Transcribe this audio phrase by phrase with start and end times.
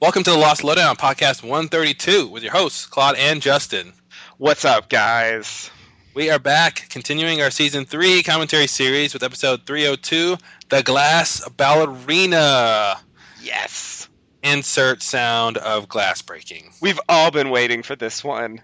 [0.00, 3.92] Welcome to the Lost Lowdown podcast 132 with your hosts, Claude and Justin.
[4.38, 5.70] What's up, guys?
[6.14, 10.36] We are back continuing our season three commentary series with episode 302
[10.68, 12.96] The Glass Ballerina.
[13.40, 14.08] Yes.
[14.42, 16.72] Insert sound of glass breaking.
[16.82, 18.60] We've all been waiting for this one.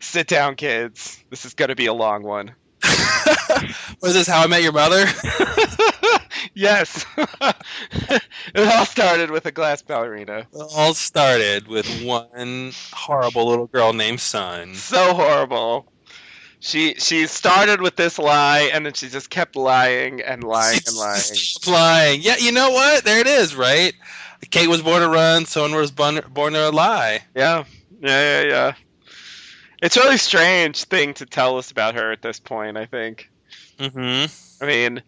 [0.00, 1.22] Sit down, kids.
[1.30, 2.54] This is going to be a long one.
[4.00, 5.06] Was this How I Met Your Mother?
[6.52, 7.06] yes.
[7.16, 8.22] it
[8.56, 10.46] all started with a glass ballerina.
[10.52, 14.74] It all started with one horrible little girl named Sun.
[14.74, 15.86] So horrible.
[16.60, 20.96] She she started with this lie and then she just kept lying and lying and
[20.96, 21.22] lying.
[21.66, 22.22] lying.
[22.22, 23.04] Yeah, you know what?
[23.04, 23.92] There it is, right?
[24.50, 27.20] Kate was born to run, Sun was born, born to lie.
[27.34, 27.64] Yeah.
[28.00, 28.74] Yeah, yeah, yeah.
[29.82, 33.30] It's a really strange thing to tell us about her at this point, I think.
[33.78, 34.64] Mm-hmm.
[34.64, 35.02] I mean,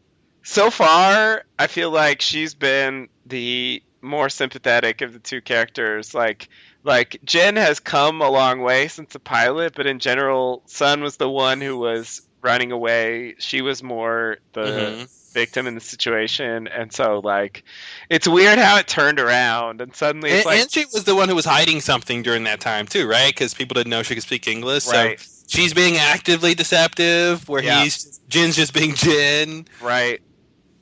[0.47, 6.15] so far, I feel like she's been the more sympathetic of the two characters.
[6.15, 6.49] Like,
[6.85, 11.17] like Jin has come a long way since the pilot, but in general, Sun was
[11.17, 13.35] the one who was running away.
[13.39, 15.05] She was more the Mm-hmm.
[15.33, 17.65] victim in the situation, and so like,
[18.09, 21.17] it's weird how it turned around, and suddenly it's And, like, and she was the
[21.17, 23.35] one who was hiding something during that time too, right?
[23.35, 24.87] Because people didn't know she could speak English.
[24.87, 25.19] Right.
[25.21, 27.83] So she's being actively deceptive, where Yeah.
[27.83, 29.67] he's Jin's just being Jin.
[29.83, 30.21] Right.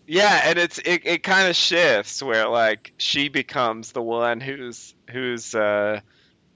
[0.07, 4.95] Yeah, and it's it, it kind of shifts where like she becomes the one who's
[5.11, 6.01] who's uh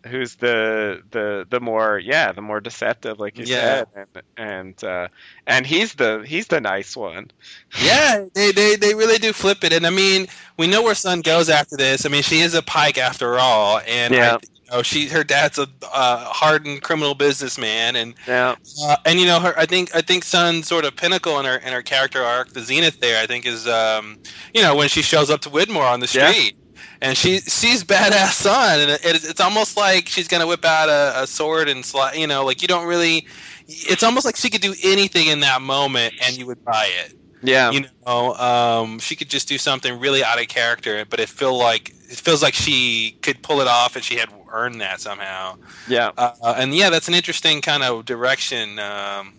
[0.07, 3.47] who's the the the more yeah the more deceptive like you Yeah.
[3.47, 5.09] said and and uh
[5.47, 7.31] and he's the he's the nice one
[7.75, 11.21] Yeah, they, they they really do flip it, and I mean, we know where Sun
[11.21, 12.05] goes after this.
[12.05, 14.19] I mean, she is a Paik after all, and Yeah.
[14.19, 14.39] I,
[14.71, 19.41] know, she her dad's a uh, hardened criminal businessman, and yeah Uh, and you know,
[19.41, 19.55] her.
[19.59, 22.61] I think I think Sun's sort of pinnacle in her in her character arc, the
[22.63, 23.23] zenith there.
[23.23, 24.19] I think is um,
[24.55, 26.35] you know when she shows up to Widmore on the Yeah.
[26.35, 26.57] street,
[27.01, 30.89] and she sees badass Sun, and it, it's, it's almost like she's gonna whip out
[30.89, 33.25] a, a sword and sli You know, like you don't really.
[33.69, 37.15] It's almost like she could do anything in that moment, and you would buy it.
[37.43, 41.29] yeah You know, um, she could just do something really out of character, but it
[41.29, 45.01] feel like it feels like she could pull it off, and she had earned that
[45.01, 45.57] somehow.
[45.87, 49.35] yeah Uh, and yeah, that's an interesting kind of direction um,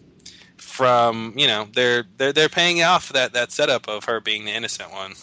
[0.57, 4.51] from you know they're they're they're paying off that that setup of her being the
[4.51, 5.13] innocent one.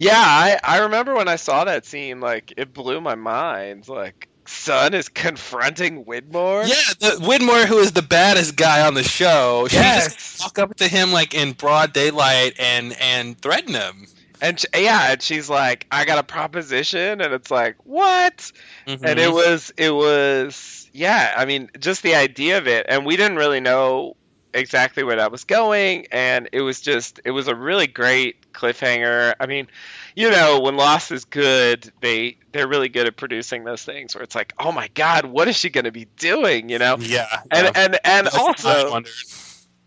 [0.00, 4.28] yeah I I remember when I saw that scene like it blew my mind like
[4.46, 9.66] Sun is confronting Widmore Yeah, the, Widmore, who is the baddest guy on the show,
[9.68, 10.08] she Yes.
[10.08, 14.06] just walk up to him like in broad daylight and and threaten him.
[14.40, 18.52] And sh yeah, and she's like, "I got a proposition," and it's like, "What?"
[18.86, 19.00] Mhm.
[19.02, 21.34] And it was, it was, yeah.
[21.36, 24.16] I mean, just the idea of it, and we didn't really know
[24.52, 29.34] exactly where that was going, and it was just, it was a really great cliffhanger.
[29.38, 29.68] I mean,
[30.16, 34.24] you know, when Lost is good, they they're really good at producing those things where
[34.24, 37.42] it's like, "Oh my God, what is she going to be doing?" You know, yeah,
[37.50, 37.72] and yeah.
[37.74, 39.02] and and I also,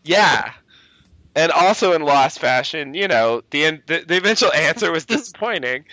[0.03, 0.53] yeah.
[1.35, 5.85] And also in Lost fashion, you know, the, the the eventual answer was disappointing.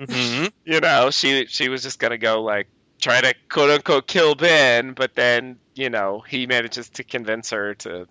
[0.00, 0.52] Mhm.
[0.64, 2.68] you know, she she was just gonna go like
[3.00, 7.74] try to quote unquote kill Ben, but then you know he manages to convince her
[7.74, 8.06] to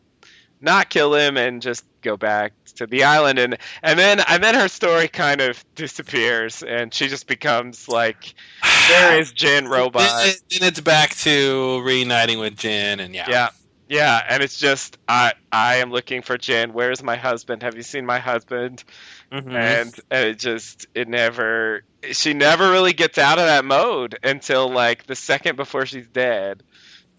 [0.62, 4.56] not kill him and just go back to the island, and and then and then
[4.56, 8.36] her story kind of disappears, and she just becomes like
[8.88, 10.24] there is Jin robot.
[10.24, 13.50] Then, then it's back to reuniting with Jin, and yeah, Yeah.
[13.92, 16.72] Yeah, and it's just I I am looking for Jin.
[16.72, 17.64] Where's my husband?
[17.64, 18.86] Have you seen my husband?
[19.34, 19.54] Mhm.
[19.54, 24.70] and and it just it never she never really gets out of that mode until
[24.70, 26.64] like the second before she's dead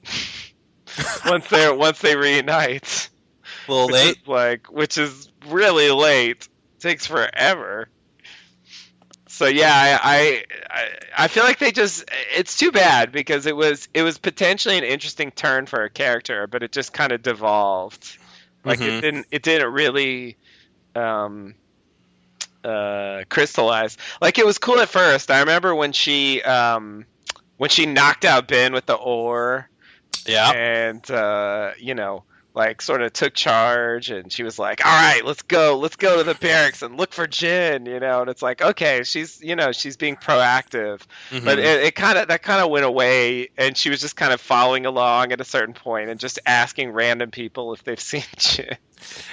[1.26, 3.10] once they once they reunite
[3.68, 4.16] a little late.
[4.22, 6.48] is like which is really late
[6.80, 7.88] takes forever
[9.32, 10.88] so yeah I, I
[11.24, 12.04] I feel like they just
[12.36, 16.46] it's too bad because it was it was potentially an interesting turn for a character
[16.46, 18.18] but it just kind of devolved.
[18.64, 18.88] Like Mhm.
[18.88, 20.38] it didn't it didn't really
[20.94, 21.54] um
[22.64, 23.96] uh crystallize.
[24.20, 25.30] Like it was cool at first.
[25.30, 27.06] I remember when she um
[27.56, 29.68] when she knocked out ben with the oar
[30.26, 32.24] Yeah, and uh you know
[32.54, 36.18] like sort of took charge and she was like all right let's go let's go
[36.18, 39.56] to the barracks and look for Jin you know and it's like okay she's you
[39.56, 41.00] know she's being proactive
[41.30, 41.44] Mhm.
[41.44, 44.32] but it, it kind of that kind of went away and she was just kind
[44.32, 48.24] of following along at a certain point and just asking random people if they've seen
[48.36, 48.76] Jin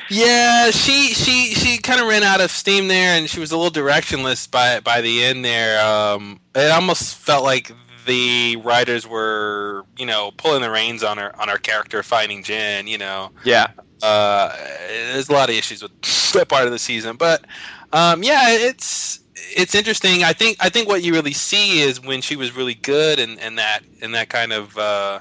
[0.10, 3.58] Yeah, she she she kind of ran out of steam there, and she was a
[3.58, 5.80] little directionless by by the end there.
[5.86, 7.72] Um, it almost felt like
[8.06, 12.88] the writers were, you know, pulling the reins on her on our character finding Jin.
[12.88, 13.68] You know, yeah
[14.02, 14.56] uh,
[14.88, 15.92] there's a lot of issues with
[16.34, 17.46] that part of the season, but
[17.92, 19.20] um, yeah, it's
[19.56, 20.24] it's interesting.
[20.24, 23.40] I think I think what you really see is when she was really good and,
[23.40, 25.20] and that and that kind of uh,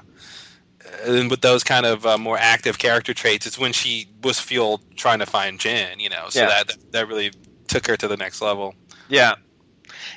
[1.04, 4.82] and with those kind of uh, more active character traits, it's when she was fueled
[4.96, 5.98] trying to find Jin.
[5.98, 6.48] You know, so Yeah.
[6.48, 7.32] that that really
[7.66, 8.74] took her to the next level.
[9.08, 9.34] Yeah.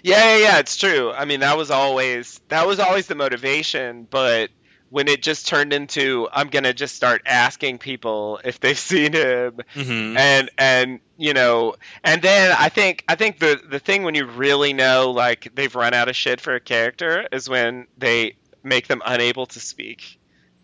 [0.03, 1.11] Yeah, yeah, yeah, it's true.
[1.11, 4.49] I mean, that was always that was always the motivation, but
[4.89, 9.13] when it just turned into I'm going to just start asking people if they've seen
[9.13, 10.17] him Mm-hmm.
[10.17, 14.25] and and you know, and then I think I think the the thing when you
[14.25, 18.87] really know like they've run out of shit for a character is when they make
[18.87, 20.19] them unable to speak.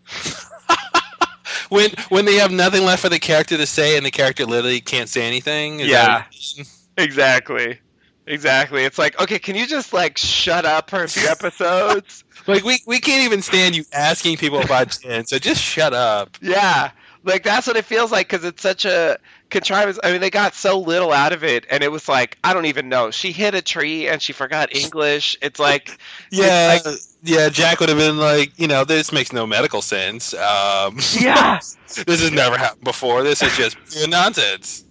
[1.68, 4.80] when when they have nothing left for the character to say and the character literally
[4.80, 5.80] can't say anything.
[5.80, 6.24] Yeah.
[6.56, 6.66] mean?
[6.96, 7.80] Exactly.
[8.28, 8.84] Exactly.
[8.84, 12.24] It's like, okay, can you just like shut up for a few episodes?
[12.46, 16.36] Like we we can't even stand you asking people about Jin, so just shut up.
[16.42, 16.90] Yeah,
[17.24, 19.98] like that's what it feels like because it's such a contrivance.
[20.04, 22.66] I mean, they got so little out of it, and it was like I don't
[22.66, 23.10] even know.
[23.10, 25.36] She hit a tree and she forgot English.
[25.40, 25.98] It's like
[26.30, 26.78] Yeah,
[27.22, 27.48] yeah.
[27.48, 30.34] Jack would have been like, you know, this makes no medical sense.
[30.34, 31.60] Um, yeah,
[32.06, 33.22] this has never happened before.
[33.22, 34.84] This is just pure nonsense.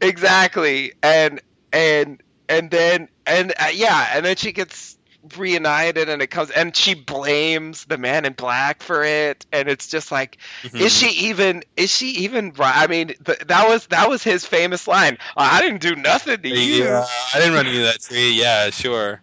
[0.00, 0.92] exactly.
[1.02, 1.40] And
[1.72, 4.98] and and then and uh, yeah, and then she gets
[5.36, 9.86] reunited and it comes and she blames the man in black for it and it's
[9.88, 10.38] just like
[10.72, 14.46] is she even is she even right i mean th- that was that was his
[14.46, 18.32] famous line i didn't do nothing to you Yeah, I didn't run into that tree.
[18.32, 19.20] Yeah, sure.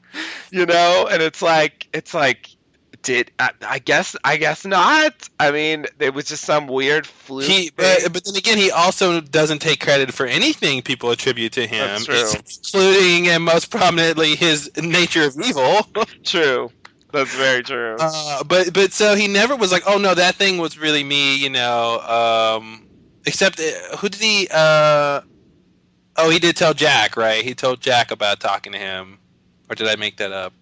[0.52, 2.48] you know and it's like it's like
[3.02, 7.46] did I, I guess i guess not i mean it was just some weird fluke
[7.46, 11.68] He, but, but then again, he also doesn't take credit for anything people attribute to
[11.68, 12.42] him, That's true.
[12.80, 15.86] including and most prominently his nature of evil.
[16.24, 16.72] true
[17.12, 20.58] that's very true Uh, but but so he never was like, oh no, that thing
[20.58, 22.00] was really me, you know.
[22.00, 22.88] Um,
[23.26, 24.48] except uh, who did he?
[24.52, 25.22] Uh,
[26.18, 27.44] oh, he did tell Jack, right?
[27.44, 29.20] He told Jack about talking to him,
[29.70, 30.54] or did I make that up?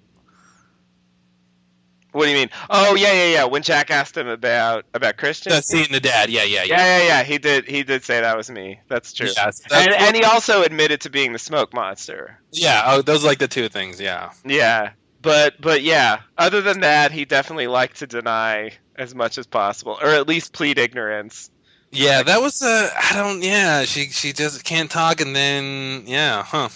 [2.16, 5.52] What do you mean oh yeah yeah yeah when jack asked him about about christian
[5.52, 6.30] No, seeing the dad.
[6.30, 7.00] Yeah, yeah, yeah yeah.
[7.00, 10.16] yeah yeah he did he did say that was me that's true that's- and, and
[10.16, 12.84] he also admitted to being the smoke monster yeah.
[12.86, 14.00] Oh, those are like the two things.
[14.00, 14.32] Yeah.
[14.46, 14.92] Yeah,
[15.22, 16.20] but but yeah.
[16.38, 20.54] Other than that, he definitely liked to deny as much as possible, or at least
[20.54, 21.50] plead ignorance.
[21.92, 23.44] Yeah, that was uh, I don't.
[23.44, 26.70] Yeah, she she just can't talk, and then yeah, huh?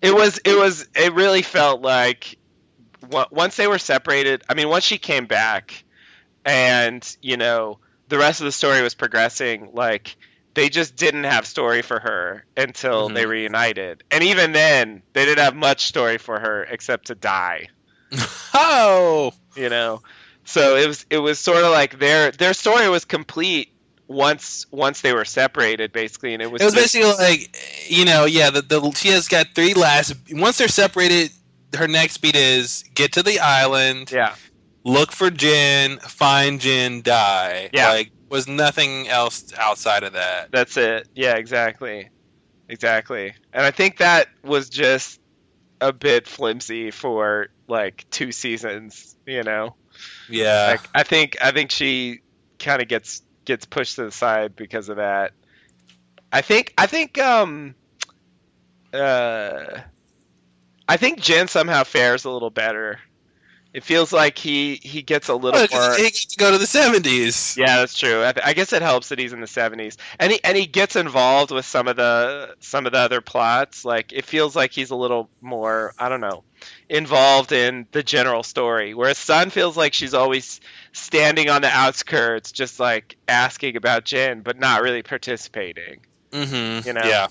[0.00, 2.35] It was it was it really felt like
[3.10, 4.42] once they were separated.
[4.48, 5.84] I mean, once she came back,
[6.44, 9.70] and you know the rest of the story was progressing.
[9.72, 10.16] Like
[10.54, 13.14] they just didn't have story for her until Mhm.
[13.14, 17.68] they reunited, and even then, they didn't have much story for her except to die.
[18.54, 20.00] oh, you know
[20.44, 23.72] so it was it was sort of like their their story was complete
[24.06, 27.56] once once they were separated basically and it was, it was just- basically like
[27.88, 28.50] you know, yeah.
[28.50, 30.14] The, the she has got three last.
[30.30, 31.30] Once they're separated,
[31.74, 34.34] her next beat is get to the island, yeah.
[34.84, 37.70] look for Jin, find Jin, die.
[37.72, 37.90] Yeah.
[37.90, 40.50] like was nothing else outside of that.
[40.50, 41.08] that's it.
[41.14, 42.10] Yeah exactly.
[42.68, 43.34] Exactly.
[43.52, 45.20] And i think that was just
[45.80, 49.74] a bit flimsy for like two seasons you know?
[50.28, 52.20] Yeah, like i think i think she
[52.58, 55.32] kind of gets gets pushed to the side because of that.
[56.32, 57.74] I think i think um
[58.92, 59.80] uh
[60.88, 62.98] i think jin somehow fares a little better
[63.74, 66.56] it feels like he he gets a little 'cause more he gets to go to
[66.56, 67.54] the seventies.
[67.58, 70.32] yeah that's true I, th- I guess it helps that he's in the 70s and
[70.32, 74.12] he and he gets involved with some of the some of the other plots like
[74.12, 76.42] it feels like he's a little more i don't know
[76.88, 80.60] involved in the general story whereas sun feels like she's always
[80.92, 86.00] standing on the outskirts just like asking about jin but not really participating
[86.32, 86.86] Mm-hmm.
[86.86, 87.00] You know?
[87.04, 87.28] Yeah.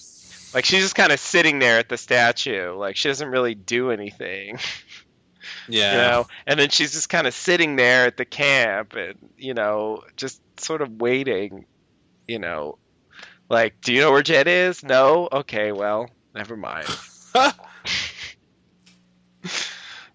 [0.56, 2.74] Like she's just kind of sitting there at the statue.
[2.74, 4.58] Like she doesn't really do anything.
[5.68, 5.92] Yeah.
[5.92, 6.28] you know?
[6.48, 10.42] And then she's just kind of sitting there at the camp and you know just
[10.60, 11.66] sort of waiting
[12.28, 12.78] you know.
[13.48, 14.84] Like do you know where jet is?
[14.84, 15.28] No.
[15.32, 16.88] Okay well never mind.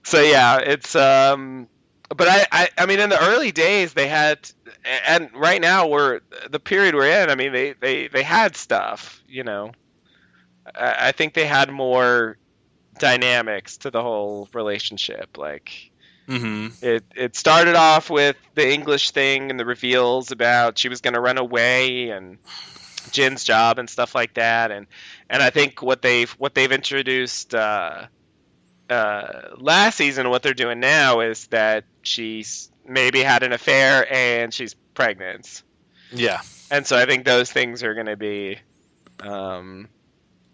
[0.02, 1.68] So yeah it's um
[2.09, 4.50] but I, I i mean in the early days they had
[5.06, 6.20] and right now we're
[6.50, 9.70] the period we're in i mean they they they had stuff you know
[10.75, 12.37] i, think they had more
[12.99, 15.91] dynamics to the whole relationship like
[16.29, 16.69] mm-hmm.
[16.85, 21.15] it it started off with the English thing and the reveals about she was going
[21.15, 22.39] to run away and
[23.11, 24.87] Jin's job and stuff like that and
[25.29, 28.07] and I think what they've what they've introduced uh,
[28.89, 34.53] uh, last season what they're doing now is that she's maybe had an affair and
[34.53, 35.62] she's pregnant
[36.12, 36.41] Yeah.
[36.71, 38.59] and so I think those things are going to be
[39.21, 39.89] um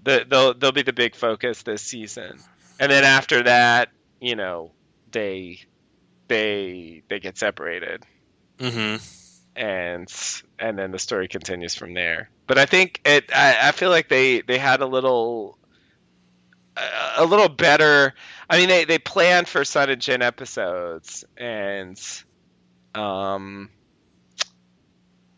[0.07, 2.41] the they'll they'll be the big focus this season
[2.79, 4.73] and then after that, you know,
[5.11, 5.61] they
[6.29, 8.05] they they get separated,
[8.59, 8.97] hmm
[9.55, 10.13] and
[10.59, 12.29] and then the story continues from there.
[12.47, 13.31] But I think it.
[13.35, 15.59] I, I feel like they they had a little
[17.17, 18.15] a little better.
[18.51, 21.99] I mean, they they planned for Sun and Jin episodes, and
[22.95, 23.71] um,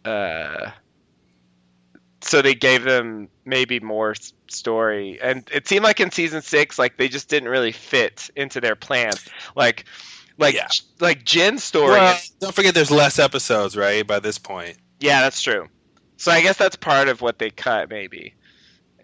[0.04, 0.70] uh,
[2.20, 4.14] so they gave them maybe more
[4.48, 8.60] story, and it seemed like in season six, like they just didn't really fit into
[8.60, 9.12] their plan
[9.54, 9.84] Like,
[10.36, 10.68] like Yeah.
[11.00, 11.92] like Jin's story.
[11.92, 14.06] Well, don't forget there's less episodes, right?
[14.06, 14.76] By this point.
[15.00, 15.68] Yeah, that's true.
[16.16, 18.34] So I guess that's part of what they cut maybe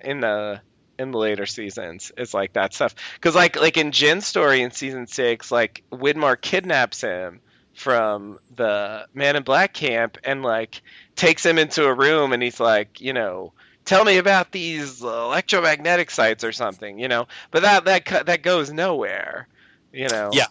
[0.02, 0.60] in the
[0.98, 4.70] in the later seasons is like that stuff because like like in Jin's story in
[4.70, 7.40] season six, like Widmore kidnaps him
[7.74, 10.82] from the Man in Black camp and like
[11.16, 13.52] takes him into a room and he's like, you know.
[13.84, 17.28] Tell me about these electromagnetic sites or something, you know.
[17.50, 19.46] But that that that goes nowhere,
[19.92, 20.30] you know.
[20.32, 20.46] Yeah.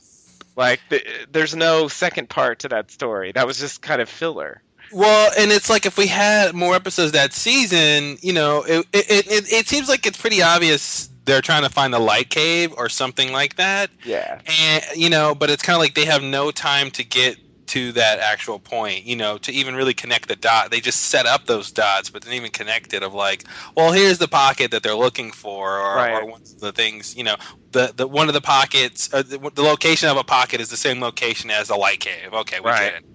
[0.55, 1.01] Like the,
[1.31, 3.31] there's no second part to that story.
[3.31, 4.61] That was just kind of filler.
[4.91, 9.27] Well, and it's like if we had more episodes that season, you know, it it,
[9.27, 12.89] it, it seems like it's pretty obvious they're trying to find the light cave or
[12.89, 13.89] something like that.
[14.03, 14.41] Yeah.
[14.61, 17.93] And you know, but it's kind of like they have no time to get to
[17.93, 20.69] that actual point, you know, to even really connect the dot.
[20.69, 23.03] They just set up those dots, but didn't even connect it.
[23.03, 26.11] Of like, well, here's the pocket that they're looking for, or, Right.
[26.11, 27.37] or one of the things, you know,
[27.71, 30.77] the the one of the pockets, uh, the, the location of a pocket is the
[30.77, 32.33] same location as the light cave.
[32.33, 32.91] Okay, we Right.
[32.91, 33.05] get it.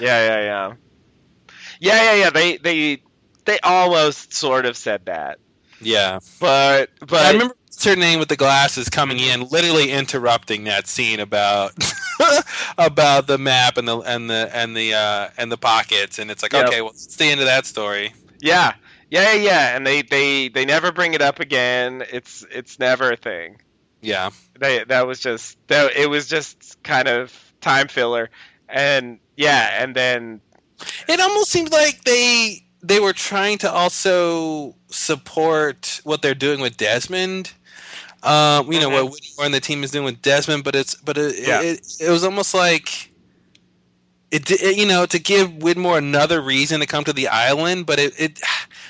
[0.00, 0.74] Yeah, yeah, yeah.
[1.80, 2.30] Yeah, yeah, yeah.
[2.30, 3.02] They they
[3.46, 5.38] they almost sort of said that.
[5.80, 6.20] Yeah.
[6.40, 7.54] But but I remember
[7.84, 11.72] her name with the glasses coming in, literally interrupting that scene about
[12.78, 16.42] about the map and the and the and the uh, and the pockets, and it's
[16.42, 16.68] like, Yep.
[16.68, 18.12] okay, well, it's the end of that story.
[18.40, 18.74] yeah.
[19.10, 19.76] Yeah, yeah, yeah.
[19.76, 22.02] And they, they, they never bring it up again.
[22.10, 23.60] It's it's never a thing.
[24.00, 28.30] Yeah, They that was just that it was just kind of time filler.
[28.68, 30.40] And yeah, and then
[31.06, 36.76] it almost seems like they they were trying to also support what they're doing with
[36.76, 37.54] Desmond.
[38.22, 39.04] Um, you know Mhm.
[39.04, 41.62] what Widmore and the team is doing with Desmond, but it's but it, Yeah.
[41.62, 43.12] it, it was almost like
[44.30, 47.98] it, it you know to give Widmore another reason to come to the island, but
[47.98, 48.40] it, it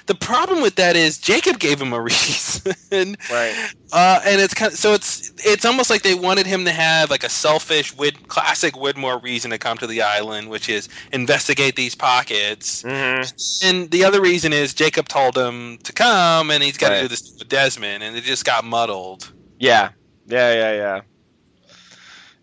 [0.07, 3.55] the problem with that is Jacob gave him a reason, right.
[3.93, 7.11] uh, and it's kind of so it's it's almost like they wanted him to have
[7.11, 11.77] like a selfish Wid classic Widmore reason to come to the island, which is investigate
[11.77, 12.83] these pockets.
[12.83, 13.23] hmm
[13.67, 17.03] And the other reason is Jacob told him to come, and he's got to Right.
[17.03, 19.33] do this with Desmond, and it just got muddled.
[19.59, 19.91] Yeah.
[20.27, 21.01] Yeah, yeah, yeah.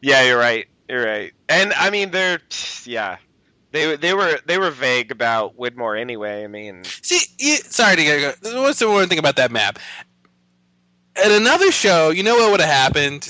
[0.01, 0.65] Yeah, you're right.
[0.89, 1.31] You're right.
[1.47, 2.39] And I mean they're
[2.85, 3.17] yeah.
[3.71, 6.43] They they were they were vague about Widmore anyway.
[6.43, 8.61] I mean, See, you, sorry to go.
[8.61, 9.79] What's the one thing about that map?
[11.15, 13.23] At another show, you know what would have happened?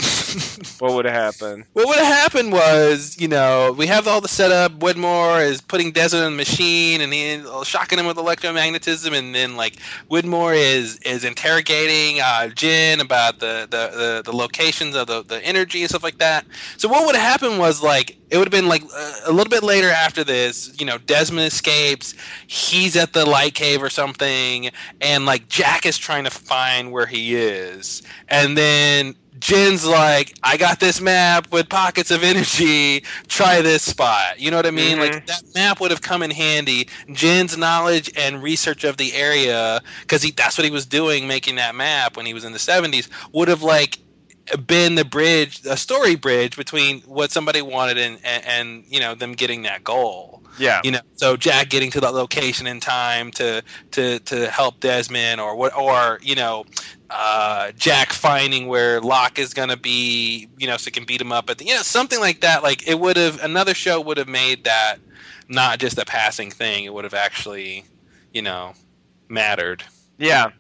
[0.79, 1.65] What would have happened?
[1.73, 4.79] what would have happened was, you know, we have all the setup.
[4.79, 9.55] Widmore is putting Desmond in the machine, and he's shocking him with electromagnetism, and then
[9.55, 9.77] like
[10.09, 15.43] Widmore is is interrogating uh, Jin about the, the, the, the locations of the, the
[15.45, 16.45] energy and stuff like that.
[16.77, 18.83] So what would have happened was like it would have been like
[19.25, 20.73] a little bit later after this.
[20.79, 22.15] You know, Desmond escapes.
[22.47, 24.69] He's at the light cave or something,
[25.01, 30.57] and like Jack is trying to find where he is, and then Jin's like, I
[30.57, 33.03] got this map with pockets of energy.
[33.27, 34.39] Try this spot.
[34.39, 34.97] You know what I mean?
[34.97, 35.00] Mhm.
[35.00, 36.88] Like that map would have come in handy.
[37.13, 41.75] Jin's knowledge and research of the area, because that's what he was doing, making that
[41.75, 44.00] map when he was in the seventies, would have like
[44.67, 49.15] been the bridge, a story bridge between what somebody wanted and, and and you know
[49.15, 50.81] them getting that goal Yeah.
[50.83, 53.61] you know so jack getting to that location in time to
[53.91, 56.65] to to help desmond or what or you know
[57.13, 61.19] uh jack finding where locke is going to be you know so he can beat
[61.19, 62.63] him up the you know something like that.
[62.63, 64.97] Like it would have another show would have made that
[65.47, 66.85] not just a passing thing.
[66.85, 67.85] It would have actually
[68.33, 68.73] you know
[69.29, 69.83] mattered.
[70.17, 70.51] Yeah.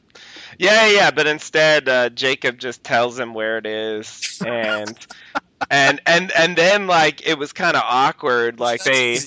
[0.59, 5.07] Yeah, yeah, but instead uh, Jacob just tells him where it is and
[5.71, 8.59] and and and then like it was kind of awkward.
[8.59, 9.17] Like they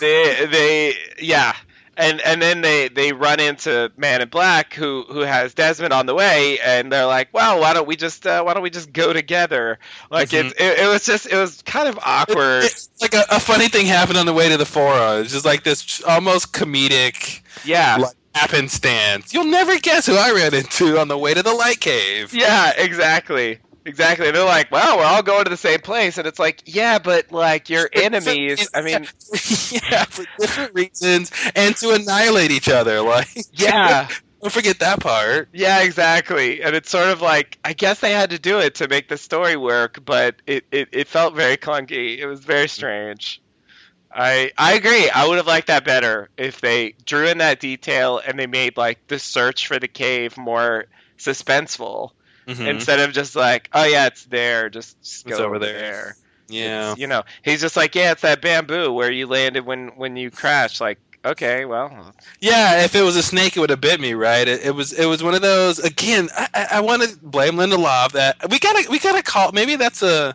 [0.00, 1.54] they they yeah.
[1.98, 6.06] And and then they, they run into Man in Black who who has Desmond on
[6.06, 8.92] the way and they're like, "Well, why don't we just uh, why don't we just
[8.92, 9.78] go together?"
[10.10, 10.50] Like Mhm.
[10.52, 12.64] it, it it was just it was kind of awkward.
[12.64, 15.22] It's like a, a funny thing happened on the way to the forum.
[15.22, 17.96] It's just like this almost comedic yeah.
[17.96, 19.34] like happenstance.
[19.34, 22.32] You'll never guess who I ran into on the way to the light cave.
[22.32, 23.58] Yeah, exactly.
[23.88, 24.30] Exactly.
[24.30, 26.18] They're like, well, we're all going to the same place.
[26.18, 28.68] And it's like, yeah, but like your enemies.
[28.74, 29.00] I mean,
[29.70, 32.98] yeah, for different reasons and to annihilate each other.
[33.08, 34.08] Like, yeah.
[34.42, 35.48] Don't forget that part.
[35.52, 36.62] Yeah, exactly.
[36.62, 39.16] And it's sort of like I guess they had to do it to make the
[39.16, 42.18] story work, but it, it, it felt very clunky.
[42.18, 43.40] It was very strange.
[44.12, 45.08] I I agree.
[45.10, 48.76] I would have liked that better if they drew in that detail and they made
[48.76, 50.86] like the search for the cave more
[51.18, 52.12] suspenseful
[52.48, 52.66] Mhm.
[52.66, 55.72] instead of just like, oh yeah, it's there, just, just go over there.
[55.78, 56.16] there.
[56.48, 56.80] Yeah.
[56.92, 60.16] It's- you know, he's just like, yeah, it's that bamboo where you landed when when
[60.16, 60.80] you crashed.
[60.80, 64.48] Like, okay, well, Yeah, if it was a snake, it would have bit me, right?
[64.48, 65.78] It, it was it was one of those.
[65.78, 68.12] Again, I, I, I want to blame Linda Lindelof.
[68.12, 69.52] That we gotta we gotta call.
[69.52, 70.34] Maybe that's a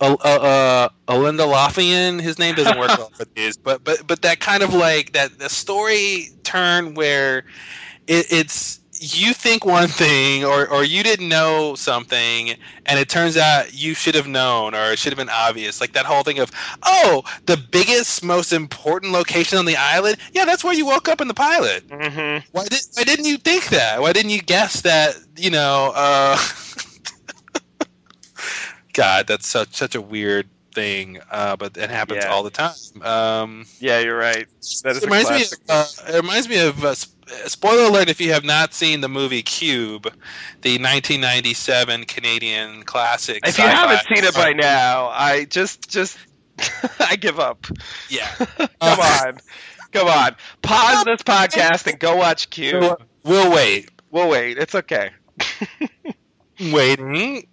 [0.00, 2.20] a a, a.
[2.20, 5.38] His name doesn't work well for these, but but but that kind of like that
[5.38, 7.38] the story turn where
[8.06, 12.50] it, it's you think one thing or or you didn't know something
[12.86, 15.80] and it turns out you should have known or it should have been obvious.
[15.80, 16.50] Like that whole thing of
[16.82, 20.16] oh the biggest most important location on the island?
[20.32, 21.84] Yeah that's where you woke up in the pilot.
[21.90, 24.00] Hmm why, did, why didn't you think that?
[24.00, 26.38] Why didn't you guess that you know uh
[28.92, 32.30] god that's such such a weird thing uh but it happens Yeah.
[32.32, 34.46] all the time um yeah, you're right.
[34.82, 38.32] That is reminds me of, uh, it reminds me of uh, spoiler alert if you
[38.32, 40.04] have not seen the movie Cube,
[40.62, 43.46] the 1997 Canadian classic.
[43.46, 46.18] If you haven't seen it by now, I just just
[47.00, 47.66] I give up.
[48.10, 49.38] yeah, Come Uh, on,
[49.92, 50.36] come on.
[50.62, 53.00] Pause this podcast and go watch Cube.
[53.24, 53.90] we'll wait.
[54.10, 54.58] We'll wait.
[54.58, 55.10] It's okay.
[56.72, 57.46] Waiting,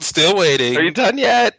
[0.00, 0.76] still waiting.
[0.76, 1.58] Are you done yet?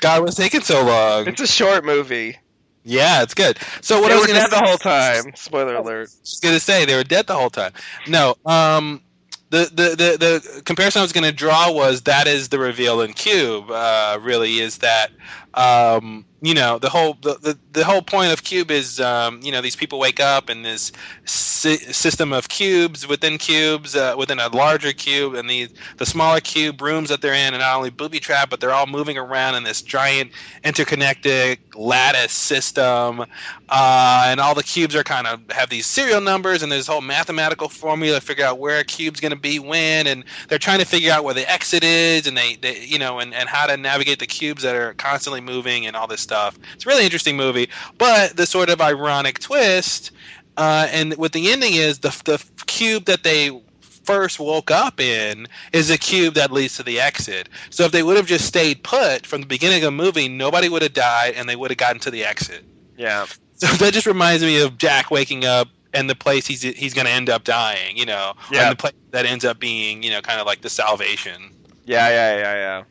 [0.00, 1.26] God, was taking so long.
[1.28, 2.36] It's a short movie.
[2.84, 3.58] Yeah, it's good.
[3.82, 5.32] So what they I were was gonna dead the whole time.
[5.36, 6.08] Spoiler alert.
[6.08, 7.72] I was gonna say they were dead the whole time.
[8.06, 9.02] No, um,
[9.50, 13.12] the the the, the comparison I was gonna draw was that is the reveal in
[13.12, 13.70] Cube.
[13.70, 15.10] Uh, really is that
[15.54, 19.50] um, you know the whole the, the, the whole point of Cube is um, you
[19.50, 20.92] know these people wake up in this
[21.24, 26.40] sy- system of cubes within cubes uh, within a larger cube, and the the smaller
[26.40, 29.56] cube rooms that they're in are not only booby trapped, but they're all moving around
[29.56, 30.30] in this giant
[30.64, 33.24] interconnected lattice system.
[33.70, 36.92] Uh, and all the cubes are kind of have these serial numbers and there's a
[36.92, 40.58] whole mathematical formula to figure out where a cube's going to be when and they're
[40.58, 43.48] trying to figure out where the exit is and they, they you know and, and
[43.48, 46.88] how to navigate the cubes that are constantly moving and all this stuff it's a
[46.88, 50.10] really interesting movie but the sort of ironic twist
[50.56, 55.46] uh, and what the ending is the, the cube that they first woke up in
[55.72, 58.82] is a cube that leads to the exit so if they would have just stayed
[58.82, 61.78] put from the beginning of the movie nobody would have died and they would have
[61.78, 62.64] gotten to the exit
[62.96, 63.26] Yeah.
[63.56, 67.06] so that just reminds me of Jack waking up and the place he's he's going
[67.06, 68.64] to end up dying, you know, Yeah.
[68.64, 71.50] and the place that ends up being, you know, kind of like the salvation.
[71.86, 72.82] Yeah, yeah, yeah, yeah.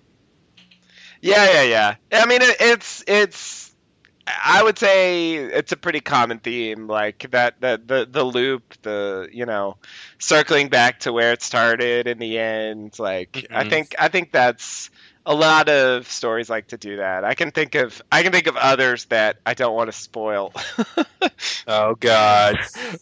[1.21, 2.21] Yeah, yeah, yeah.
[2.21, 3.65] I mean, it, it's it's.
[4.27, 9.30] I would say it's a pretty common theme, like that, that the the loop, the
[9.32, 9.77] you know,
[10.19, 12.99] circling back to where it started in the end.
[12.99, 13.69] Like I Mhm.
[13.69, 14.89] think I think that's
[15.28, 17.26] a lot of stories like to do that.
[17.26, 20.54] I can think of I can think of others that I don't want to spoil,
[21.68, 22.56] Oh God!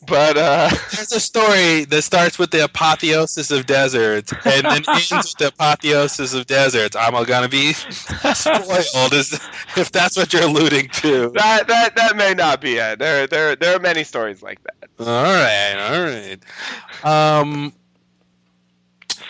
[0.07, 5.11] but uh, There's a story that starts with the apotheosis of deserts and then ends
[5.11, 6.95] with the apotheosis of deserts.
[6.95, 9.33] I'm going to be spoiled, is
[9.77, 11.29] if that's what you're alluding to.
[11.29, 12.97] that that that may not be it.
[12.97, 14.89] There there there are many stories like that.
[14.99, 16.39] All right,
[17.03, 17.43] all right.
[17.43, 17.71] Um.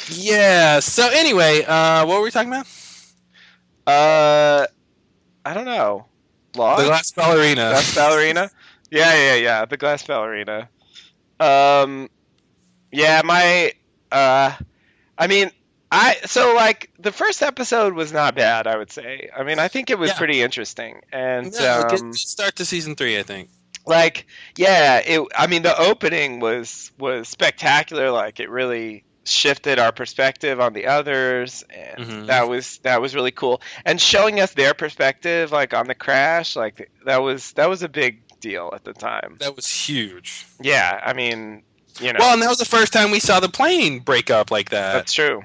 [0.10, 0.80] Yeah.
[0.80, 2.68] So anyway, uh, what were we talking about?
[3.88, 4.66] Uh,
[5.46, 6.06] I don't know.
[6.56, 6.78] Law?
[6.78, 7.70] The glass ballerina.
[7.70, 8.50] glass ballerina?
[8.90, 9.66] Yeah, yeah, yeah.
[9.66, 10.70] The glass ballerina.
[11.40, 12.10] Um,
[12.92, 13.74] yeah, my,
[14.12, 14.54] uh,
[15.18, 15.52] I mean,
[15.92, 18.68] I so like the first episode was not bad.
[18.68, 19.30] I would say.
[19.36, 20.18] I mean, I think it was Yeah.
[20.18, 23.50] pretty interesting, and Yeah, um, good start to season three, I think.
[23.86, 24.26] like,
[24.58, 25.22] yeah, it.
[25.36, 28.12] I mean, the opening was was spectacular.
[28.12, 32.28] Like, it really shifted our perspective on the others, and Mhm.
[32.28, 33.62] that was that was really cool.
[33.84, 37.90] And showing us their perspective, like on the crash, like that was that was a
[37.90, 39.38] big deal at the time.
[39.40, 40.46] That was huge.
[40.62, 41.64] Yeah, I mean,
[42.00, 44.52] you know, Well, and that was the first time we saw the plane break up
[44.52, 44.94] like that.
[44.94, 45.44] that's true.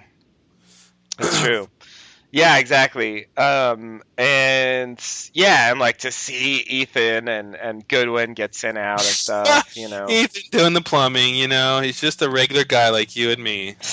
[1.17, 1.69] That's true.
[2.33, 3.27] Yeah, exactly.
[3.37, 9.09] Um, and yeah, and like to see Ethan and and Goodwin get sent out and
[9.09, 10.09] stuff, you know.
[10.09, 13.77] Ethan doing the plumbing, you know, he's just a regular guy like you and me.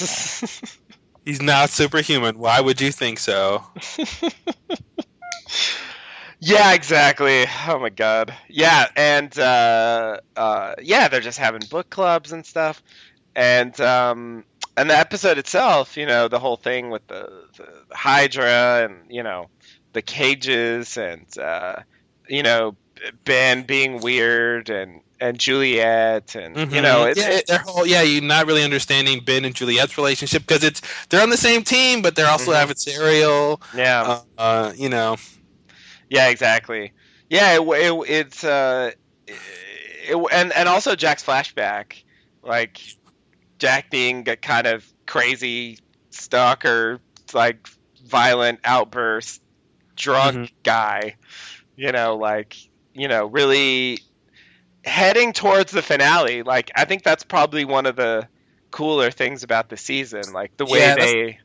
[1.27, 2.39] He's not superhuman.
[2.39, 3.61] Why would you think so?
[6.39, 7.45] yeah, exactly.
[7.67, 8.33] Oh my god.
[8.47, 12.81] Yeah, and uh, uh, yeah, they're just having book clubs and stuff,
[13.35, 14.45] and um,
[14.77, 19.23] and the episode itself, you know, the whole thing with the, the Hydra and you
[19.23, 19.47] know
[19.93, 21.81] the cages and uh,
[22.27, 22.75] you know
[23.25, 26.83] Ben being weird and and Juliet and you Mhm.
[26.83, 30.43] know it's yeah, it, their whole yeah, you're not really understanding Ben and Juliet's relationship
[30.43, 32.67] because it's they're on the same team, but they're also Mhm.
[32.67, 33.61] adversarial.
[33.73, 35.17] yeah Uh, uh, you know,
[36.09, 36.93] yeah exactly
[37.29, 38.91] yeah it, it, it's uh
[39.27, 42.03] it, and and also Jack's flashback
[42.43, 42.79] like
[43.59, 45.79] Jack being a kind of crazy
[46.11, 46.99] stalker
[47.33, 47.67] like
[48.07, 49.41] violent outburst
[49.95, 50.51] drunk Mhm.
[50.63, 51.15] guy
[51.75, 52.55] you know like
[52.93, 53.99] you know really
[54.83, 58.27] heading towards the finale like i think that's probably one of the
[58.71, 61.39] cooler things about the season like the way Yeah, they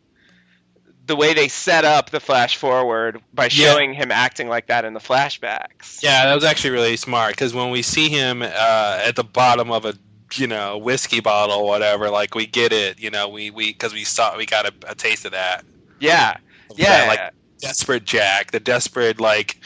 [1.07, 3.72] the way they set up the flash forward by Yeah.
[3.72, 7.55] showing him acting like that in the flashbacks yeah, that was actually really smart because
[7.55, 9.94] when we see him uh, at the bottom of a
[10.35, 12.98] you know whiskey bottle or whatever, like we get it.
[12.98, 15.64] You know, we we because we saw we got a, a taste of that.
[16.01, 16.37] yeah
[16.76, 19.61] yeah like desperate Jack, the desperate like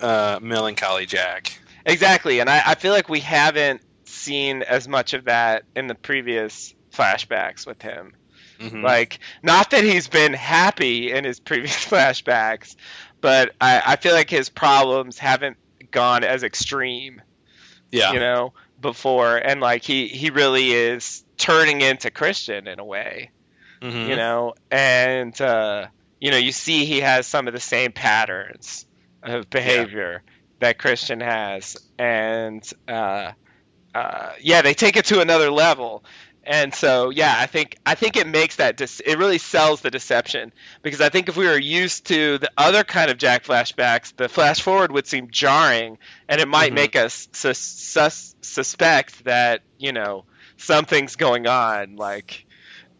[0.00, 1.58] uh, melancholy Jack.
[1.86, 5.94] Exactly, and I, I feel like we haven't seen as much of that in the
[5.94, 8.14] previous flashbacks with him.
[8.58, 8.82] Mhm.
[8.82, 12.76] Like, not that he's been happy in his previous flashbacks,
[13.20, 15.56] but I, I feel like his problems haven't
[15.90, 17.20] gone as extreme,
[17.90, 22.84] yeah, you know, before, and like he he really is turning into Christian in a
[22.84, 23.30] way,
[23.82, 24.08] Mhm.
[24.08, 25.88] you know, and uh,
[26.24, 28.86] you know you see he has some of the same patterns
[29.22, 30.22] of behavior
[30.60, 33.32] that Christian has, and uh,
[33.94, 36.02] uh, yeah, they take it to another level.
[36.46, 39.90] And so, yeah, I think I think it makes that dis- it really sells the
[39.90, 40.52] deception.
[40.82, 44.28] Because I think if we were used to the other kind of Jack flashbacks, the
[44.28, 46.76] flash forward would seem jarring, and it might Mhm.
[46.76, 50.24] make us sus- sus- suspect that you know
[50.56, 52.46] something's going on, like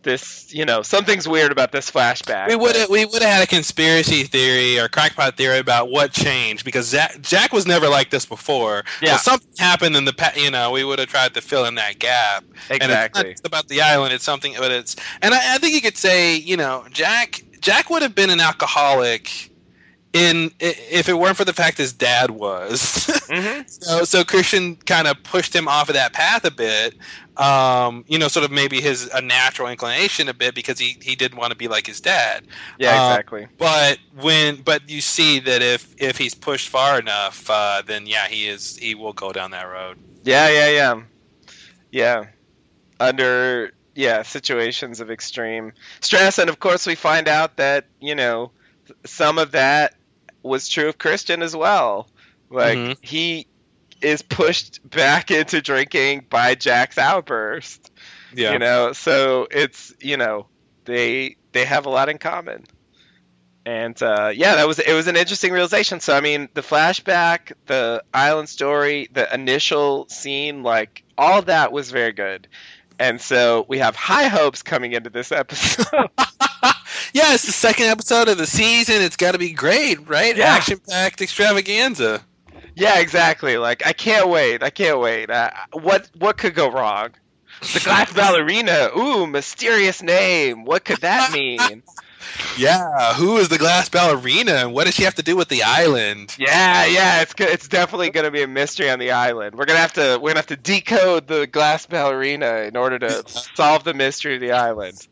[0.05, 2.49] this, you know, something's weird about this flashback.
[2.49, 6.12] We would have we would have had a conspiracy theory or crackpot theory about what
[6.12, 8.85] changed because Jack, Jack was never like this before.
[9.03, 9.17] Yeah.
[9.17, 11.99] Something happened in the pa- you know we would have tried to fill in that
[11.99, 12.45] gap.
[12.71, 13.33] It's exactly.
[13.33, 14.55] just about the island; it's something.
[14.57, 18.14] But it's and I, I think you could say you know Jack Jack would have
[18.14, 19.51] been an alcoholic
[20.14, 23.05] in if it weren't for the fact his dad was.
[23.29, 26.94] hmm so so Christian kind of pushed him off of that path a bit.
[27.37, 31.16] Um, you know, sort of maybe his a natural inclination a bit because he he
[31.16, 32.46] didn't want to be like his dad.
[32.79, 33.48] Yeah, Uh, exactly.
[33.59, 38.29] But when but you see that if if he's pushed far enough, uh, then yeah,
[38.29, 39.98] he is he will go down that road.
[40.22, 41.03] Yeah, yeah, yeah.
[41.90, 42.27] Yeah.
[43.00, 48.53] Under yeah, situations of extreme stress and of course we find out that, you know,
[49.05, 49.94] some of that
[50.45, 52.09] was true of Christian as well.
[52.51, 52.97] Like Mhm.
[53.01, 53.47] he
[54.01, 57.91] is pushed back into drinking by Jack's outburst.
[58.35, 58.53] Yeah.
[58.53, 60.47] You know, so it's, you know,
[60.85, 62.65] they they have a lot in common.
[63.67, 66.01] And uh, yeah, that was it was an interesting realization.
[66.01, 71.91] So I mean, the flashback, the island story, the initial scene, like all that was
[71.91, 72.47] very good.
[72.99, 75.87] And so we have high hopes coming into this episode.
[77.12, 79.03] yeah, it's the second episode of the season.
[79.03, 80.37] It's got to be great, right?
[80.37, 80.47] Yeah.
[80.47, 82.23] Action packed extravaganza.
[82.75, 83.57] yeah, exactly.
[83.59, 84.62] Like I can't wait.
[84.62, 85.31] I can't wait.
[85.31, 87.11] Uh, what what could go wrong?
[87.73, 88.90] The glass ballerina.
[88.97, 90.64] Ooh, mysterious name.
[90.64, 91.83] What could that mean?
[92.57, 95.62] Yeah, who is the glass ballerina and what does she have to do with the
[95.62, 96.35] island?
[96.38, 99.55] Yeah, yeah, it's it's definitely going to be a mystery on the island.
[99.57, 103.23] We're gonna have to we're gonna have to decode the glass ballerina in order to
[103.55, 105.07] solve the mystery of the island.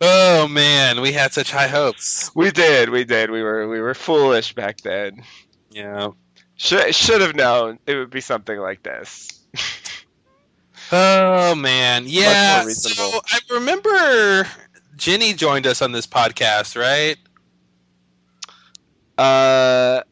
[0.00, 2.30] Oh man, we had such high hopes.
[2.34, 3.30] We did, we did.
[3.30, 5.22] We were we were foolish back then.
[5.70, 6.08] Yeah.
[6.56, 9.28] Should should have known it would be something like this.
[10.92, 12.62] Oh man, yeah.
[12.68, 14.46] So I remember
[14.96, 17.16] Jenny joined us on this podcast, right?
[19.16, 20.02] Uh,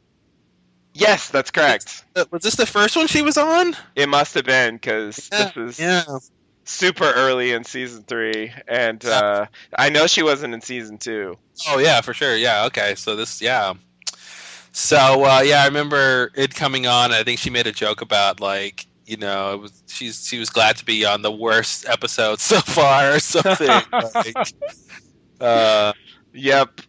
[0.94, 2.04] yes, that's correct.
[2.30, 3.76] Was this the first one she was on?
[3.94, 6.18] It must have been because Yeah, this is Yeah.
[6.64, 9.46] Super early in season three, and uh,
[9.76, 11.36] I know she wasn't in season two.
[11.68, 12.36] Oh yeah, for sure.
[12.36, 12.64] Yeah.
[12.66, 12.94] Okay.
[12.94, 13.74] So this, yeah.
[14.72, 17.12] So uh, yeah, I remember it coming on.
[17.12, 20.50] I think she made a joke about like you know it was she's she was
[20.50, 23.66] glad to be on the worst episode so far or something.
[23.92, 24.54] like,
[25.40, 25.92] uh,
[26.34, 26.80] Yep,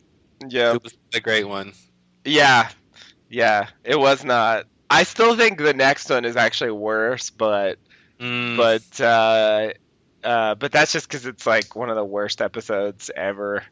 [0.48, 0.76] yep.
[0.76, 1.74] it was a great one.
[2.24, 2.70] Yeah,
[3.30, 4.66] yeah, it was not.
[4.90, 7.78] I still think the next one is actually worse, but
[8.24, 9.74] Mm, but uh,
[10.28, 13.64] uh, but that's just because it's like one of the worst episodes ever.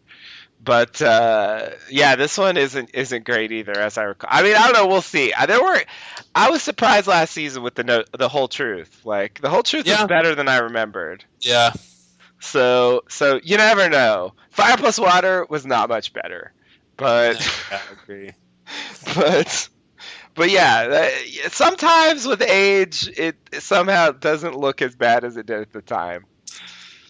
[0.64, 4.30] But uh, yeah, this one isn't isn't great either, as I recall.
[4.32, 4.88] I mean, I don't know.
[4.88, 5.34] We'll see.
[5.48, 5.80] There were,
[6.36, 9.02] I was surprised last season with the no, the whole truth.
[9.06, 10.02] Like the whole truth Yeah.
[10.02, 11.24] was better than I remembered.
[11.40, 11.72] yeah.
[12.42, 14.34] So so you never know.
[14.50, 16.54] Fire plus water was not much better,
[16.98, 17.38] but.
[17.72, 18.32] Yeah, I agree.
[19.16, 19.70] but
[20.36, 21.10] but yeah,
[21.46, 25.82] uh, sometimes with age, it somehow doesn't look as bad as it did at the
[25.82, 26.26] time.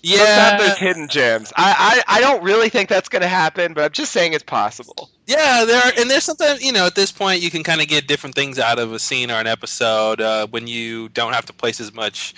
[0.03, 1.53] Yeah, there's hidden gems.
[1.55, 4.43] I, I, I don't really think that's going to happen, but I'm just saying it's
[4.43, 5.11] possible.
[5.27, 5.63] yeah.
[5.65, 8.07] There are, and there's sometimes you know at this point you can kind of get
[8.07, 11.53] different things out of a scene or an episode uh, when you don't have to
[11.53, 12.33] place as much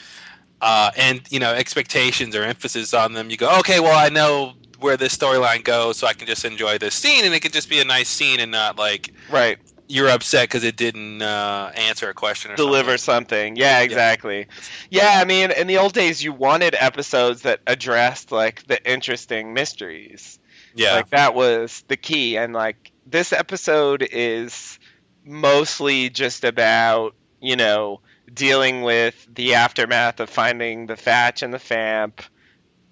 [0.62, 3.30] uh, and you know expectations or emphasis on them.
[3.30, 6.78] You go, okay, well I know where this storyline goes, so I can just enjoy
[6.78, 9.58] this scene, and it could just be a nice scene and not like Right.
[9.94, 13.54] You're upset because it didn't uh, answer a question or Deliver something.
[13.54, 13.56] something.
[13.56, 14.48] Yeah, exactly.
[14.90, 19.54] Yeah, I mean, in the old days, you wanted episodes that addressed like the interesting
[19.54, 20.40] mysteries.
[20.76, 22.38] Yeah, Like that was the key.
[22.38, 24.80] And like this episode is
[25.24, 28.02] mostly just about, you know,
[28.34, 32.20] dealing with the aftermath of finding the Thatch and the Famp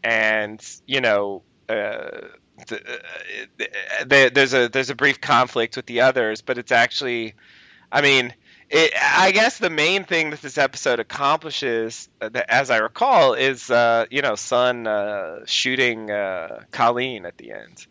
[0.04, 2.28] and, you know, uh,
[4.06, 7.36] there's a there's a brief conflict with the others, but it's actually,
[7.92, 8.34] I mean,
[8.70, 13.70] it, I guess the main thing that this episode accomplishes, uh, as I recall, is
[13.70, 17.88] uh, you know, Sun uh, shooting uh, Colleen at the end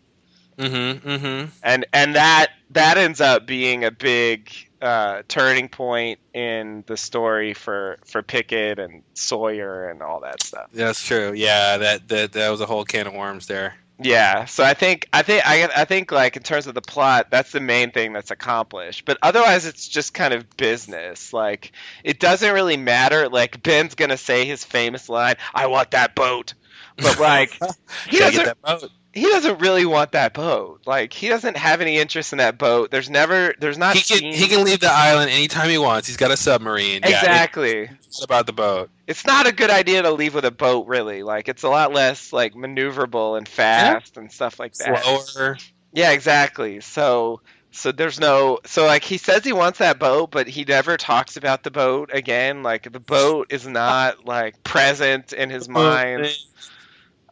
[0.60, 1.50] mm-hmm, mm-hmm.
[1.62, 7.54] and and that that ends up being a big uh, turning point in the story
[7.54, 10.68] for for Pickett and Sawyer and all that stuff.
[10.72, 11.32] That's true.
[11.34, 13.74] Yeah, that that that was a whole can of worms there.
[14.02, 17.26] Yeah, so I think I think I, I think like in terms of the plot,
[17.30, 19.04] that's the main thing that's accomplished.
[19.04, 21.34] But otherwise, it's just kind of business.
[21.34, 23.28] Like it doesn't really matter.
[23.28, 26.54] Like Ben's gonna say his famous line, "I want that boat,"
[26.96, 27.52] but like
[28.08, 28.90] he doesn't get that boat.
[29.12, 30.82] He doesn't really want that boat.
[30.86, 32.90] Like he doesn't have any interest in that boat.
[32.90, 36.06] There's never there's not He can he can leave the island anytime he wants.
[36.06, 37.00] He's got a submarine.
[37.02, 37.90] Yeah, exactly.
[38.04, 38.90] it's about the boat.
[39.06, 41.22] It's not a good idea to leave with a boat, really.
[41.22, 45.02] Like it's a lot less like maneuverable and fast and stuff like that.
[45.02, 45.58] Slower.
[45.92, 46.80] Yeah, exactly.
[46.80, 47.40] So
[47.72, 51.36] so there's no so like he says he wants that boat, but he never talks
[51.36, 52.62] about the boat again.
[52.62, 56.28] Like the boat is not like present in his mind.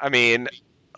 [0.01, 0.49] I mean,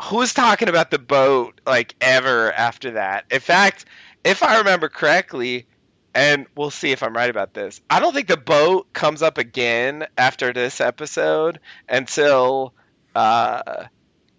[0.03, 3.25] who's talking about the boat like ever after that?
[3.31, 3.85] In fact,
[4.25, 5.67] if I remember correctly,
[6.15, 9.39] and we'll see if I'm right about this, I don't think the boat comes up
[9.39, 12.75] again after this episode until
[13.15, 13.85] uh,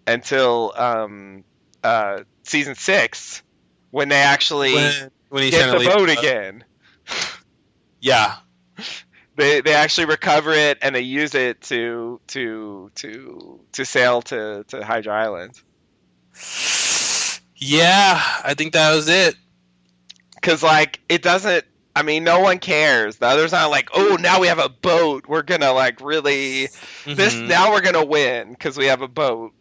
[0.06, 1.44] until um,
[1.82, 3.42] uh, season six
[3.90, 6.64] when they actually When, when get the boat again.
[8.00, 8.36] Yeah,
[9.36, 14.64] They they actually recover it and they use it to to to to sail to
[14.68, 15.60] to Hydra Island.
[17.56, 18.20] yeah.
[18.44, 19.36] I think that was it.
[20.34, 21.64] Because like it doesn't.
[21.94, 23.16] I mean, no one cares.
[23.16, 25.26] The others aren't like, oh, now we have a boat.
[25.28, 26.68] We're gonna like really
[27.06, 27.34] this.
[27.34, 27.48] Mhm.
[27.48, 29.52] Now we're gonna win because we have a boat.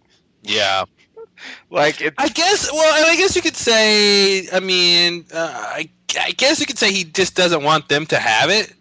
[0.44, 0.86] Yeah.
[1.72, 2.72] Like it's I guess.
[2.72, 4.48] Well, and I guess you could say.
[4.52, 8.20] I mean, uh, I, I guess you could say he just doesn't want them to
[8.20, 8.72] have it.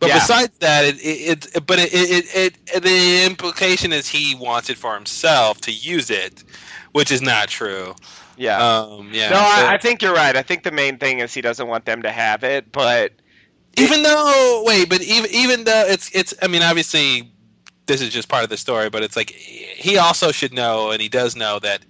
[0.00, 0.14] But Yeah.
[0.14, 4.78] besides that, it, it, it but it, it, it, the implication is he wants it
[4.78, 6.42] for himself to use it,
[6.92, 7.94] which is not true.
[8.36, 8.56] yeah.
[8.58, 9.28] Um, yeah.
[9.28, 10.34] no, so- I, I think you're right.
[10.36, 13.12] I think the main thing is he doesn't want them to have it, but
[13.76, 16.34] even though wait, but even even though it's it's.
[16.42, 17.30] I mean, obviously,
[17.86, 21.00] this is just part of the story, but it's like he also should know, and
[21.00, 21.84] he does know that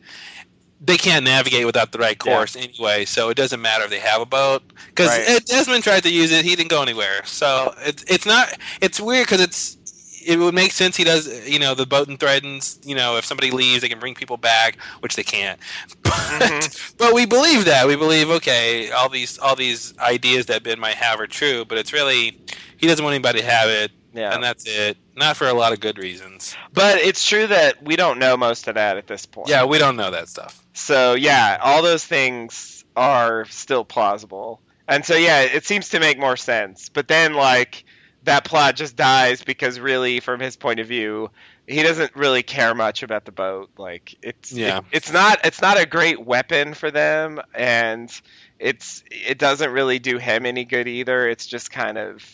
[0.81, 3.05] they can't navigate without the right course anyway.
[3.05, 5.45] So it doesn't matter if they have a boat because Right.
[5.47, 7.23] Desmond tried to use it, he didn't go anywhere.
[7.25, 8.49] So it's it's not
[8.81, 9.77] it's weird because it's.
[10.23, 10.97] It would make sense.
[10.97, 12.79] He does, you know, the boat and threatens.
[12.85, 15.59] You know, if somebody leaves, they can bring people back, which they can't.
[16.03, 16.95] But, Mhm.
[16.99, 17.87] but we believe that.
[17.87, 21.79] We believe, okay, all these all these ideas that Ben might have are true, but
[21.79, 22.39] it's really
[22.77, 24.35] he doesn't want anybody to have it, yeah.
[24.35, 24.99] and that's it.
[25.21, 26.57] Not for a lot of good reasons.
[26.73, 29.49] but it's true that we don't know most of that at this point.
[29.49, 30.61] Yeah, we don't know that stuff.
[30.73, 34.61] So yeah, all those things are still plausible.
[34.89, 36.89] And so yeah, it seems to make more sense.
[36.89, 37.85] But then like
[38.25, 41.31] that plot just dies because really from his point of view,
[41.67, 43.71] he doesn't really care much about the boat.
[43.79, 44.79] Like it's Yeah.
[44.79, 48.11] it- it's not it's not a great weapon for them and
[48.59, 51.29] it's it doesn't really do him any good either.
[51.29, 52.25] It's just kind of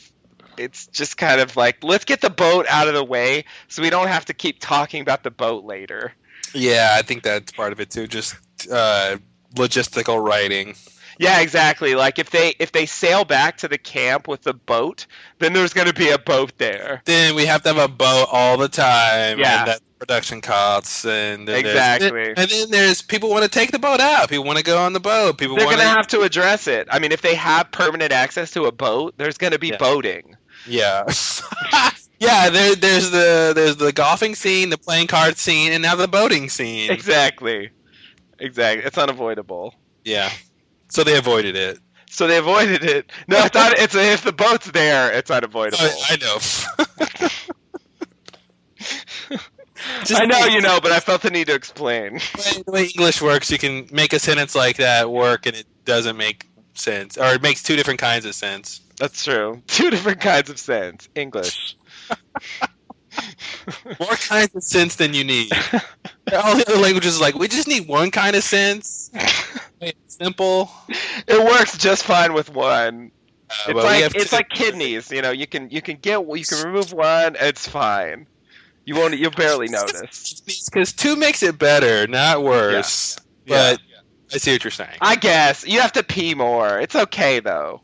[0.58, 3.90] it's just kind of like let's get the boat out of the way so we
[3.90, 6.12] don't have to keep talking about the boat later.
[6.54, 8.06] Yeah, I think that's part of it too.
[8.06, 8.36] Just
[8.70, 9.18] uh,
[9.54, 10.74] logistical writing.
[11.18, 11.94] Yeah, exactly.
[11.94, 15.06] Like if they if they sail back to the camp with the boat,
[15.38, 17.02] then there's going to be a boat there.
[17.04, 19.38] Then we have to have a boat all the time.
[19.38, 19.60] Yeah.
[19.60, 22.34] and that production costs and Exactly.
[22.36, 24.28] And then there's people want to take the boat out.
[24.28, 25.38] People want to go on the boat.
[25.38, 26.88] People They're going to have to address it.
[26.90, 29.78] I mean, if they have permanent access to a boat, there's going to be Yeah.
[29.78, 30.36] boating.
[30.66, 31.04] Yeah.
[32.18, 36.08] yeah, there, there's the there's the golfing scene, the playing card scene, and now the
[36.08, 36.90] boating scene.
[36.90, 37.70] Exactly.
[38.38, 38.84] Exactly.
[38.84, 39.74] It's unavoidable.
[40.04, 40.30] Yeah.
[40.88, 41.78] So they avoided it.
[42.08, 43.10] so they avoided it.
[43.28, 45.82] No, I thought it's if the boat's there, it's unavoidable.
[45.82, 46.38] I, I know.
[50.04, 52.14] Just I know you know, but I felt the need to explain.
[52.14, 56.16] the way English works, you can make a sentence like that work, and it doesn't
[56.16, 58.80] make sense, or it makes two different kinds of sense.
[58.98, 59.62] That's true.
[59.66, 61.08] Two different kinds of sense.
[61.14, 61.76] English.
[63.98, 65.50] More kinds of sense than you need.
[66.32, 69.10] All the other languages like we just need one kind of sense.
[69.80, 70.70] It's simple.
[71.26, 73.10] It works just fine with one.
[73.48, 75.10] Uh, It's but we like it's two- like kidneys.
[75.10, 77.36] You know, you can you can get you can remove one.
[77.40, 78.26] It's fine.
[78.84, 79.16] You won't.
[79.18, 80.40] You'll barely notice.
[80.72, 83.16] because two makes it better, not worse.
[83.46, 83.72] Yeah.
[83.72, 83.80] But
[84.34, 84.98] I see what you're saying.
[85.00, 86.78] I guess you have to pee more.
[86.80, 87.80] It's okay though.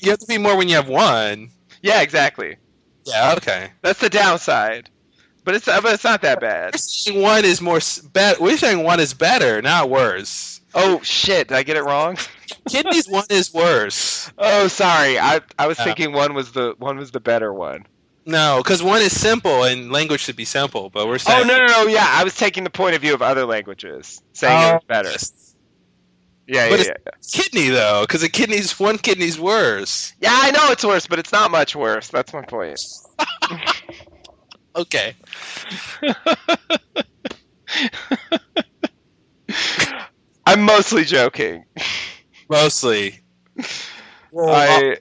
[0.00, 1.50] You have to be more when you have one.
[1.82, 2.56] Yeah, exactly.
[3.04, 3.70] Yeah, okay.
[3.82, 4.90] That's the downside.
[5.44, 6.74] But it's but it's not that bad.
[6.74, 7.80] We're saying one is more
[8.12, 8.42] better.
[8.42, 10.60] We're saying one is better, not worse.
[10.74, 11.48] Oh shit!
[11.48, 12.18] Did I get it wrong?
[12.68, 14.30] Kidneys one is worse.
[14.36, 15.18] Oh, sorry.
[15.18, 15.84] I I was Uh.
[15.84, 17.86] thinking one was the one was the better one.
[18.26, 21.44] No, because one is simple and language should be simple, but we're saying.
[21.44, 21.86] Oh no no no!
[21.86, 25.08] Yeah, I was taking the point of view of other languages, saying it was better.
[26.48, 27.42] Yeah But yeah it's- yeah.
[27.42, 30.14] Kidney though, because a kidney's one kidney's worse.
[30.20, 32.08] Yeah, I know it's worse, but it's not much worse.
[32.08, 32.80] That's my point.
[34.74, 35.14] Okay.
[40.46, 41.64] I'm mostly joking.
[42.48, 43.20] Mostly.
[44.32, 44.96] Well, I,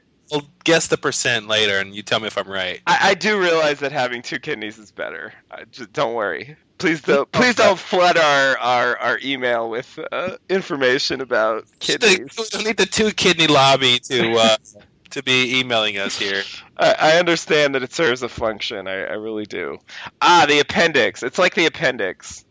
[0.68, 2.82] guess the percent later, and you tell me if I'm right.
[2.86, 5.34] I I do realize that having two kidneys is better.
[5.50, 6.58] I just, don't worry.
[6.78, 12.38] Please don't please don't flood our our, our email with uh, information about kidneys.
[12.38, 14.58] We don't need the two kidney lobby to uh,
[15.12, 16.44] to be emailing us here.
[16.76, 18.88] I, I understand that it serves a function.
[18.88, 19.80] I, I really do.
[20.22, 21.24] Ah, the appendix.
[21.24, 22.44] It's like the appendix.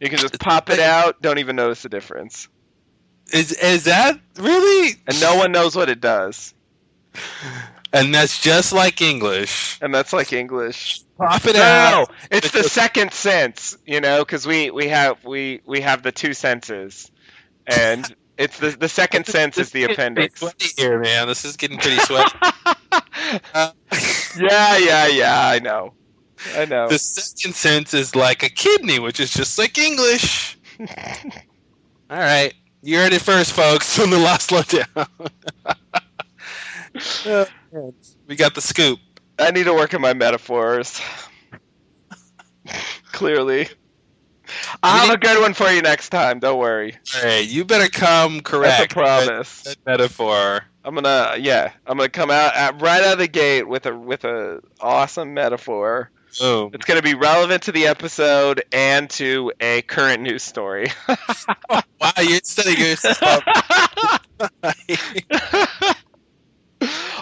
[0.00, 1.20] You can just pop it out.
[1.20, 2.48] Don't even notice the difference,
[3.32, 4.96] Is is that really?
[5.08, 6.54] and no one knows what it does.
[7.92, 9.78] And that's just like English.
[9.82, 11.02] And that's like English.
[11.18, 11.90] Pop it No, out.
[11.90, 12.06] no, no.
[12.30, 16.32] It's the second sense, you know, because we, we have we, we have the two
[16.34, 17.10] senses,
[17.66, 20.40] and it's the the second sense is the This getting pretty appendix.
[20.40, 21.28] Sweaty here, man.
[21.28, 22.32] This is getting pretty sweaty.
[23.54, 23.70] Uh,
[24.38, 25.48] yeah, yeah, yeah.
[25.48, 25.94] I know,
[26.54, 26.88] I know.
[26.88, 30.58] the second sense is like a kidney, which is just like English.
[32.10, 34.86] All right, you heard it first, folks, from the Lost Lowdown.
[37.26, 37.46] Oh,
[38.26, 38.98] we got the scoop.
[39.38, 41.00] I need to work on my metaphors.
[43.12, 43.68] Clearly,
[44.82, 46.38] I'll have a good one for you next time.
[46.38, 46.96] Don't worry.
[47.06, 48.78] Hey, you better come correct.
[48.78, 49.62] That's a promise.
[49.62, 50.64] That metaphor.
[50.84, 53.96] I'm gonna, yeah, I'm gonna come out at, right out of the gate with a
[53.96, 56.10] with a awesome metaphor.
[56.40, 56.70] Boom.
[56.72, 60.90] It's gonna be relevant to the episode and to a current news story.
[62.02, 63.44] Wow, you're studying your stuff.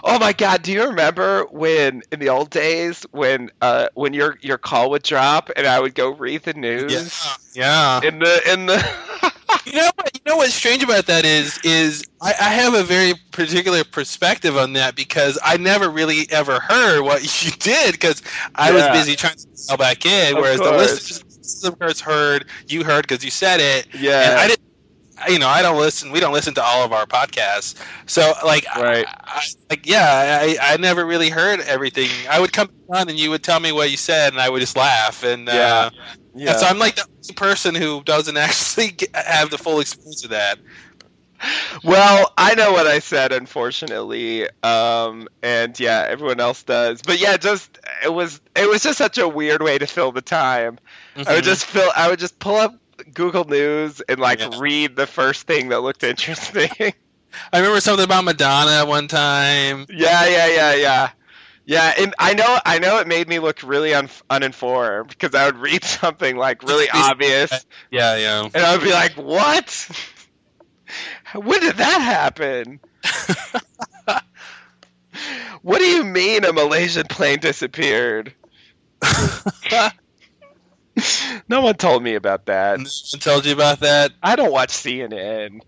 [0.05, 4.37] Oh my god, do you remember when in the old days when uh when your
[4.41, 8.01] your call would drop and I would go read the news yeah.
[8.03, 8.77] in the in the
[9.67, 10.11] You know what?
[10.15, 14.57] You know what's strange about that is is I, I have a very particular perspective
[14.57, 18.23] on that because I never really ever heard what you did because
[18.55, 21.01] I was busy trying to sell back in, Of whereas the course.
[21.03, 23.87] listeners, of course, heard you heard because you said it,
[24.21, 24.70] and yeah I didn't.
[25.29, 26.11] You know, I don't listen.
[26.13, 29.09] We don't listen to all of our podcasts, so like, Right.
[29.27, 32.27] I, I, like, yeah, I, I never really heard everything.
[32.29, 34.61] I would come on and you would tell me what you said, and I would
[34.61, 35.23] just laugh.
[35.23, 35.91] And uh, Yeah.
[36.35, 40.25] yeah, so I'm like the only person who doesn't actually get, have the full experience
[40.25, 40.59] of that.
[41.85, 47.03] Well, I know what I said, unfortunately, um, and yeah, everyone else does.
[47.03, 50.23] But yeah, just it was it was just such a weird way to fill the
[50.23, 50.79] time.
[51.27, 51.45] I would Mhm.
[51.45, 52.75] just fill I would just pull up
[53.15, 54.59] Google News and like Yeah.
[54.59, 56.71] read the first thing that looked interesting.
[57.53, 59.87] I remember something about Madonna one time.
[59.89, 61.11] yeah, yeah, yeah, yeah.
[61.67, 65.47] Yeah, and I know I know it made me look really un- uninformed because I
[65.47, 67.53] would read something like really obvious
[67.91, 68.49] Yeah, yeah.
[68.53, 69.89] and I would be like, "What?
[71.35, 72.81] when did that happen?"
[75.63, 78.35] What do you mean a Malaysian plane disappeared?
[81.49, 82.79] No one told me about that.
[82.79, 84.13] No one told you about that?
[84.23, 85.61] I don't watch CNN.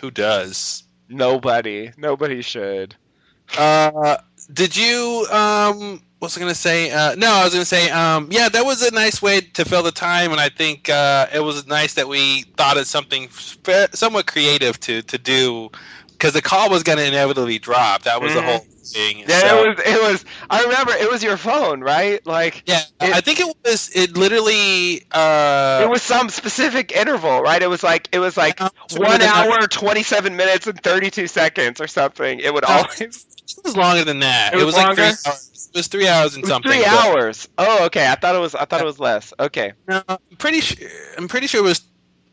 [0.00, 0.84] Who does?
[1.08, 1.90] Nobody.
[1.96, 2.94] Nobody should.
[3.56, 4.18] Uh,
[4.52, 5.26] did you?
[5.30, 6.90] Um, what was I gonna say?
[6.90, 7.90] Uh, no, I was gonna say.
[7.90, 11.26] Um, yeah, that was a nice way to fill the time, and I think uh,
[11.32, 13.28] it was nice that we thought of something
[13.92, 15.70] somewhat creative to to do
[16.12, 18.02] because the call was going to inevitably drop.
[18.02, 18.34] That was Mhm.
[18.34, 19.24] the whole thing.
[19.26, 19.86] Yeah, So- it was.
[19.86, 20.24] It was.
[20.50, 22.24] I remember it was your phone, right?
[22.26, 23.90] Like Yeah, It- I think it was.
[23.94, 25.04] It literally.
[25.10, 27.60] Uh, it was some specific interval, right?
[27.62, 28.60] It was like it was like
[28.96, 32.40] one hour, twenty seven minutes, and thirty two seconds or something.
[32.40, 33.24] It would No, always.
[33.58, 34.52] It was longer than that.
[34.52, 35.18] It It was was, like three longer?
[35.26, 35.70] hours.
[35.72, 36.70] It was three hours and was something.
[36.70, 37.48] three hours.
[37.58, 38.06] Oh, okay.
[38.06, 38.54] I thought it was.
[38.54, 39.32] I thought it was less.
[39.40, 39.72] Okay.
[39.88, 40.86] No, I'm pretty sure.
[41.16, 41.80] I'm pretty sure it was.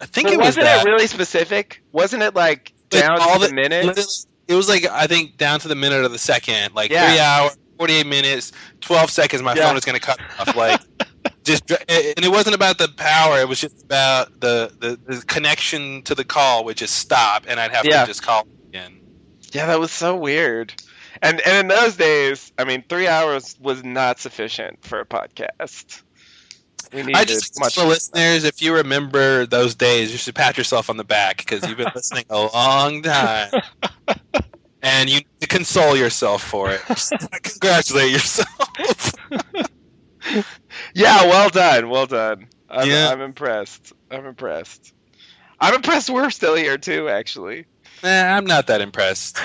[0.02, 0.86] I think But it was wasn't that.
[0.86, 1.82] it really specific?
[1.94, 3.86] Wasn't it like down all to the, the- minute?
[3.86, 4.08] Literally,
[4.48, 7.10] It was like I think down to the minute of the second, like Yeah.
[7.10, 9.42] three hours, forty-eight minutes, twelve seconds.
[9.42, 9.66] My Yeah.
[9.66, 10.56] phone was gonna cut off.
[10.56, 10.82] Like
[11.44, 13.40] just, and it wasn't about the power.
[13.40, 17.60] It was just about the the, the connection to the call would just stop, and
[17.60, 18.02] I'd have Yeah.
[18.02, 19.00] to just call again.
[19.52, 20.74] Yeah, that was so weird.
[21.22, 26.02] And and in those days, I mean, three hours was not sufficient for a podcast.
[26.96, 27.76] We needed I just much.
[27.76, 31.68] for listeners, if you remember those days, you should pat yourself on the back because
[31.68, 33.52] you've been listening a long time,
[34.82, 36.82] and you need to console yourself for it.
[37.44, 39.14] Congratulate yourself.
[40.96, 42.48] Yeah, well done, well done.
[42.68, 43.10] I'm, Yeah.
[43.12, 43.94] I'm impressed.
[44.10, 44.94] I'm impressed.
[45.60, 46.10] I'm impressed.
[46.10, 47.68] We're still here too, actually.
[48.04, 49.40] Nah, I'm not that impressed.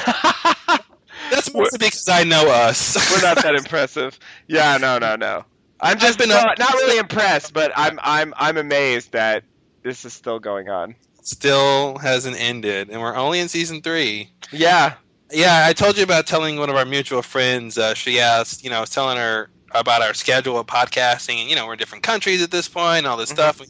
[1.31, 2.97] That's mostly because I know us.
[3.13, 4.19] We're not that impressive.
[4.49, 5.45] Yeah, no, no, no.
[5.83, 9.45] I'm just been not, not really impressed, but I'm I'm I'm amazed that
[9.83, 10.95] this is still going on.
[11.23, 14.31] Still hasn't ended, and we're only in season three.
[14.51, 14.95] Yeah,
[15.33, 17.79] Yeah, I told you about telling one of our mutual friends.
[17.79, 21.49] Uh, she asked, you know, I was telling her about our schedule of podcasting, and
[21.51, 23.35] you know, we're in different countries at this point, and all this Mhm.
[23.35, 23.61] stuff.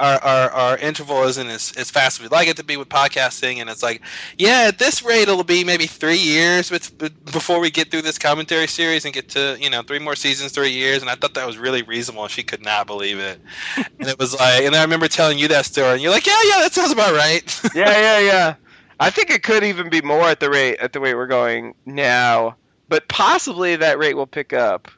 [0.00, 2.88] Our, our our interval isn't as, as fast as we'd like it to be with
[2.88, 4.00] podcasting, and it's like,
[4.38, 8.18] yeah, at this rate, it'll be maybe three years bet- before we get through this
[8.18, 11.02] commentary series and get to you know three more seasons, three years.
[11.02, 13.40] And I thought that was really reasonable, and she could not believe it.
[13.76, 16.40] and it was like, and I remember telling you that story, and you're like, yeah,
[16.44, 17.60] yeah, that sounds about right.
[17.74, 18.54] yeah, yeah, yeah.
[18.98, 21.74] I think it could even be more at the rate at the rate we're going
[21.84, 22.56] now,
[22.88, 24.90] but possibly that rate will pick up.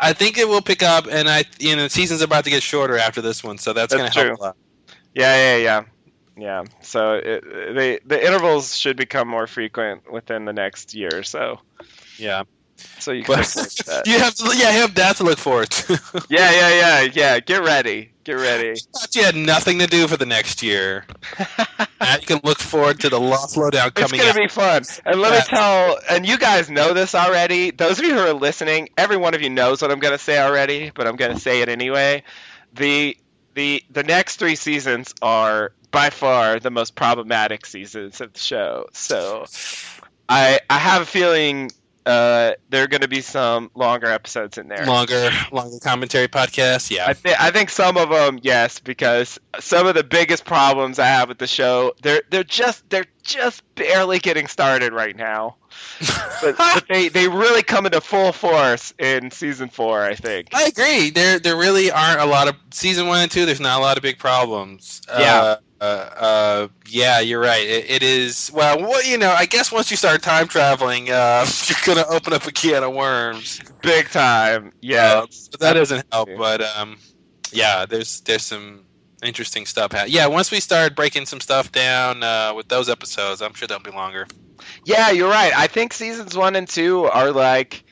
[0.00, 2.62] I think it will pick up, and I you know the season's about to get
[2.62, 4.36] shorter after this one, so that's, That's going to help true.
[4.38, 4.56] a lot.
[5.14, 5.82] Yeah, yeah, yeah,
[6.36, 6.64] yeah.
[6.82, 7.44] So it,
[7.74, 11.60] they the intervals should become more frequent within the next year or so.
[12.18, 12.44] Yeah,
[12.98, 14.06] So you can but look forward to that.
[14.06, 16.00] you have to, yeah, you have that to look forward to.
[16.28, 16.68] Yeah, yeah,
[17.02, 17.40] yeah, yeah.
[17.40, 18.12] Get ready.
[18.30, 18.74] Get ready.
[18.94, 21.04] Thought you had nothing to do for the next year.
[22.00, 24.20] Now you can look forward to the Lost Lowdown coming.
[24.20, 24.36] It's gonna out.
[24.36, 24.82] be fun.
[25.04, 27.72] And let me tell, and you guys know this already.
[27.72, 30.38] Those of you who are listening, every one of you knows what I'm gonna say
[30.38, 32.22] already, but I'm gonna say it anyway.
[32.72, 33.18] The
[33.52, 38.86] the the next three seasons are by far the most problematic seasons of the show.
[38.92, 39.44] So
[40.26, 41.70] I I have a feeling
[42.06, 44.86] uh, there are going to be some longer episodes in there.
[44.86, 46.90] longer, longer commentary podcast.
[46.90, 50.98] Yeah, I, th- I think some of them, yes, because some of the biggest problems
[50.98, 55.56] I have with the show, they're they're just they're just barely getting started right now,
[56.42, 60.48] but, but they they really come into full force in season four, I think.
[60.52, 61.10] I agree.
[61.10, 63.44] There, there really aren't a lot of season one and two.
[63.44, 65.02] There's not a lot of big problems.
[65.08, 65.40] Yeah.
[65.40, 67.66] Uh, uh, uh, yeah, you're right.
[67.66, 68.50] It, it is.
[68.54, 72.32] Well, what you know, I guess once you start time traveling, uh, you're gonna open
[72.32, 73.60] up a can of worms.
[73.82, 75.22] Big time, yeah.
[75.22, 75.26] Uh,
[75.58, 76.28] that doesn't help.
[76.36, 76.98] But um,
[77.50, 78.84] yeah, there's there's some
[79.22, 79.92] interesting stuff.
[79.92, 83.66] Ha- yeah, once we start breaking some stuff down uh, with those episodes, I'm sure
[83.66, 84.26] they'll be longer.
[84.90, 85.52] Yeah, you're right.
[85.56, 87.84] I think seasons one and two are like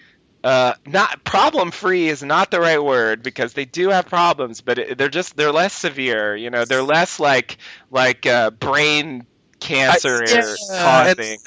[0.44, 4.78] uh, not problem free is not the right word because they do have problems, but
[4.78, 6.36] it, they're just they're less severe.
[6.36, 7.58] You know, they're less like
[7.90, 9.26] like uh, brain
[9.60, 11.38] cancer I- yeah, causing.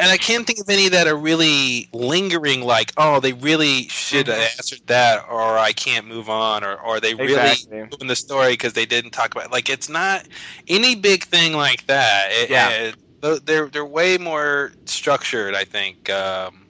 [0.00, 2.62] And I can't think of any that are really lingering.
[2.62, 4.58] Like, oh, they really should have Mhm.
[4.58, 7.88] answered that, or I can't move on, or or they really Exactly.
[8.00, 9.50] in the story because they didn't talk about.
[9.52, 10.26] Like, it's not
[10.68, 12.28] any big thing like that.
[12.32, 12.68] It- Yeah.
[12.70, 12.96] it-
[13.44, 15.54] they're- they're way more structured.
[15.54, 16.10] I think.
[16.10, 16.66] Um,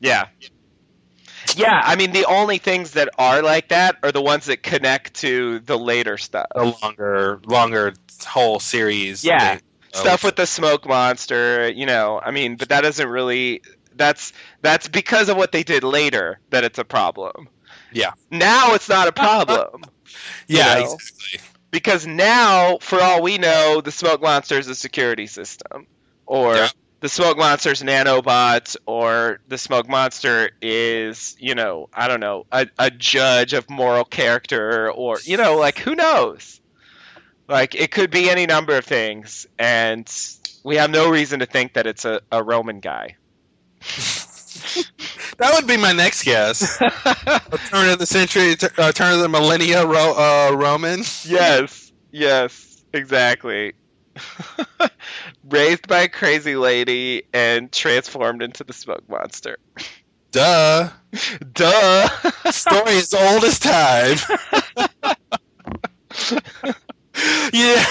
[0.00, 0.26] Yeah.
[1.56, 5.14] Yeah, I mean the only things that are like that are the ones that connect
[5.14, 6.46] to the later stuff.
[6.54, 7.94] a longer longer
[8.26, 9.24] whole series.
[9.24, 9.54] Yeah.
[9.54, 9.60] They-
[9.98, 12.20] stuff with the smoke monster, you know.
[12.22, 13.62] I mean, but that doesn't really
[13.96, 17.48] that's that's because of what they did later that it's a problem.
[17.92, 18.12] Yeah.
[18.30, 19.84] Now it's not a problem
[20.48, 20.92] yeah, you know.
[20.94, 21.40] exactly.
[21.70, 25.86] Because now for all we know the smoke monster is a security system
[26.26, 26.68] or Yeah.
[27.00, 32.66] the smoke monster's nanobots or the smoke monster is, you know, I don't know, a,
[32.78, 36.60] a judge of moral character or you know, like who knows?
[37.48, 40.10] Like it could be any number of things and
[40.64, 43.16] we have no reason to think that it's a, a Roman guy.
[45.38, 46.80] That would be my next guess.
[46.80, 51.00] A turn of the century, uh, turn of the millennia, Ro- uh, Roman.
[51.24, 53.74] yes, yes, exactly.
[55.48, 59.58] raised by a crazy lady and transformed into the smoke monster.
[60.32, 60.90] Duh.
[61.52, 62.08] Duh.
[62.50, 64.18] Story as old as time.
[67.52, 67.84] yeah.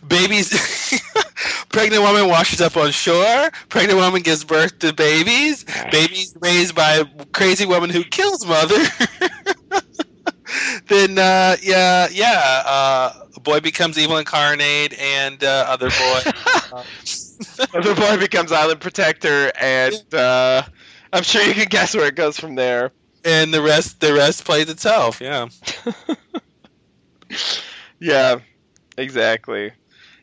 [0.08, 0.50] Babies.
[1.68, 3.50] Pregnant woman washes up on shore.
[3.68, 5.64] Pregnant woman gives birth to babies.
[5.90, 8.82] Babies raised by crazy woman who kills mother.
[10.86, 12.62] then, uh, yeah, yeah.
[12.64, 16.20] Uh, boy becomes evil incarnate, and uh, other boy.
[17.74, 20.62] other boy becomes island protector, and uh,
[21.12, 22.92] I'm sure you can guess where it goes from there.
[23.24, 25.20] And the rest, the rest plays itself.
[25.20, 25.48] Yeah.
[28.06, 28.38] Yeah,
[28.96, 29.72] exactly.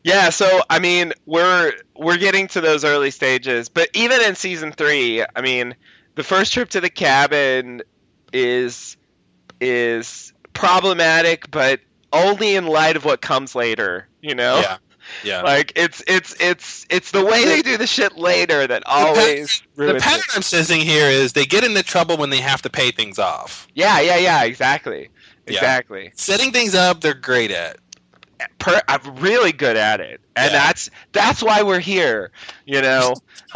[0.03, 4.71] Yeah, so I mean, we're we're getting to those early stages, but even in season
[4.71, 5.75] three, I mean,
[6.15, 7.81] the first trip to the cabin
[8.31, 8.97] is
[9.59, 11.81] is problematic, but
[12.11, 14.07] only in light of what comes later.
[14.21, 14.59] You know?
[14.59, 14.77] Yeah.
[15.23, 15.41] Yeah.
[15.43, 19.95] Like it's it's it's it's the way they do the shit later that always the
[19.99, 20.23] pattern.
[20.33, 23.67] I'm sensing here is they get into trouble when they have to pay things off.
[23.73, 25.09] Yeah, yeah, yeah, exactly.
[25.47, 26.05] Exactly.
[26.05, 26.09] Yeah.
[26.15, 27.77] Setting things up, they're great at.
[28.59, 30.65] Per, I'm really good at it, and yeah.
[30.65, 32.31] that's that's why we're here.
[32.65, 33.13] You know.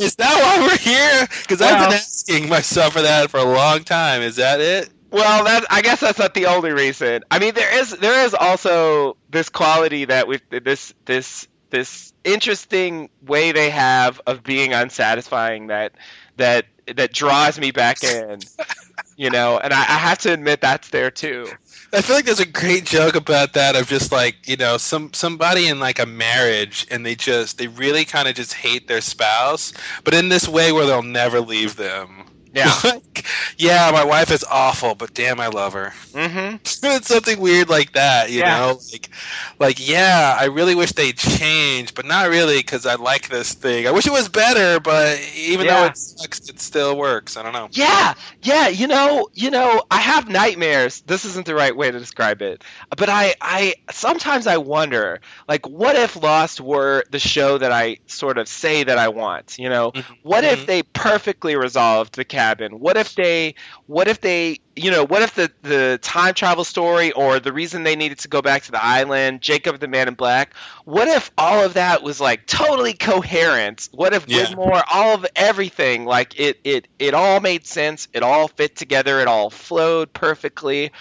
[0.00, 1.26] is that why we're here?
[1.42, 4.22] Because well, I've been asking myself for that for a long time.
[4.22, 4.90] Is that it?
[5.10, 7.22] Well, that I guess that's not the only reason.
[7.30, 13.10] I mean, there is there is also this quality that with this this this interesting
[13.24, 15.92] way they have of being unsatisfying that
[16.36, 18.40] that that draws me back in.
[19.16, 21.48] you know, and I, I have to admit that's there too.
[21.92, 25.12] I feel like there's a great joke about that of just like you know some
[25.12, 29.00] somebody in like a marriage and they just they really kind of just hate their
[29.00, 29.72] spouse,
[30.04, 32.24] but in this way where they'll never leave them.
[32.56, 32.72] Yeah.
[32.84, 33.26] like,
[33.58, 35.92] yeah, my wife is awful, but damn, I love her.
[36.12, 36.56] Mm-hmm.
[36.64, 38.58] it's something weird like that, you yeah.
[38.58, 38.80] know?
[38.92, 39.10] Like,
[39.58, 43.86] like, yeah, I really wish they'd change, but not really because I like this thing.
[43.86, 45.80] I wish it was better, but even yeah.
[45.80, 47.36] though it sucks, it still works.
[47.36, 47.68] I don't know.
[47.72, 48.68] Yeah, yeah.
[48.68, 51.02] You know, you know, I have nightmares.
[51.02, 52.64] This isn't the right way to describe it,
[52.96, 57.98] but I, I sometimes I wonder, like, what if Lost were the show that I
[58.06, 59.58] sort of say that I want?
[59.58, 60.14] You know, mm-hmm.
[60.22, 60.66] what if mm-hmm.
[60.66, 62.78] they perfectly resolved the cat cabin?
[62.78, 63.54] What if they
[63.86, 67.82] what if they you know, what if the, the time travel story or the reason
[67.82, 70.52] they needed to go back to the island, Jacob the Man in Black,
[70.84, 73.88] what if all of that was like totally coherent?
[73.92, 74.44] What if yeah.
[74.44, 79.18] Widmore, all of everything, like it, it, it all made sense, it all fit together,
[79.20, 80.92] it all flowed perfectly.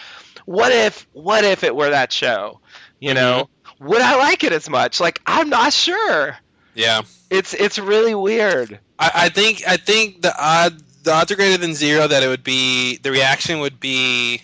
[0.46, 2.62] What if what if it were that show?
[3.00, 3.16] You mm-hmm.
[3.16, 3.50] know?
[3.82, 5.02] Would I like it as much?
[5.02, 6.38] Like I'm not sure.
[6.76, 7.02] Yeah.
[7.30, 8.80] It's it's really weird.
[8.98, 12.28] I, I think I think the odd the odds are greater than zero that it
[12.28, 14.42] would be the reaction would be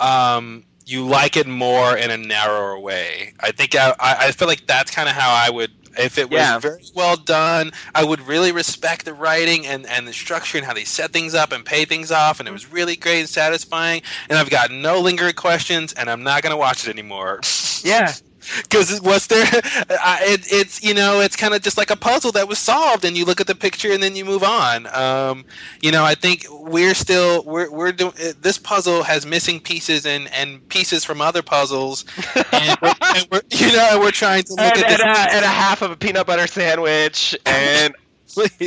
[0.00, 3.32] um, you like it more in a narrower way.
[3.40, 6.38] I think I, I feel like that's kind of how I would if it was
[6.38, 6.58] yeah.
[6.58, 10.74] very well done, I would really respect the writing and, and the structure and how
[10.74, 14.02] they set things up and pay things off, and it was really great and satisfying.
[14.28, 17.40] And I've got no lingering questions, and I'm not going to watch it anymore.
[17.84, 18.12] Yeah,
[18.62, 22.48] because what's there it, it's you know it's kind of just like a puzzle that
[22.48, 24.86] was solved and you look at the picture and then you move on.
[24.94, 25.44] Um,
[25.80, 30.32] you know i think we're still we're, we're doing this puzzle has missing pieces and
[30.32, 32.04] and pieces from other puzzles.
[32.52, 35.44] And, we're, and we're you know we're trying to look and, at and, a, and
[35.44, 37.94] a half of a peanut butter sandwich and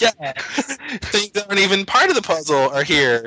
[0.00, 0.32] yeah,
[1.02, 3.26] things that aren't even part of the puzzle are here,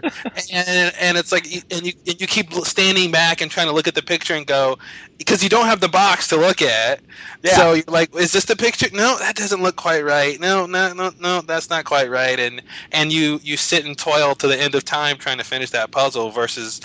[0.52, 3.88] and and it's like, and you and you keep standing back and trying to look
[3.88, 4.78] at the picture and go,
[5.18, 7.00] because you don't have the box to look at.
[7.44, 7.56] Yeah.
[7.56, 8.88] So you're like, is this the picture?
[8.92, 10.40] No, that doesn't look quite right.
[10.40, 12.40] No, no, no, no, that's not quite right.
[12.40, 15.70] And and you you sit and toil to the end of time trying to finish
[15.72, 16.82] that puzzle versus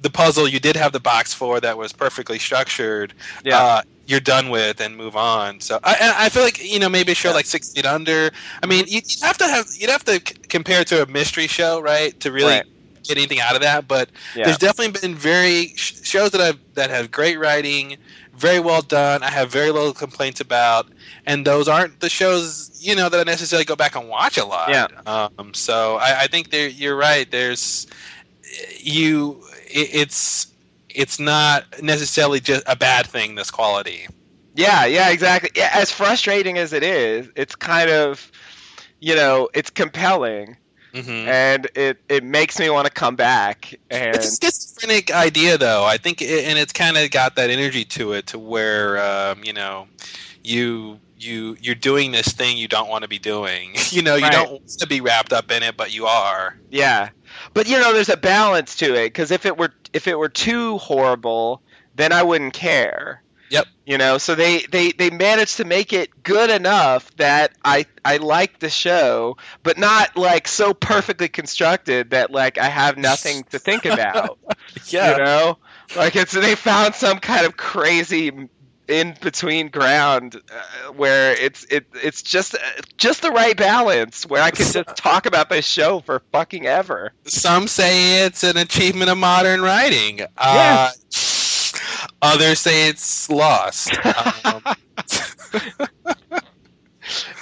[0.00, 3.12] the puzzle you did have the box for that was perfectly structured.
[3.44, 3.58] Yeah.
[3.58, 5.60] Uh, you're done with and move on.
[5.60, 7.36] So I, I feel like you know maybe a show yeah.
[7.36, 8.30] like Six Feet Under.
[8.60, 11.06] I mean, you, would have to have you'd have to c- compare it to a
[11.06, 12.66] mystery show, right, to really right.
[13.04, 13.86] get anything out of that.
[13.86, 14.46] But yeah.
[14.46, 17.98] there's definitely been very sh- shows that have that have great writing,
[18.34, 19.22] very well done.
[19.22, 20.88] I have very little complaints about,
[21.24, 24.44] and those aren't the shows you know that I necessarily go back and watch a
[24.44, 24.70] lot.
[24.70, 24.88] Yeah.
[25.06, 27.30] Um, so I, I think you're right.
[27.30, 27.86] There's
[28.76, 29.44] you.
[29.72, 30.48] It, it's
[30.88, 33.34] it's not necessarily just a bad thing.
[33.34, 34.06] This quality.
[34.54, 35.50] Yeah, yeah, exactly.
[35.54, 38.30] Yeah, as frustrating as it is, it's kind of,
[39.00, 40.56] you know, it's compelling.
[40.92, 41.28] Mm-hmm.
[41.28, 43.72] and it, it makes me want to come back.
[43.92, 45.84] And it's a schizophrenic idea, though.
[45.84, 49.44] I think, it, and it's kind of got that energy to it, to where um,
[49.44, 49.86] you know,
[50.42, 53.76] you you you're doing this thing you don't want to be doing.
[53.90, 54.32] you know, you right.
[54.32, 56.58] don't want to be wrapped up in it, but you are.
[56.70, 57.10] Yeah,
[57.54, 60.28] but you know, there's a balance to it because if it were if it were
[60.28, 61.62] too horrible,
[61.94, 63.22] then I wouldn't care.
[63.50, 63.66] Yep.
[63.84, 68.18] You know, so they, they, they managed to make it good enough that I I
[68.18, 73.58] like the show, but not like so perfectly constructed that like I have nothing to
[73.58, 74.38] think about.
[74.86, 75.16] Yeah.
[75.16, 75.58] You know,
[75.96, 78.48] like it's they found some kind of crazy
[78.90, 82.56] in between ground uh, where it's it it's just
[82.96, 87.12] just the right balance where I can just talk about this show for fucking ever.
[87.24, 90.20] Some say it's an achievement of modern writing.
[90.36, 90.90] Uh,
[92.20, 93.96] others say it's lost.
[94.44, 94.62] Um,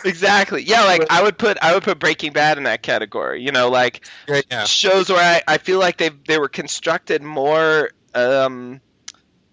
[0.05, 0.63] Exactly.
[0.63, 3.43] Yeah, like I would put I would put Breaking Bad in that category.
[3.43, 4.65] You know, like yeah.
[4.65, 8.81] shows where I, I feel like they they were constructed more um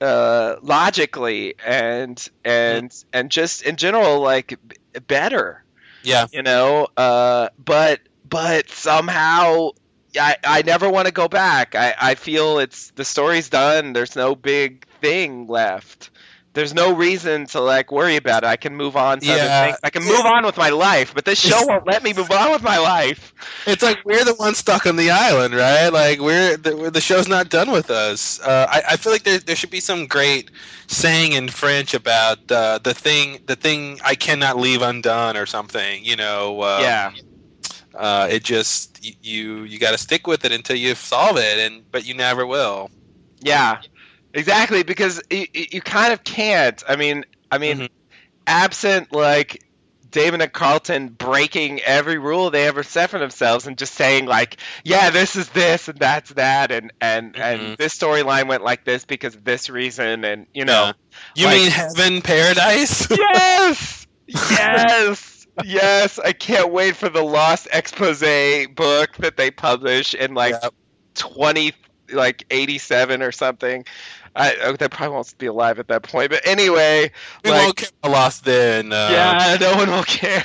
[0.02, 4.76] uh logically and and and just in general like b-
[5.08, 5.64] better.
[6.04, 6.28] Yeah.
[6.32, 9.70] you know uh but but somehow
[10.20, 11.76] I, I never want to go back.
[11.76, 13.94] I, I feel it's the story's done.
[13.94, 16.10] There's no big thing left
[16.56, 19.36] there's no reason to like worry about it i can move on to Yeah.
[19.36, 22.14] other things i can move on with my life but this show won't let me
[22.14, 23.34] move on with my life
[23.68, 25.90] It's like we're the ones stuck on the island, right?
[25.90, 28.40] Like we're the, the show's not done with us.
[28.42, 30.52] Uh, I, I feel like there there should be some great
[30.88, 36.04] saying in French about uh, the thing the thing I cannot leave undone or something.
[36.04, 36.62] You know.
[36.62, 37.12] Uh, yeah
[37.94, 41.86] Uh, it just you you got to stick with it until you solve it, and
[41.92, 42.90] but you never will.
[43.42, 43.78] Yeah,
[44.36, 44.84] exactly.
[44.84, 46.84] Because you, you kind of can't.
[46.88, 47.90] I mean, I mean, Mhm.
[48.46, 49.64] absent like
[50.12, 54.58] David and Carlton breaking every rule they ever set for themselves and just saying like,
[54.86, 57.78] yeah, this is this and that's that, and and and Mhm.
[57.78, 60.94] this storyline went like this because of this reason, and you know,
[61.36, 63.08] You Like- mean heaven, paradise?
[63.10, 65.32] yes, yes.
[65.64, 68.20] Yes, I can't wait for the Lost expose
[68.76, 70.54] book that they publish in like.
[71.16, 71.72] 20
[72.12, 73.86] like 87 or something
[74.36, 77.10] i they probably won't be alive at that point but anyway
[77.44, 78.92] We like won't care Lost then.
[78.92, 80.44] Uh, yeah no one will care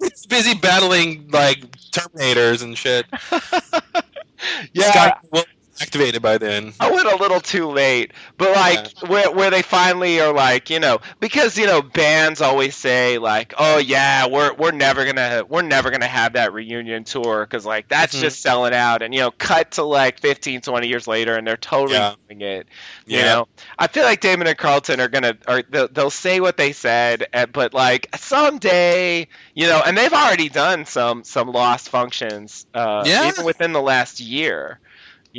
[0.00, 1.60] it's busy battling like
[1.90, 3.06] Terminators and shit.
[4.72, 6.72] yeah Scott will be activated by then.
[6.80, 10.80] I went a little too late, but like where where they finally are like, you
[10.80, 15.62] know, because you know bands always say like, oh yeah, we're we're never gonna we're
[15.62, 18.20] never gonna have that reunion tour because like that's Mhm.
[18.20, 21.56] just selling out, and you know, cut to like 15, 20 years later, and they're
[21.56, 22.14] totally Yeah.
[22.28, 22.68] doing it.
[23.08, 23.24] You Yeah.
[23.24, 23.48] know,
[23.78, 27.26] I feel like Damon and Carlton are gonna or they'll, they'll say what they said,
[27.32, 33.02] eh, but like someday, you know, and they've already done some some lost functions, uh,
[33.06, 33.24] Yeah.
[33.26, 34.80] even within the last year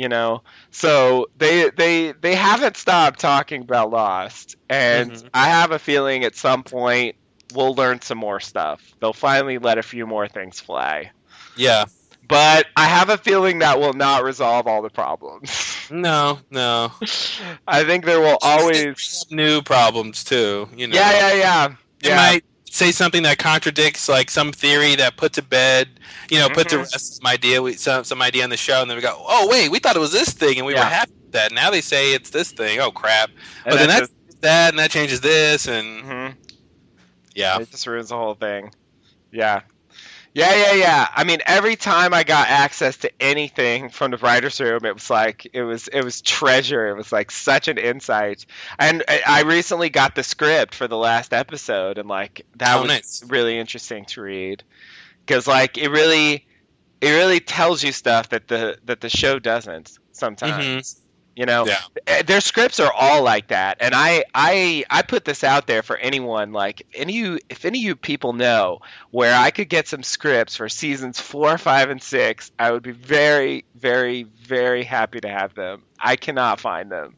[0.00, 5.28] you know so they they they haven't stopped talking about lost and Mhm.
[5.34, 7.16] i have a feeling at some point
[7.54, 11.10] we'll learn some more stuff they'll finally let a few more things fly
[11.56, 11.84] Yeah.
[12.28, 15.50] but i have a feeling that will not resolve all the problems
[15.90, 16.92] No, no.
[17.66, 20.68] i think there will always new problems too.
[20.76, 20.94] You know.
[20.96, 21.68] yeah yeah yeah
[22.02, 26.00] They yeah might say something that contradicts like some theory that put to bed,
[26.30, 26.80] you know, put to Mhm.
[26.80, 29.48] rest some idea, we, some some idea on the show, and then we go, oh
[29.50, 30.80] wait, we thought it was this thing, and we Yeah.
[30.84, 31.52] were happy with that.
[31.52, 32.80] Now they say it's this thing.
[32.80, 33.30] Oh crap!
[33.64, 34.12] and but then that that's
[34.42, 36.36] that, and that changes this, and just, mhm.
[37.34, 38.72] yeah, It just ruins the whole thing.
[39.32, 39.62] Yeah.
[40.32, 41.08] Yeah, yeah, yeah.
[41.12, 45.10] I mean, every time I got access to anything from the writers' room, it was
[45.10, 46.86] like it was it was treasure.
[46.88, 48.46] It was like such an insight.
[48.78, 52.88] And I recently got the script for the last episode, and like that Oh, was
[52.88, 53.24] nice.
[53.26, 54.62] really interesting to read
[55.26, 56.46] because like it really
[57.00, 60.94] it really tells you stuff that the that the show doesn't sometimes.
[60.94, 60.99] Mm-hmm.
[61.40, 61.80] You know, Yeah.
[62.06, 65.82] Uh, their scripts are all like that, and I I I put this out there
[65.82, 68.80] for anyone like any you if any of you people know
[69.10, 72.90] where I could get some scripts for seasons four, five, and six, I would be
[72.90, 75.80] very very very happy to have them.
[75.98, 77.16] I cannot find them.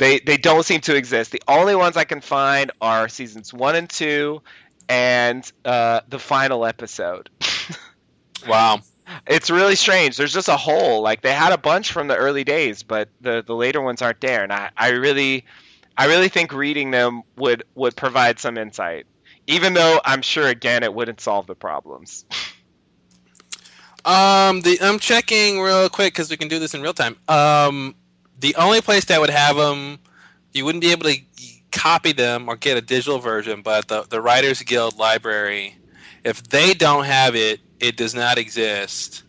[0.00, 1.30] They they don't seem to exist.
[1.30, 4.42] The only ones I can find are seasons one and two,
[4.88, 7.30] and uh, the final episode.
[8.48, 8.80] wow,
[9.26, 10.16] It's really strange.
[10.16, 11.02] There's just a hole.
[11.02, 14.20] Like they had a bunch from the early days, but the the later ones aren't
[14.20, 14.42] there.
[14.42, 15.44] And I, I really
[15.96, 19.06] I really think reading them would would provide some insight.
[19.46, 22.24] Even though I'm sure again it wouldn't solve the problems.
[24.04, 27.16] Um, the I'm checking real quick because we can do this in real time.
[27.28, 27.94] Um,
[28.38, 29.98] the only place that would have them,
[30.52, 31.16] you wouldn't be able to
[31.72, 35.76] copy them or get a digital version, but the the Writers Guild library,
[36.24, 39.22] if they don't have it, it does not exist.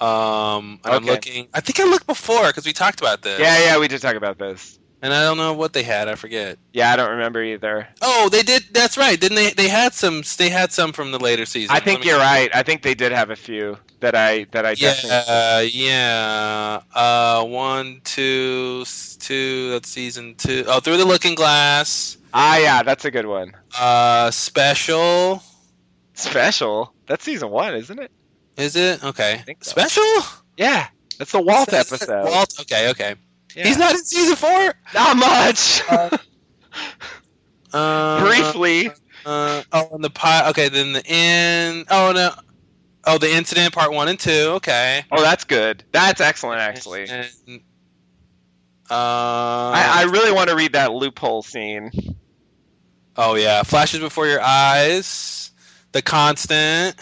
[0.00, 1.48] Um, and I'm looking.
[1.52, 3.38] I think I looked before because we talked about this.
[3.40, 4.78] Yeah, yeah, we did talk about this.
[5.02, 6.08] and I don't know what they had.
[6.08, 6.58] I forget.
[6.72, 7.86] Yeah, I don't remember either.
[8.00, 8.64] Oh, they did.
[8.72, 9.20] That's right.
[9.20, 9.50] Didn't they?
[9.50, 10.22] They had some.
[10.38, 11.74] They had some from the later season.
[11.76, 12.48] I think you're right.
[12.54, 15.10] I think they did have a few that I that I definitely.
[15.10, 16.80] Yeah, yeah.
[16.94, 18.84] Uh, one, two,
[19.18, 19.70] two.
[19.72, 20.64] That's season two.
[20.66, 22.16] Oh, through the Looking Glass.
[22.32, 23.52] Ah, yeah, that's a good one.
[23.78, 25.42] Uh, special.
[26.14, 26.92] Special.
[27.10, 28.12] That's season one, isn't it?
[28.56, 29.42] Is it okay?
[29.62, 29.70] so.
[29.72, 30.04] Special.
[30.56, 30.86] Yeah,
[31.18, 32.24] that's the Walt episode.
[32.24, 32.54] Walt.
[32.60, 33.16] Okay, okay.
[33.56, 33.66] Yeah.
[33.66, 34.74] He's not in season four.
[34.94, 35.82] not much.
[37.72, 38.90] Uh, Briefly.
[39.24, 40.48] Uh, oh, and the pi.
[40.50, 41.84] Okay, then the in.
[41.88, 42.32] Oh no.
[43.04, 44.54] Oh, the incident part one and two.
[44.56, 45.04] Okay.
[45.12, 45.84] Oh, that's good.
[45.92, 47.08] That's excellent, actually.
[47.08, 47.30] And,
[48.90, 51.92] uh, I, I really want to read that loophole scene.
[53.16, 55.49] oh yeah, flashes before your eyes.
[55.92, 56.96] The constant.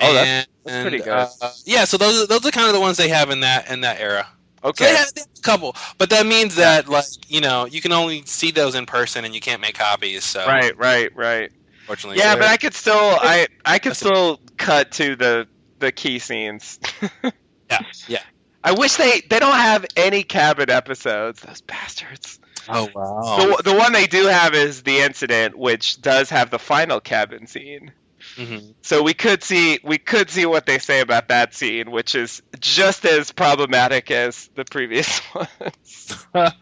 [0.00, 1.08] Oh, that's- And- that's pretty good.
[1.08, 1.28] uh,
[1.64, 3.80] yeah, so those are, those are kind of the ones they have in that in
[3.82, 4.26] that era.
[4.62, 4.84] So Okay.
[4.86, 7.90] they have, they have a couple, but that means that like you know you can
[7.92, 10.24] only see those in person and you can't make copies.
[10.24, 11.50] So Right, right, right.
[11.86, 15.48] Fortunately, Yeah, but I could still I I could still cut to the
[15.80, 16.78] the key scenes.
[17.70, 18.22] Yeah, yeah.
[18.62, 21.40] I wish they they don't have any cabin episodes.
[21.40, 22.38] Those bastards.
[22.68, 23.36] Oh wow.
[23.56, 27.46] The the one they do have is the incident, which does have the final cabin
[27.46, 27.92] scene.
[28.36, 28.74] Mhm.
[28.82, 32.42] So we could see we could see what they say about that scene, which is
[32.60, 36.26] just as problematic as the previous ones.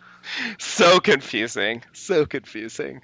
[0.59, 3.03] so confusing, so confusing.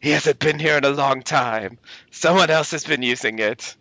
[0.00, 1.78] He hasn't been here in a long time.
[2.10, 3.74] Someone else has been using it.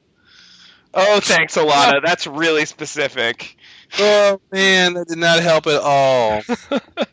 [0.94, 2.02] Oh, thanks, Ilana.
[2.06, 3.58] That's really specific.
[4.00, 6.42] Oh man, that did not help at all.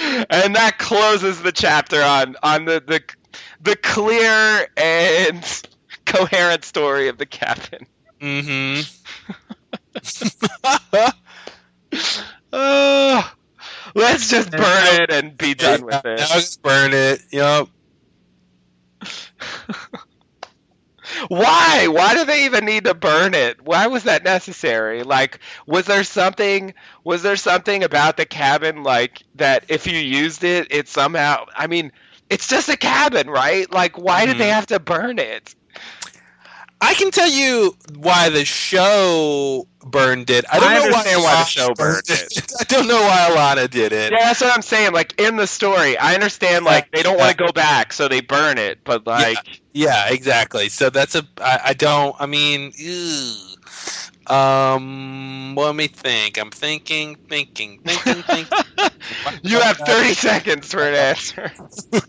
[0.00, 3.02] and that closes the chapter on on the the,
[3.60, 5.62] the clear and
[6.04, 7.86] coherent story of the cabin.
[8.20, 8.82] Mm-hmm.
[12.52, 13.22] Uh,
[13.94, 16.18] let's just burn it and be done with Now it.
[16.18, 17.20] just burn it.
[17.30, 17.68] Yep.
[21.28, 21.88] Why?
[21.88, 23.60] Why do they even need to burn it?
[23.62, 25.02] Why was that necessary?
[25.02, 26.74] Like, was there something?
[27.04, 29.64] Was there something about the cabin like that?
[29.68, 31.46] If you used it, it somehow.
[31.54, 31.92] I mean,
[32.30, 33.70] it's just a cabin, right?
[33.70, 34.52] Like, why did they Mhm.
[34.52, 35.54] have to burn it?
[36.80, 40.44] I can tell you why the show burned it.
[40.52, 42.52] I don't I know understand why the show burned it.
[42.60, 44.12] I don't know why Ilana did it.
[44.12, 44.92] Yeah, that's what I'm saying.
[44.92, 46.64] Like in the story, I understand.
[46.64, 48.80] Like they don't want to go back, so they burn it.
[48.84, 49.38] But like,
[49.72, 50.68] Yeah, exactly.
[50.68, 51.26] So that's a.
[51.40, 52.14] I, I don't.
[52.18, 53.34] I mean, ew.
[54.26, 56.38] um, let me think.
[56.38, 58.64] I'm thinking, thinking, thinking, thinking.
[59.42, 61.52] you have 30 seconds for an answer.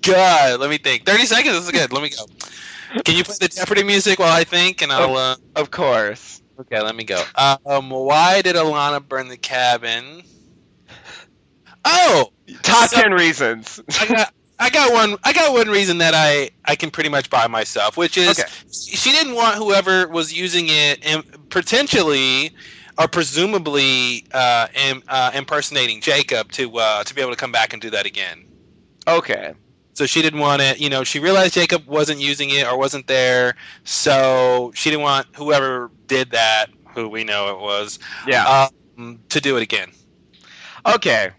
[0.01, 1.05] God, let me think.
[1.05, 1.93] Thirty seconds is good.
[1.93, 2.25] Let me go.
[3.05, 5.15] Can you play the Jeopardy music while I think, and I'll.
[5.15, 6.41] Uh, Of course.
[6.59, 7.23] okay, let me go.
[7.35, 10.23] Um, why did Ilana burn the cabin?
[11.85, 12.31] Oh,
[12.63, 13.79] Top 10 reasons.
[13.99, 14.33] I got.
[14.59, 15.17] I got one.
[15.23, 18.49] I got one reason that I I can pretty much buy myself, which is Okay.
[18.71, 22.51] she didn't want whoever was using it and potentially
[22.97, 24.67] or presumably uh,
[25.07, 28.45] uh, impersonating Jacob to uh, to be able to come back and do that again.
[29.07, 29.53] Okay.
[29.97, 30.79] So she didn't want it.
[30.79, 35.25] You know, she realized Jacob wasn't using it or wasn't there, so she didn't want
[35.35, 38.69] whoever did that, who we know it was, Yeah.
[38.99, 39.89] um, to do it again.
[40.85, 41.31] Okay.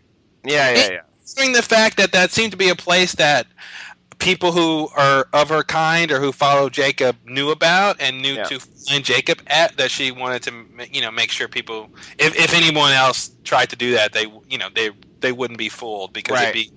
[0.45, 1.01] Yeah, yeah, yeah.
[1.21, 3.47] Considering the fact that that seemed to be a place that
[4.19, 8.43] people who are of her kind or who follow Jacob knew about and knew Yeah.
[8.45, 10.53] to find Jacob at, that she wanted to,
[10.91, 14.59] you know, make sure people, if, if anyone else tried to do that, they, you
[14.59, 14.91] know, they
[15.21, 16.49] they wouldn't be fooled because Right.
[16.49, 16.73] it'd be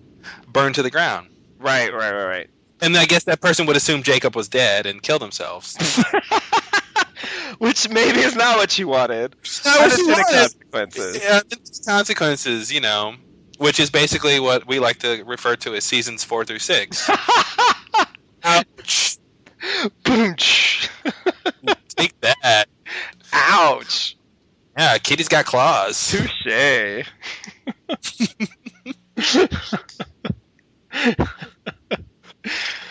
[0.47, 1.27] burned to the ground.
[1.61, 2.49] Right, right, right, right.
[2.81, 5.77] And I guess that person would assume Jacob was dead and kill themselves.
[7.59, 9.35] Which maybe is not what you wanted.
[9.63, 10.33] That was Unintended what?
[10.33, 11.23] consequences.
[11.23, 11.41] Yeah,
[11.85, 13.13] consequences, you know,
[13.59, 17.07] which is basically what we like to refer to as seasons four through six.
[18.43, 19.17] Ouch!
[20.03, 20.35] Boom.
[21.89, 22.65] Take that.
[23.31, 24.17] Ouch.
[24.75, 26.09] Yeah, Kitty's got claws.
[26.09, 27.05] Touche.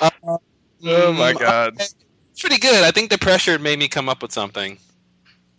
[0.86, 1.74] Oh my Mm, god.
[1.78, 2.84] It's pretty good.
[2.84, 4.78] I think the pressure made me come up with something.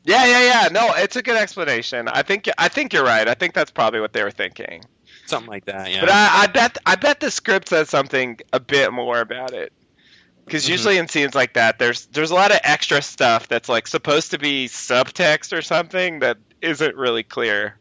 [0.04, 0.70] Yeah, yeah, yeah.
[0.72, 2.08] No, it's a good explanation.
[2.08, 3.28] I think I think you're right.
[3.28, 4.84] I think that's probably what they were thinking.
[5.28, 6.02] Something like that, yeah.
[6.02, 9.72] But I, I bet I bet the script says something a bit more about it.
[10.46, 10.72] Because Mhm.
[10.72, 14.32] usually in scenes like that, there's there's a lot of extra stuff that's like supposed
[14.32, 17.81] to be subtext or something that isn't really clear.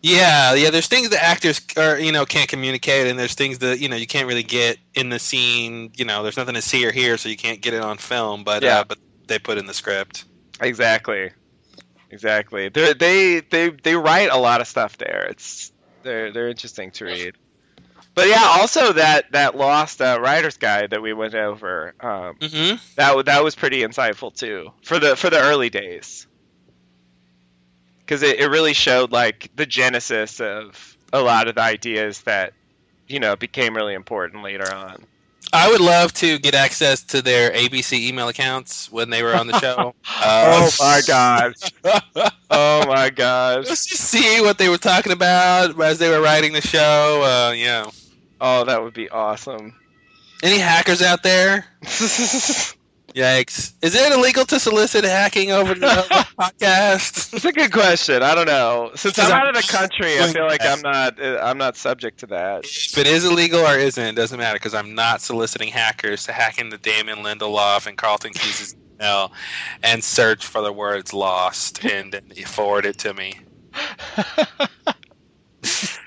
[0.00, 0.70] Yeah, yeah.
[0.70, 3.96] There's things that actors are, you know, can't communicate, and there's things that you know
[3.96, 5.92] you can't really get in the scene.
[5.96, 8.44] You know, there's nothing to see or hear, so you can't get it on film.
[8.44, 8.80] But Yeah.
[8.80, 10.24] uh, but they put in the script.
[10.60, 11.30] Exactly.
[12.10, 12.68] Exactly.
[12.68, 15.26] They're, they they they write a lot of stuff there.
[15.30, 15.72] It's
[16.04, 17.34] They're they're interesting to read.
[18.14, 21.94] But yeah, also that that lost uh, writer's guide that we went over.
[22.00, 26.27] Um, hmm that that was pretty insightful too for the for the early days
[28.08, 32.54] because it, it really showed like the genesis of a lot of the ideas that
[33.06, 35.04] you know became really important later on
[35.52, 39.46] I would love to get access to their ABC email accounts when they were on
[39.46, 39.94] the show.
[40.22, 41.54] oh Uh, my gosh
[42.50, 46.52] oh my gosh Let's just see what they were talking about as they were writing
[46.52, 47.22] the show.
[47.22, 47.90] Uh, yeah.
[48.40, 49.74] oh that would be awesome
[50.42, 51.66] Any hackers out there?
[53.14, 53.72] Yikes!
[53.82, 55.86] Is it illegal to solicit hacking over the
[56.38, 57.34] podcast?
[57.34, 60.26] it's a good question i don't know since i'm I'm out of the country i
[60.28, 63.76] feel like i'm not uh, i'm not subject to that if it is illegal or
[63.76, 67.96] isn't, it doesn't matter because I'm not soliciting hackers to hack into Damon Lindelof and
[67.96, 69.32] Carlton Cuse' email
[69.82, 73.34] and search for the words "lost" and then forward it to me.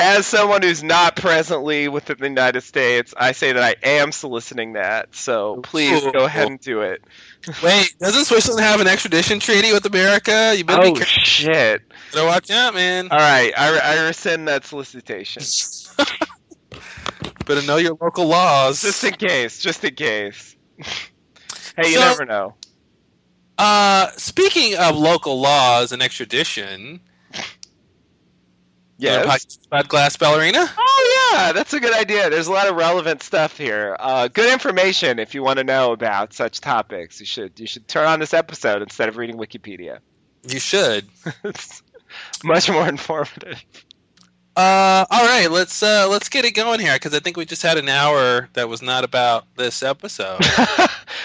[0.00, 4.74] As someone who's not presently within the United States, I say that I am soliciting
[4.74, 5.14] that.
[5.14, 7.02] So please go ahead and do it.
[7.62, 10.54] Wait, doesn't Switzerland have an extradition treaty with America?
[10.56, 11.22] You better Oh be careful.
[11.22, 11.82] shit!
[12.12, 13.08] Better watch out, man.
[13.10, 15.42] All right, I, I rescind that solicitation.
[17.46, 18.82] better know your local laws.
[18.82, 20.56] Just in case, just in case.
[20.78, 22.54] hey, you So- never know.
[23.56, 27.00] Uh, speaking of local laws and extradition,
[28.98, 29.44] Yes.
[29.44, 30.66] talk about Glass Ballerina.
[30.76, 32.30] Oh yeah, that's a good idea.
[32.30, 33.96] There's a lot of relevant stuff here.
[33.98, 37.20] Uh, good information if you want to know about such topics.
[37.20, 40.00] You should you should turn on this episode instead of reading Wikipedia.
[40.48, 41.06] You should.
[41.44, 41.82] it's
[42.44, 43.64] much more informative.
[44.56, 47.62] Uh, all right, let's uh, let's get it going here because I think we just
[47.62, 50.40] had an hour that was not about this episode.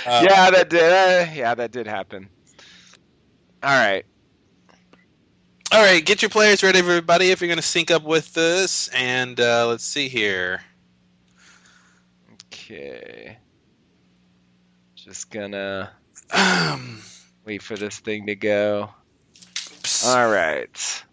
[0.05, 0.81] Uh, yeah, that did.
[0.81, 2.27] Uh, yeah, that did happen.
[3.63, 4.05] All right.
[5.73, 7.31] All right, get your players ready, everybody.
[7.31, 10.61] If you're going to sync up with this, and uh, let's see here.
[12.45, 13.37] Okay.
[14.95, 15.91] Just gonna
[16.31, 17.01] Um,
[17.45, 18.91] wait for this thing to go.
[20.05, 21.03] All right.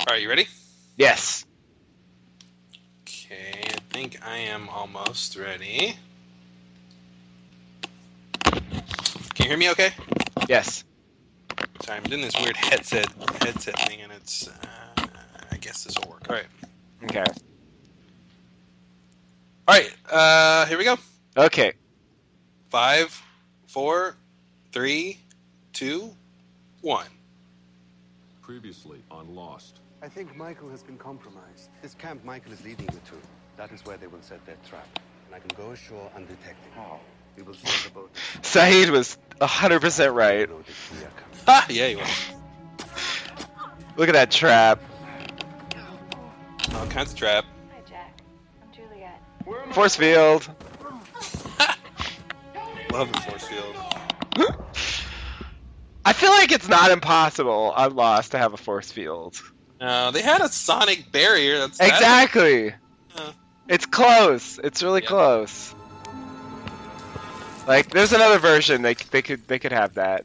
[0.00, 0.48] All right, you ready?
[0.96, 1.46] Yes.
[3.02, 5.96] Okay, I think I am almost ready.
[9.34, 9.90] Can you hear me okay?
[10.48, 10.82] Yes.
[11.82, 13.06] Sorry, I'm doing this weird headset
[13.42, 14.48] headset thing, and it's.
[14.48, 15.06] Uh,
[15.52, 16.26] I guess this will work.
[16.28, 16.46] All right.
[17.04, 17.22] Okay.
[19.68, 19.94] All right.
[20.10, 20.96] Uh, here we go.
[21.36, 21.74] Okay.
[22.70, 23.22] Five,
[23.68, 24.16] four,
[24.72, 25.18] three,
[25.72, 26.12] two,
[26.80, 27.06] one.
[28.40, 29.78] Previously on Lost.
[30.02, 31.68] I think Michael has been compromised.
[31.82, 33.14] This camp Michael is leading you to,
[33.56, 34.88] that is where they will set their trap.
[35.26, 36.72] And I can go ashore undetected.
[36.74, 36.82] We
[37.40, 38.40] will sail the.
[38.42, 40.48] Sayid was 100% right.
[41.48, 42.04] Ah, yeah, you will.
[43.96, 44.80] Look at that trap.
[46.74, 47.44] All kinds of trap.
[47.70, 48.20] Hi, Jack.
[48.62, 49.20] I'm Juliet.
[49.74, 50.48] Force field.
[52.92, 53.76] Love the force field.
[56.04, 59.40] I feel like it's not impossible on Lost to have a force field.
[59.80, 61.58] No, they had a sonic barrier.
[61.58, 62.74] That's Exactly.
[63.16, 63.30] Yeah.
[63.68, 64.58] It's close.
[64.62, 65.08] It's really Yeah.
[65.08, 65.74] close.
[67.66, 68.82] Like, there's another version.
[68.82, 70.24] They they could they could have that.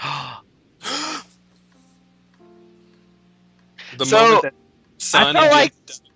[3.96, 4.54] the So, moment that
[4.98, 5.74] Sun felt like-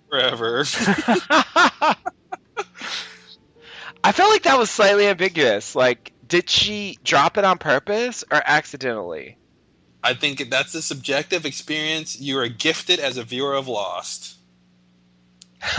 [0.09, 0.59] forever.
[4.05, 5.75] I felt like that was slightly ambiguous.
[5.75, 9.37] Like, did she drop it on purpose or accidentally?
[10.03, 12.19] I think that's a subjective experience.
[12.19, 14.35] You are gifted as a viewer of Lost.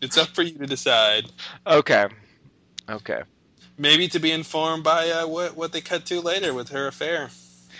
[0.00, 1.24] It's up for you to decide.
[1.66, 2.06] okay.
[2.88, 3.22] Okay.
[3.78, 7.30] Maybe to be informed by uh, what what they cut to later with her affair.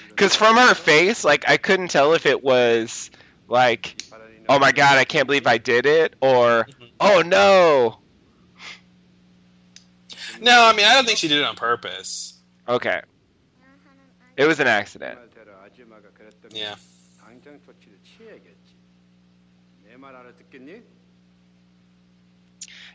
[0.09, 3.11] Because from her face, like, I couldn't tell if it was
[3.49, 4.03] like,
[4.49, 6.91] oh my god, I can't believe I did it, or Mhm.
[7.01, 7.99] oh no.
[10.41, 12.35] No, I mean I don't think she did it on purpose.
[12.69, 13.01] Okay.
[14.37, 15.19] It was an accident.
[16.53, 16.75] Yeah.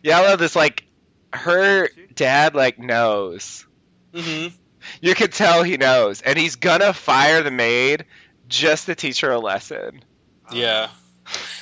[0.04, 0.86] Yeah, I love this like
[1.34, 3.66] her dad like knows.
[4.14, 4.56] Mm-hmm.
[5.02, 8.06] You can tell he knows, and he's gonna fire the maid
[8.48, 10.04] just to teach her a lesson.
[10.52, 10.90] Yeah.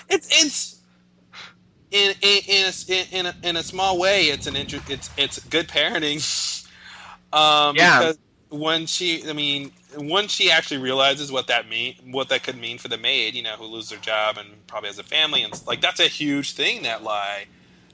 [0.10, 0.82] It's it's
[1.92, 5.40] in in in a, in a, in a small way, it's an inter- it's it's
[5.46, 6.66] good parenting.
[7.32, 8.00] Um, Yeah.
[8.00, 8.20] Because
[8.50, 12.80] when she, I mean, when she actually realizes what that mean, what that could mean
[12.80, 15.62] for the maid, you know, who loses her job and probably has a family, and
[15.68, 17.46] like that's a huge thing that lie.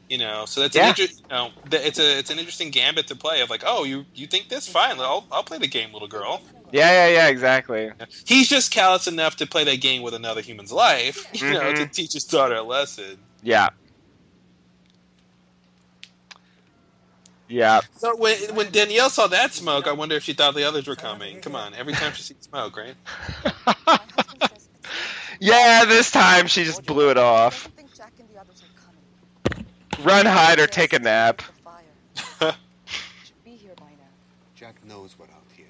[0.09, 0.83] You know, so that's Yeah.
[0.83, 3.83] an inter- you know, it's a it's an interesting gambit to play of like, oh,
[3.85, 4.67] you you think this?
[4.67, 6.43] Fine, I'll I'll play the game, little girl.
[6.71, 7.91] Yeah, yeah, yeah, exactly.
[8.27, 11.85] He's just callous enough to play that game with another human's life, you know, to
[11.85, 11.91] Mhm.
[11.91, 13.17] teach his daughter a lesson.
[13.41, 13.69] Yeah.
[17.47, 17.81] Yeah.
[17.97, 20.95] So when when Danielle saw that smoke, I wonder if she thought the others were
[20.95, 21.41] coming.
[21.41, 22.95] Come on, every time she sees smoke, right?
[25.41, 27.69] yeah, this time she just blew it off.
[30.03, 31.41] Run, hide, or take a nap.
[34.55, 35.65] Jack knows we're out here.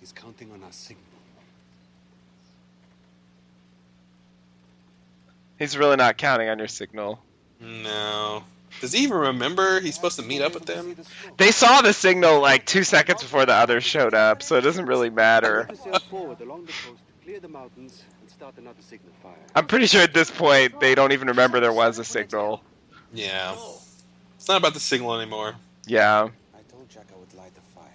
[0.00, 1.02] He's counting on our signal.
[5.58, 7.20] He's really not counting on your signal.
[7.60, 8.44] No.
[8.80, 10.96] Does he even remember he's supposed to meet up with them?
[11.36, 14.86] They saw the signal like two seconds before the others showed up, so it doesn't
[14.86, 15.68] really matter.
[15.82, 19.32] Sail forward along the coast, clear the mountains, and start another signal fire.
[19.54, 22.62] I'm pretty sure at this point they don't even remember there was a signal.
[23.14, 23.54] Yeah.
[23.56, 23.80] Oh.
[24.36, 25.54] It's not about the signal anymore.
[25.86, 26.28] Yeah.
[26.52, 27.86] I told Jack I would light the fire.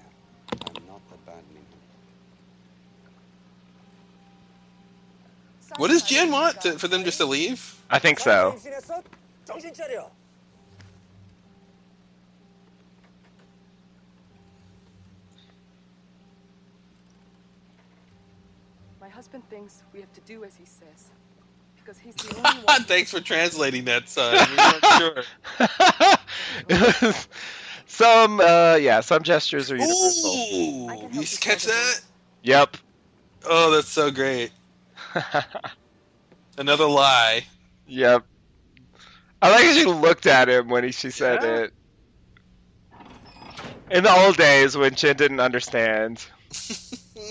[0.52, 1.80] I'm not abandoning him.
[5.78, 7.76] What does Jin want to, for them just to leave?
[7.90, 8.56] I think so.
[19.02, 21.10] My husband thinks we have to do as he says.
[21.90, 22.84] Because he's the only one.
[22.84, 24.52] Thanks for translating that, Sun.
[24.52, 25.24] We weren't sure.
[27.88, 30.36] some, uh, yeah, some gestures are universal.
[30.36, 32.02] Ooh, you catch that?
[32.44, 32.78] Yep.
[33.44, 34.52] Oh, that's so great.
[36.60, 37.48] Another lie.
[37.88, 38.24] yep.
[39.42, 41.64] I like how she looked at him when he, she said Yeah.
[41.64, 41.74] it.
[43.90, 46.24] In the old days when Jin didn't understand,
[47.16, 47.24] you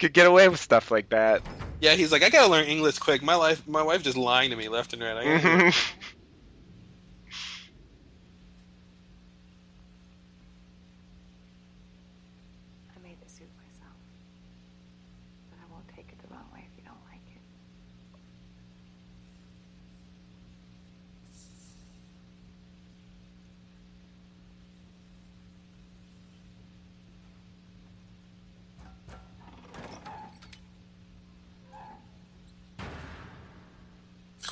[0.00, 1.44] could get away with stuff like that.
[1.84, 3.22] Yeah, he's like, I gotta learn English quick.
[3.22, 5.16] My life, my wife just lying to me left and right.
[5.18, 5.38] I gotta-
[5.72, 5.94] Mhm.
[12.96, 13.96] I made this suit myself.
[15.50, 17.42] But I won't take it the wrong way if you don't like it.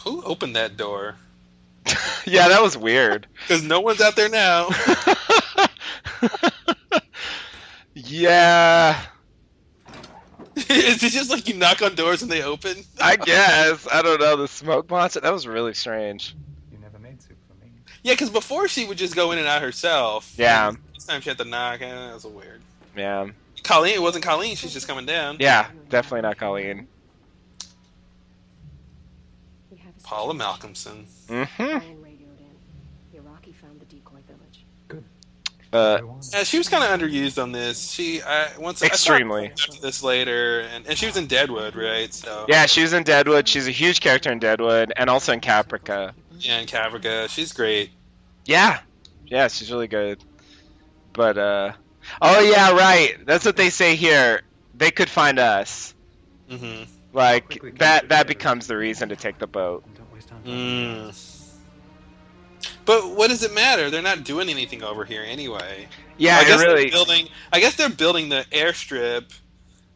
[0.04, 1.16] Who opened that door?
[2.26, 3.26] yeah, that was weird.
[3.42, 4.68] Because no one's out there now.
[7.94, 9.00] yeah,
[10.56, 12.84] Is it just like you knock on doors and they open?
[13.00, 13.86] I guess.
[13.92, 14.36] I don't know.
[14.36, 16.34] The smoke monster, that was really strange.
[16.70, 17.70] You never made soup for me.
[18.02, 20.32] Yeah, because before she would just go in and out herself.
[20.36, 20.72] Yeah.
[20.94, 21.80] This time she had to knock.
[21.80, 22.62] Eh, that was weird.
[22.96, 23.28] Yeah.
[23.64, 24.56] Colleen, it wasn't Colleen.
[24.56, 25.36] She's just coming down.
[25.40, 26.88] Yeah, definitely not Colleen.
[26.90, 29.10] We have a Paula situation.
[29.10, 29.10] Malcomson.
[29.10, 29.62] hmm Ryan radioed in.
[29.62, 29.91] Iraqi found
[33.78, 34.66] the decoy village.
[35.72, 36.00] Uh,
[36.32, 37.90] Yeah, she was kind of underused on this.
[37.90, 39.46] She, I once I Extremely.
[39.46, 42.12] after this later, and, and she was in Deadwood, right?
[42.12, 43.48] So yeah, she was in Deadwood.
[43.48, 46.12] She's a huge character in Deadwood, and also in Caprica.
[46.38, 47.90] yeah, and Caprica, she's great.
[48.44, 48.80] Yeah,
[49.26, 50.22] yeah, she's really good.
[51.14, 51.72] But uh,
[52.20, 53.16] oh yeah, right.
[53.24, 54.42] That's what they say here.
[54.74, 55.94] They could find us.
[56.50, 56.82] hmm
[57.12, 58.08] Like that.
[58.08, 59.84] That becomes the reason to take the boat.
[59.94, 60.42] Don't waste time.
[60.44, 61.14] Mm.
[62.84, 63.90] But what does it matter?
[63.90, 65.88] They're not doing anything over here anyway.
[66.16, 66.82] Yeah, I guess really.
[66.82, 67.28] they're building.
[67.52, 69.32] I guess they're building the airstrip.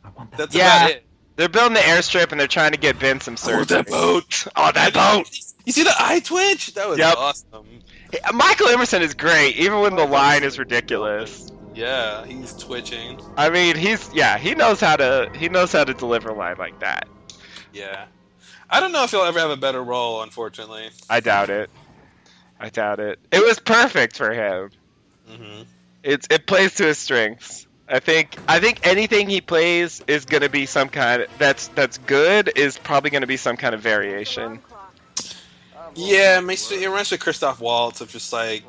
[0.04, 0.36] I want that.
[0.36, 0.76] That's Yeah.
[0.84, 1.02] about it.
[1.36, 3.76] They're building the airstrip and they're trying to get Ben some Oh, surgery.
[3.76, 4.46] that boat!
[4.56, 5.28] Oh, that boat!
[5.66, 6.72] You see the eye twitch?
[6.74, 7.14] That was Yep.
[7.18, 7.66] awesome.
[8.32, 11.46] Michael Emerson is great, even when the line is ridiculous.
[11.76, 13.18] Yeah, he's twitching.
[13.36, 16.56] I mean, he's yeah, he knows how to he knows how to deliver a line
[16.58, 17.06] like that.
[17.72, 18.06] Yeah.
[18.70, 20.88] I don't know if he'll ever have a better role, unfortunately.
[21.10, 21.70] I doubt it.
[22.58, 23.18] I doubt it.
[23.30, 24.70] It was perfect for him.
[25.28, 25.62] hmm
[26.02, 27.66] It's it plays to his strengths.
[27.86, 32.52] I think I think anything he plays is gonna be some kind that's that's good
[32.56, 34.60] is probably gonna be some kind of variation.
[35.94, 38.64] Yeah, it, makes, it reminds me of Christoph Waltz of just like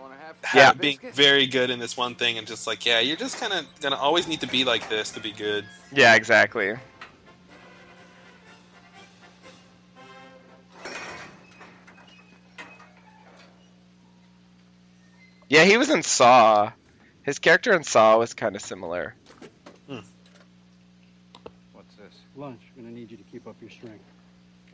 [0.53, 0.73] Yeah.
[0.73, 3.65] being very good in this one thing and just like, yeah, you're just kind of
[3.81, 5.65] gonna always need to be like this to be good.
[5.91, 6.75] Yeah, exactly.
[15.49, 16.73] Yeah, he was in Saw.
[17.23, 19.15] His character in Saw was kind of similar.
[19.89, 19.99] Hmm.
[21.71, 22.13] What's this?
[22.35, 22.61] Lunch.
[22.75, 24.03] I'm Gonna need you to keep up your strength.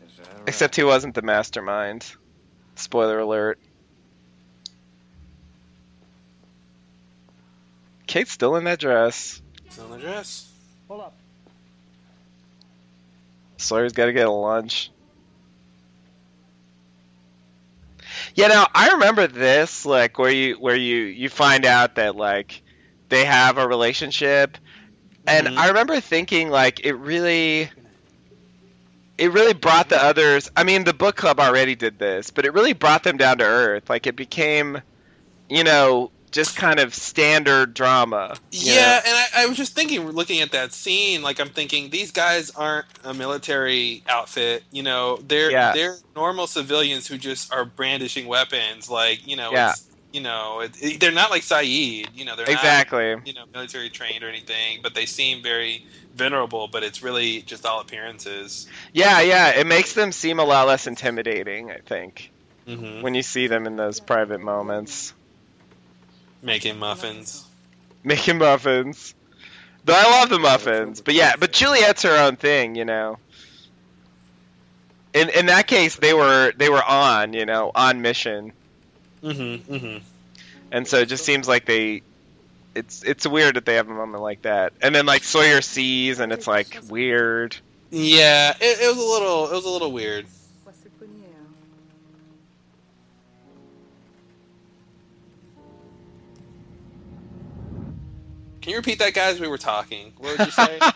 [0.08, 0.48] Is that right?
[0.48, 2.06] Except he wasn't the mastermind.
[2.76, 3.60] Spoiler alert.
[8.14, 9.42] Kate's still in that dress.
[9.72, 10.48] Still in the dress.
[10.88, 11.16] Hold up.
[13.58, 14.92] Sawyer's got to get a lunch.
[18.36, 22.62] Yeah, now I remember this, like where you where you you find out that like
[23.10, 24.60] they have a relationship,
[25.26, 25.58] and Mhm.
[25.58, 27.72] I remember thinking like it really,
[29.18, 30.52] it really brought the others.
[30.56, 33.44] I mean, the book club already did this, but it really brought them down to
[33.44, 33.90] earth.
[33.90, 34.84] Like it became,
[35.50, 38.36] you know, just kind of standard drama.
[38.52, 39.00] Yeah, know?
[39.06, 42.50] and I, I was just thinking, looking at that scene, like I'm thinking these guys
[42.52, 44.64] aren't a military outfit.
[44.72, 45.74] You know, they're Yeah.
[45.74, 48.90] they're normal civilians who just are brandishing weapons.
[48.90, 49.70] Like you know, Yeah.
[49.72, 52.08] it's, you know, it, it- they're not like Sayid.
[52.14, 53.16] You know, they're exactly.
[53.16, 56.68] not you know military trained or anything, but they seem very venerable.
[56.68, 58.68] But it's really just all appearances.
[58.92, 61.72] Yeah, yeah, it makes them seem a lot less intimidating.
[61.72, 62.32] I think.
[62.66, 63.02] Mm-hmm.
[63.02, 65.14] when you see them in those private moments.
[66.44, 67.46] Making muffins.
[68.04, 69.16] Making muffins.
[69.86, 71.02] Though I love the muffins.
[71.02, 73.18] But yeah, but Juliet's her own thing, you know.
[75.14, 78.52] In in that case they were they were on, you know, on mission.
[79.24, 79.74] Mm-hmm.
[79.74, 79.98] Mm-hmm.
[80.72, 82.02] And so it just seems like they
[82.76, 84.74] it's it's weird that they have a moment like that.
[84.82, 87.56] And then like Sawyer sees and it's like weird.
[87.92, 90.26] Yeah, it, it was a little it was a little weird.
[98.64, 99.42] Can you repeat that, guys?
[99.42, 100.14] We were talking.
[100.18, 100.80] What would you say?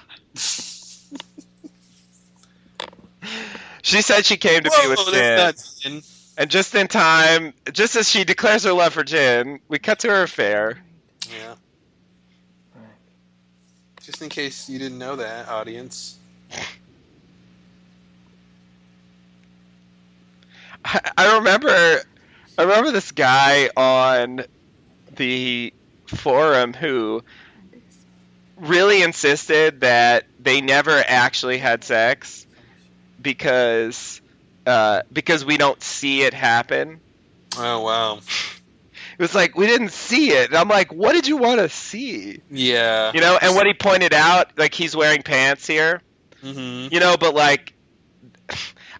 [3.82, 5.94] She said she came to be with that's Jin.
[5.94, 6.04] Jin.
[6.38, 10.10] And just in time, just as she declares her love for Jin, we cut to
[10.10, 10.78] her affair.
[11.30, 11.56] Yeah.
[14.02, 16.18] Just in case you didn't know that, audience.
[20.84, 21.70] I I remember,
[22.58, 24.44] I remember this guy on
[25.16, 25.74] the
[26.08, 27.24] forum who
[28.58, 32.46] really insisted that they never actually had sex
[33.22, 34.22] because
[34.66, 37.00] uh, because we don't see it happen.
[37.58, 38.18] Oh wow.
[38.18, 40.50] It was like we didn't see it.
[40.50, 42.42] And I'm like, what did you want to see?
[42.52, 43.12] Yeah.
[43.14, 46.02] You know, and what he pointed out, like he's wearing pants here.
[46.44, 46.94] Mm-hmm.
[46.94, 47.74] You know, but like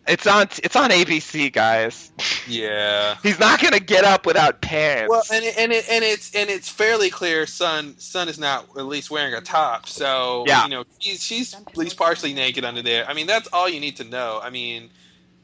[0.08, 2.12] it's on it's on ABC, guys.
[2.48, 3.16] Yeah.
[3.24, 5.10] He's not gonna get up without pants.
[5.10, 7.46] Well, and it, and it, and it's and it's fairly clear.
[7.46, 10.64] Sun, Sun is not at least wearing a top, so Yeah.
[10.64, 13.08] you know she's she's at least partially naked under there.
[13.08, 14.40] I mean, that's all you need to know.
[14.42, 14.90] I mean,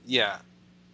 [0.06, 0.38] yeah,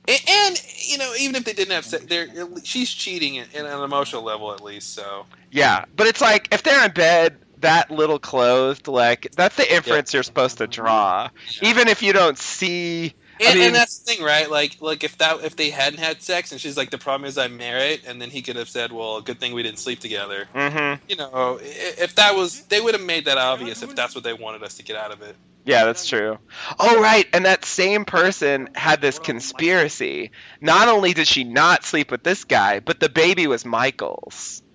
[0.07, 2.27] and, and you know, even if they didn't have sex, they're
[2.63, 4.93] she's cheating at, at an emotional level at least.
[4.93, 9.71] So yeah, but it's like if they're in bed that little clothed, like that's the
[9.73, 11.29] inference you're supposed to draw,
[11.61, 13.13] even if you don't see.
[13.39, 14.49] And, I mean, and that's the thing, right?
[14.49, 17.37] Like, like if that if they hadn't had sex, and she's like, the problem is
[17.37, 20.47] I'm married, and then he could have said, well, good thing we didn't sleep together.
[20.53, 21.01] mm-hmm.
[21.07, 24.33] You know, if that was, they would have made that obvious if that's what they
[24.33, 25.35] wanted us to get out of it.
[25.65, 26.39] Yeah, that's true.
[26.79, 27.27] Oh, right.
[27.31, 30.31] And that same person had this conspiracy.
[30.61, 34.63] Not only did she not sleep with this guy, but the baby was Michael's.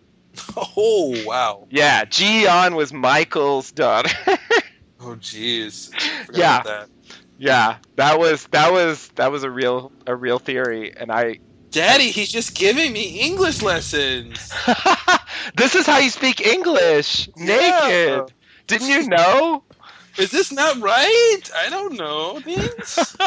[0.76, 1.68] Oh wow.
[1.70, 4.10] Yeah, Ji-yeon was Michael's daughter.
[5.00, 5.92] Oh jeez.
[6.32, 6.86] Yeah.
[7.45, 7.76] About that.
[7.76, 11.40] yeah, that was that was that was a real a real theory, and I.
[11.72, 14.53] Daddy, he's just giving me English lessons.
[15.57, 18.32] this is how you speak English, naked.
[18.68, 19.64] Didn't you know?
[20.18, 21.40] Is this not right?
[21.57, 23.16] I don't know things.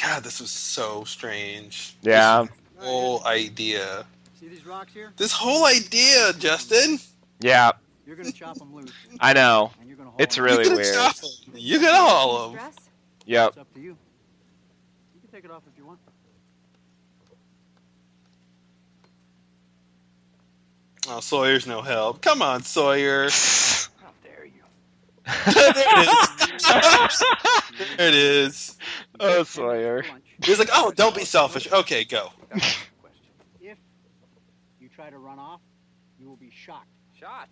[0.00, 1.96] God, this was so strange.
[2.02, 2.46] Yeah.
[2.76, 4.06] This whole idea.
[4.40, 5.12] See these rocks here?
[5.16, 6.98] This whole idea, Justin.
[7.40, 7.72] Yeah,
[8.06, 8.92] You're gonna chop them loose.
[9.20, 9.70] I know.
[9.78, 10.44] And you're gonna haul It's 'em.
[10.44, 10.94] really you can weird.
[10.94, 11.30] chop 'em.
[11.54, 12.52] You can haul them.
[12.52, 12.74] Dress?
[13.26, 13.48] Yep.
[13.50, 13.96] It's up to you.
[15.14, 16.00] You can take it off if you want.
[21.08, 22.20] Oh, Sawyer's no help.
[22.22, 23.28] Come on, Sawyer.
[24.00, 24.62] How dare you?
[25.26, 27.22] there it is.
[27.96, 28.76] there it is.
[29.20, 30.04] Oh, Sawyer.
[30.44, 31.70] He's like, oh, don't be selfish.
[31.72, 32.32] Okay, go.
[32.48, 33.32] Got one question.
[33.60, 33.78] If
[34.80, 35.60] you try to run off,
[36.18, 36.88] you will be shocked.
[37.18, 37.48] Shot.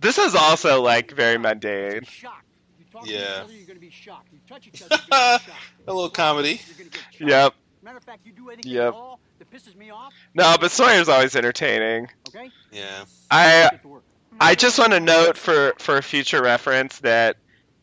[0.00, 2.04] This is also like very mundane.
[2.04, 2.44] Shocked.
[2.78, 3.44] If you talk to Yeah.
[3.48, 4.28] you're gonna be shocked.
[4.32, 5.60] You touch each other, you're gonna be shocked.
[5.86, 6.60] A little comedy.
[6.66, 7.20] You're gonna get shocked.
[7.20, 7.54] Yep.
[7.82, 8.88] Matter of fact, you do anything Yep.
[8.88, 12.08] at all that pisses me off, No, but Sawyer's always entertaining.
[12.28, 12.50] okay?
[12.70, 13.04] Yeah.
[13.30, 14.02] I Get to work.
[14.40, 17.36] I just want to note for for future reference that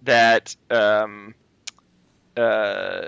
[0.03, 1.36] that um
[2.38, 3.07] uh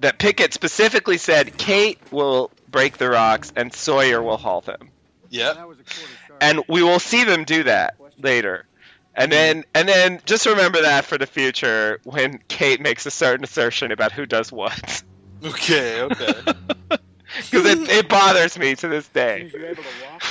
[0.00, 4.90] that Pickett specifically said Kate will break the rocks and Sawyer will haul them.
[5.30, 5.54] Yep.
[5.54, 6.38] That was a quarter sharp.
[6.42, 8.66] and we will see them do that later.
[9.14, 9.30] And mm-hmm.
[9.30, 13.92] then, and then, just remember that for the future when Kate makes a certain assertion
[13.92, 15.02] about who does what,
[15.44, 16.00] Okay.
[16.02, 16.34] Okay.
[16.88, 19.42] because it, it bothers me to this As soon day.
[19.46, 20.22] as you're able to walk,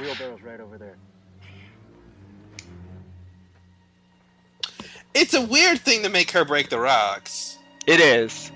[0.00, 0.96] wheelbarrow's right over there.
[5.16, 7.58] it's a weird thing to make her break the rocks.
[7.86, 8.52] It is,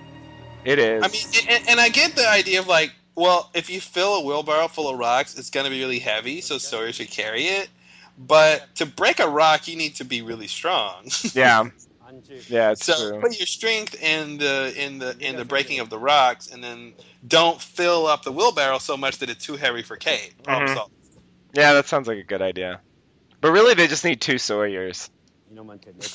[0.64, 1.02] it is.
[1.02, 4.24] I mean, and, and I get the idea of like, well, if you fill a
[4.24, 7.68] wheelbarrow full of rocks, it's going to be really heavy, so Sawyer should carry it.
[8.26, 11.06] But to break a rock, you need to be really strong.
[11.32, 11.64] yeah,
[12.48, 13.20] yeah, it's so true.
[13.20, 16.92] put your strength in the in the in the breaking of the rocks, and then
[17.26, 20.34] don't fill up the wheelbarrow so much that it's too heavy for Kate.
[20.42, 20.74] Problem Mhm.
[20.74, 20.92] solved.
[21.54, 22.80] Yeah, that sounds like a good idea.
[23.40, 25.08] But really, they just need two Sawyers.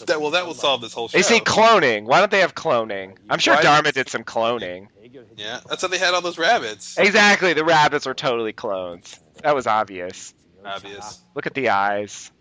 [0.05, 1.17] That well, that will solve this whole show.
[1.17, 2.03] They see cloning.
[2.03, 3.17] Why don't they have cloning?
[3.29, 4.89] I'm sure Why- Dharma did some cloning.
[5.35, 6.97] yeah, that's how they had all those rabbits.
[6.99, 9.19] Exactly, the rabbits were totally clones.
[9.41, 10.34] That was obvious.
[10.65, 11.19] Obvious.
[11.35, 12.31] Look at the eyes.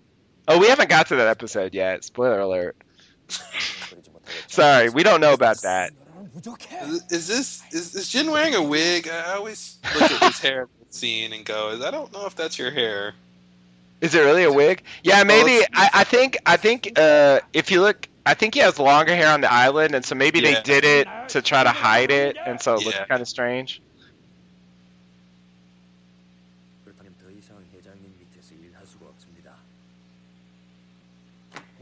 [0.48, 2.04] Oh, we haven't got to that episode yet.
[2.04, 2.76] Spoiler alert.
[4.48, 5.92] Sorry, we don't know about that.
[6.82, 9.08] Is, is this is, is Jin wearing a wig?
[9.08, 12.70] I always look at his hair scene and go, I don't know if that's your
[12.70, 13.14] hair.
[14.00, 14.82] Is it really a wig?
[15.02, 15.64] Yeah, maybe.
[15.72, 16.36] I, I think.
[16.44, 16.98] I think.
[16.98, 20.14] Uh, if you look, I think he has longer hair on the island, and so
[20.14, 20.54] maybe Yeah.
[20.54, 23.06] they did it to try to hide it, and so it looks Yeah.
[23.06, 23.80] kind of strange.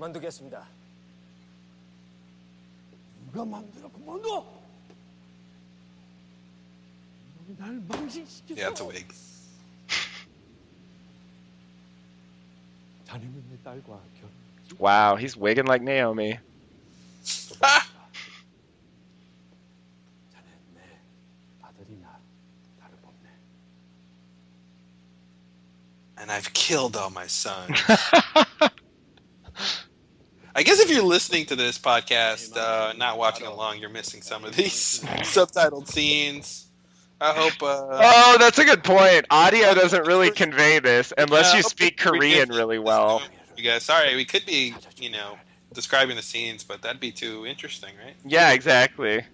[0.02, 0.68] 만두겠습니다.
[3.26, 4.46] 누가 마음대로 그만둬?
[7.48, 8.60] 놈이 날 망신시켰어.
[8.60, 9.08] Yeah, it's a wig.
[13.06, 14.32] 자네는 내 딸과 결혼.
[14.80, 16.40] Wow, he's wigging like Naomi.
[20.32, 20.82] 자네 내
[21.62, 22.20] 아들이나
[22.82, 23.30] 다름없네.
[26.20, 27.80] And I've killed all my sons.
[30.55, 34.45] I guess if you're listening to this podcast, uh, not watching along, you're missing some
[34.45, 36.67] of these subtitled scenes.
[37.21, 37.63] I hope.
[37.63, 39.27] Uh, Oh, that's a good point.
[39.31, 43.23] Audio doesn't really convey this unless Yeah, you speak we- we Korean really well.
[43.57, 45.39] You guys, sorry, we could be, you know,
[45.73, 48.17] describing the scenes, but that'd be too interesting, right?
[48.25, 49.25] Yeah, exactly.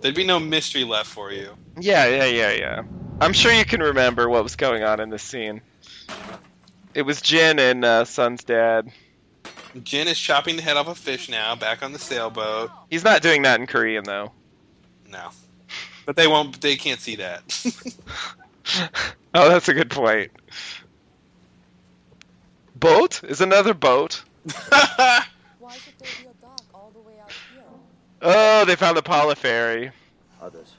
[0.00, 1.50] There'd be no mystery left for you.
[1.78, 2.82] Yeah, yeah, yeah, yeah.
[3.20, 5.60] I'm sure you can remember what was going on in this scene.
[6.94, 8.90] It was Jin and uh, Sun's dad.
[9.84, 12.70] Jin is chopping the head off a fish now, back on the sailboat.
[12.88, 14.32] He's not doing that in Korean though.
[15.10, 15.30] No,
[16.06, 16.60] but they won't.
[16.60, 17.42] They can't see that.
[19.32, 20.32] Oh, that's a good point.
[22.74, 24.22] Boat is another boat.
[24.70, 25.22] Why
[25.74, 27.62] should there be a dock all the way out here?
[28.22, 29.92] Oh, they found the Pala ferry.
[30.42, 30.72] Others.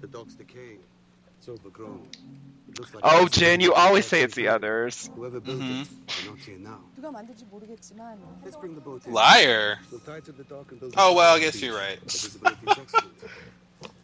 [0.00, 0.78] The dock's decaying.
[1.38, 2.08] It's overgrown.
[2.78, 5.10] Like oh, Jin, you always say it's the others.
[5.14, 5.82] Whoever built mm-hmm.
[5.82, 5.88] it,
[6.22, 6.78] I don't see it now.
[8.44, 9.12] Let's bring the boat in.
[9.12, 9.78] Liar.
[9.90, 11.98] We'll tie to the dock and build oh well, I guess you're right.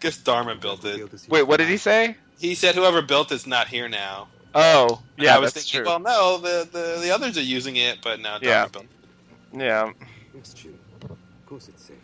[0.00, 1.28] guess Dharma built it.
[1.28, 2.16] Wait, what did he say?
[2.38, 4.28] He said whoever built it's not here now.
[4.54, 5.86] Oh, yeah, I was that's thinking, true.
[5.86, 8.66] well, no, the, the the others are using it, but no, Dharma yeah.
[8.66, 8.84] built.
[8.84, 9.60] It.
[9.60, 9.92] Yeah.
[10.34, 10.74] It's true.
[11.02, 11.96] Of course, it's safe.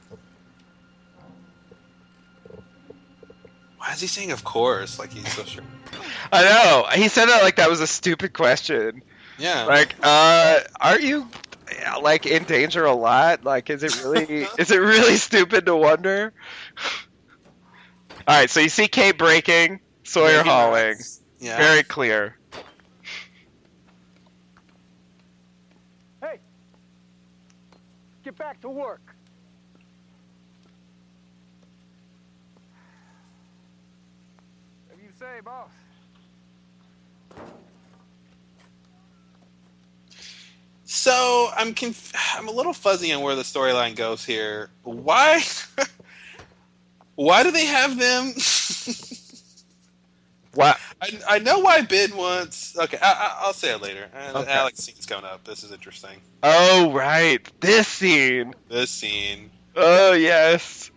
[3.79, 5.65] Why is he saying "of course" like he's so sure?
[6.33, 6.87] I know.
[6.95, 9.03] He said that like that was a stupid question.
[9.39, 9.65] Yeah.
[9.65, 11.29] Like, uh, are you
[12.03, 13.45] like in danger a lot?
[13.45, 16.33] Like, is it really is it really stupid to wonder?
[18.27, 20.89] All right, so you see Kate breaking, Sawyer Breaking hauling.
[20.93, 21.21] rocks.
[21.41, 21.59] Yeah.
[21.59, 22.39] Very clear.
[26.21, 26.41] Hey!
[28.25, 29.15] Get back to work.
[34.87, 35.71] Whatever you say, boss.
[40.85, 44.71] So I'm conf- I'm a little fuzzy on where the storyline goes here.
[44.83, 45.43] Why?
[47.15, 48.35] why do they have them?
[50.55, 50.79] What?
[51.03, 52.79] I, I know why Bid wants.
[52.79, 54.09] Okay, I, I, I'll say it later.
[54.15, 54.53] Uh, Okay.
[54.53, 55.45] Alex scene's coming up.
[55.45, 56.21] This is interesting.
[56.43, 58.55] Oh right, this scene.
[58.69, 59.51] This scene.
[59.75, 60.91] Oh yes.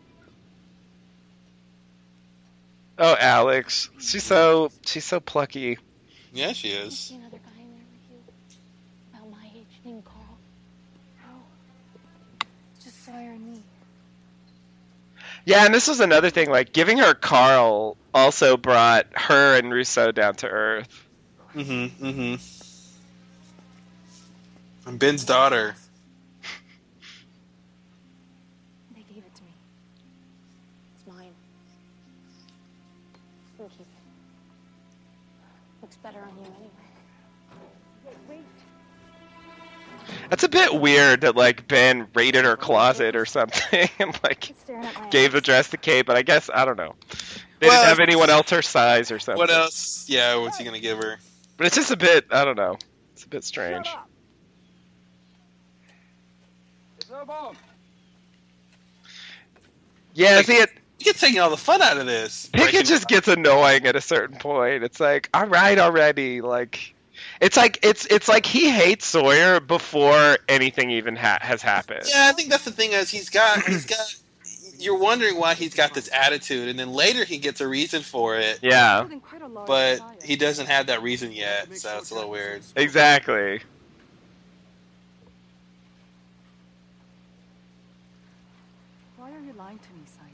[2.99, 5.77] Oh Alex, she's so she's so plucky.
[6.33, 6.97] Yeah, she You is.
[6.97, 8.17] see another guy in there with you?
[9.13, 10.37] About my age, named Karl.
[11.21, 11.29] No.
[12.83, 13.61] Just Sawyer and me.
[15.45, 16.49] Yeah, and this was another thing.
[16.49, 21.05] Like giving her Karl also brought her and Rousseau down to earth.
[21.55, 22.05] Mm-hmm.
[22.05, 22.35] Mm-hmm.
[24.89, 25.75] I'm Ben's daughter.
[40.29, 44.85] That's a bit weird that like Ben raided her closet or something and like Staring
[44.85, 46.95] at my gave the dress to Kate, but I guess I don't know.
[47.59, 49.39] They Well, didn't have anyone else her size or something.
[49.39, 50.05] What else?
[50.07, 51.17] Yeah, what's he gonna give her?
[51.57, 52.77] But it's just a bit I don't know.
[53.13, 53.87] It's a bit strange.
[56.99, 57.55] There's no bomb.
[60.13, 62.49] Yeah, see it You get taking all the fun out of this.
[62.51, 64.83] Pickett just gets annoying at a certain point.
[64.83, 66.95] It's like, all right already, like
[67.41, 72.05] it's like it's it's like he hates Sawyer before anything even ha- has happened.
[72.07, 74.15] Yeah, I think that's the thing is he's got he's got.
[74.79, 78.37] You're wondering why he's got this attitude, and then later he gets a reason for
[78.37, 78.59] it.
[78.61, 79.01] Yeah.
[79.01, 82.29] Building quite a large But he doesn't have that reason yet, so it's a little
[82.29, 82.61] weird.
[82.75, 83.61] Exactly.
[89.17, 90.31] Why are you lying to me, Simon?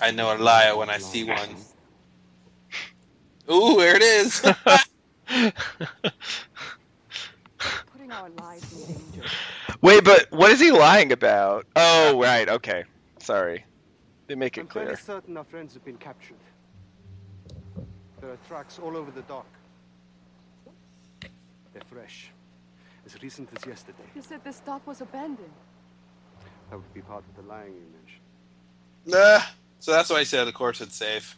[0.00, 1.56] I know a liar when I see one.
[3.50, 4.42] Ooh, there it is.
[7.92, 9.30] Putting our lives in danger.
[9.82, 11.66] Wait, but what is he lying about?
[11.76, 12.48] Oh, right.
[12.48, 12.84] Okay.
[13.20, 13.64] Sorry.
[14.28, 14.84] They make it I'm it clear.
[14.86, 16.36] fairly certain our friends have been captured.
[18.20, 19.46] There are tracks all over the dock.
[21.72, 22.30] They're fresh.
[23.06, 24.04] As recent as yesterday.
[24.14, 25.52] You said this dock was abandoned.
[26.70, 28.22] That would be part of the lying you mentioned.
[29.06, 29.40] nah.
[29.78, 31.36] So that's why I said, of course, it's safe.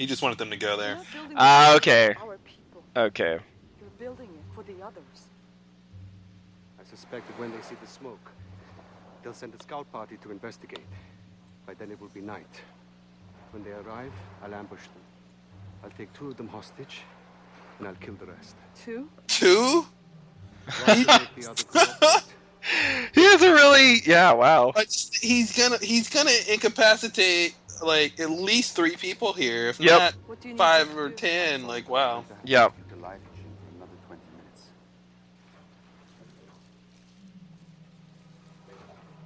[0.00, 0.88] He just wanted them to go there.
[0.88, 2.14] You're not building Ah, this okay.
[2.14, 2.82] for our people.
[2.96, 3.38] Okay.
[3.78, 5.28] You're building it for the others.
[6.80, 8.32] I suspect that when they see the smoke,
[9.22, 10.86] they'll send a scout party to investigate.
[11.66, 12.62] By then it will be night.
[13.50, 15.02] When they arrive, I'll ambush them.
[15.84, 17.02] I'll take two of them hostage,
[17.78, 18.56] and I'll kill the rest.
[18.74, 19.10] Two?
[19.28, 19.84] Two?
[20.78, 22.22] Roger make the other cooperate.
[23.14, 24.72] He has a really yeah, wow.
[24.76, 24.84] I
[25.20, 30.02] he's gonna he's gonna incapacitate like at least three people here, if Yep.
[30.02, 31.66] not What do you need five or ten.
[31.66, 32.24] Like wow.
[32.44, 32.74] Yep.
[32.76, 34.70] Keep the light for another 20 minutes.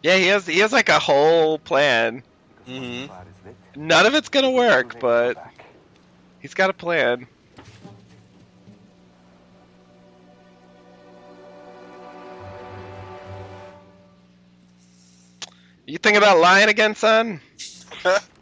[0.02, 2.22] Yeah, he has he has like a whole plan.
[2.48, 3.02] Because once Mhm.
[3.02, 5.38] the fire is lit, None of it's gonna work, but
[6.38, 7.28] he's got a plan.
[15.86, 17.40] You think about lying again, Sun?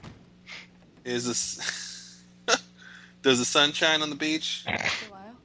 [1.05, 2.23] Is this?
[3.23, 4.65] Does the sun shine on the beach?
[4.65, 5.37] For a while.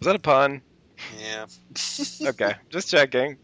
[0.00, 0.62] Was that a pun?
[1.18, 1.46] Yeah.
[2.26, 3.38] Okay, just checking.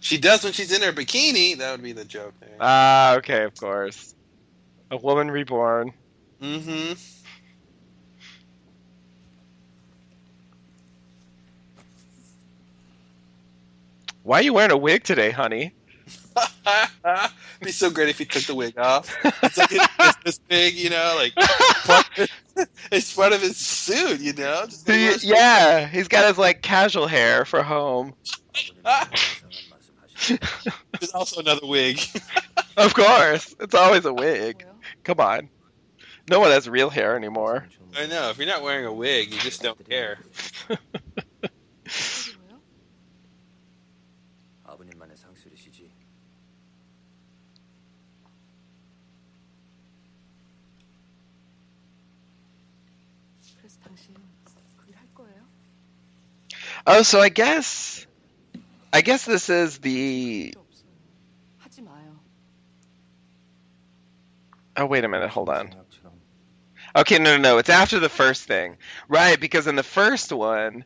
[0.00, 1.56] She does when she's in her bikini.
[1.56, 2.56] That would be the joke there.
[2.60, 4.14] Ah, okay, of course.
[4.90, 5.92] A woman reborn.
[6.40, 6.92] Mm-hmm.
[14.22, 15.74] Why are you wearing a wig today, honey?
[17.64, 19.14] It'd be so great if he took the wig off.
[19.42, 21.34] It's like it's, it's this big, you know, like
[21.84, 22.28] part of-
[22.92, 24.64] it's part of his suit, you know.
[24.66, 28.14] Just He- yeah, he's got his like casual hair for home.
[30.28, 32.00] There's also another wig.
[32.76, 34.64] Of course, it's always a wig.
[35.02, 35.48] Come on,
[36.30, 37.66] no one has real hair anymore.
[37.96, 38.30] I know.
[38.30, 40.18] If you're not wearing a wig, you just don't care.
[56.86, 58.06] Oh, so I guess,
[58.92, 60.54] I guess this is the.
[64.76, 65.74] Oh wait a minute, hold on.
[66.96, 67.58] Okay, no, no, no.
[67.58, 68.76] It's after the first thing,
[69.08, 69.38] right?
[69.38, 70.84] Because in the first one,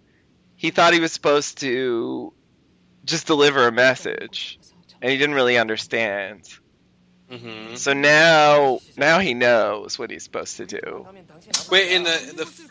[0.56, 2.32] he thought he was supposed to
[3.04, 4.58] just deliver a message,
[5.02, 6.48] and he didn't really understand.
[7.30, 7.74] Mm-hmm.
[7.74, 11.06] So now, now he knows what he's supposed to do.
[11.70, 12.10] Wait, in the,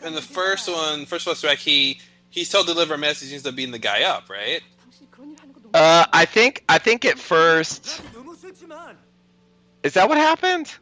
[0.00, 2.00] the in the first one, first flashback, he
[2.30, 4.60] he still deliver a message instead of beating the guy up, right?
[5.74, 8.02] Uh, I think I think at first.
[9.82, 10.72] Is that what happened?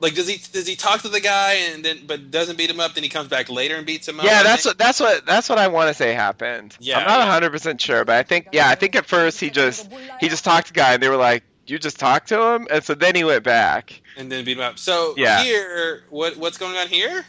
[0.00, 2.80] Like, does he does he talk to the guy and then but doesn't beat him
[2.80, 2.94] up?
[2.94, 4.26] Then he comes back later and beats him up.
[4.26, 6.76] Yeah, that's what that's what that's what I want to say happened.
[6.80, 9.50] Yeah, I'm not 100 percent sure, but I think yeah, I think at first he
[9.50, 9.88] just
[10.20, 12.68] he just talked to the guy and they were like, "You just talked to him,"
[12.70, 14.78] and so then he went back and then beat him up.
[14.78, 15.42] So yeah.
[15.42, 17.24] here, what what's going on here?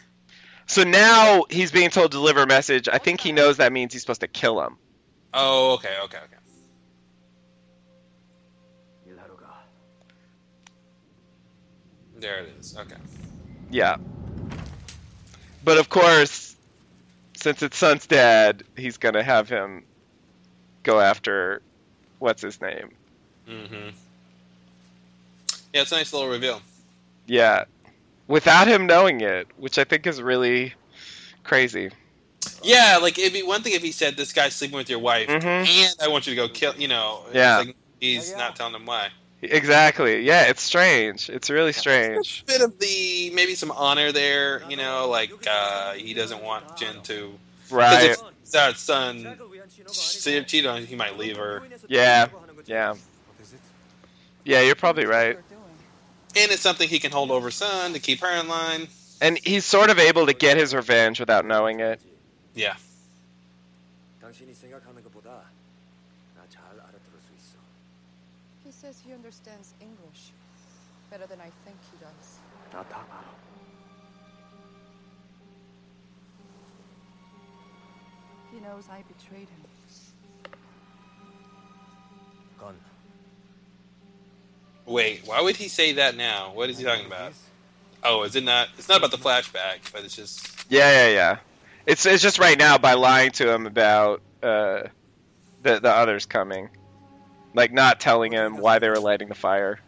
[0.68, 2.88] So now he's being told to deliver a message.
[2.92, 4.78] I think he knows that means he's supposed to kill him.
[5.34, 6.38] Oh, okay, okay, okay.
[12.20, 12.76] There it is.
[12.78, 12.96] Okay.
[13.70, 13.98] Yeah.
[15.64, 16.56] But of course,
[17.36, 19.86] since it's Sun's dad, he's gonna have him
[20.84, 21.62] go after
[22.20, 22.92] what's his name.
[23.48, 23.90] Mm-hmm.
[25.74, 26.62] Yeah, it's a nice little reveal.
[27.28, 27.66] Yeah,
[28.28, 30.74] without him knowing it, which I think is really
[31.44, 31.92] crazy.
[32.64, 35.28] Yeah, like it'd be one thing if he said this guy's sleeping with your wife,
[35.28, 35.68] Mhm.
[35.68, 36.76] and I want you to go kill.
[36.78, 37.60] You know, Yeah.
[37.60, 39.10] like he's not telling him why.
[39.42, 40.22] Exactly.
[40.22, 41.30] Yeah, it's strange.
[41.30, 42.44] It's really strange.
[42.46, 47.02] bit of the maybe some honor there, you know, like uh, he doesn't want Jin
[47.04, 47.38] to.
[47.70, 48.12] Right.
[48.12, 49.38] If that Sun
[49.88, 51.64] see if cheated on, him, he might leave her.
[51.88, 52.28] Yeah.
[52.66, 52.96] Yeah.
[54.44, 55.38] Yeah, you're probably right
[56.38, 58.88] and it's something he can hold over Sun to keep her in line.
[59.22, 62.00] And he's sort of able to get his revenge without knowing it.
[62.54, 62.76] Yeah.
[68.64, 70.32] He says he understands English
[71.10, 72.40] better than I think he does.
[78.54, 79.04] He knows I
[84.88, 86.54] Wait, why would he say that now?
[86.54, 87.34] What is he talking about?
[88.04, 88.70] Oh, is it not?
[88.78, 90.66] It's not about the flashback, but it's just.
[90.70, 91.38] Yeah, yeah, yeah.
[91.86, 94.84] It's it's just right now by lying to him about uh,
[95.62, 96.70] the the others coming,
[97.54, 99.80] like not telling him why they were lighting the fire.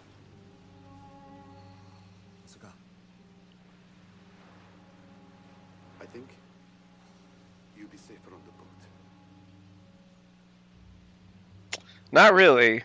[6.01, 6.27] I think
[7.77, 8.51] you'll be safer on the
[11.71, 11.81] boat.
[12.11, 12.83] Not really.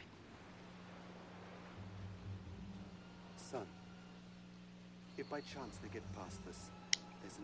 [3.37, 3.67] Sun,
[5.17, 6.71] if by chance they get past us,
[7.23, 7.39] there's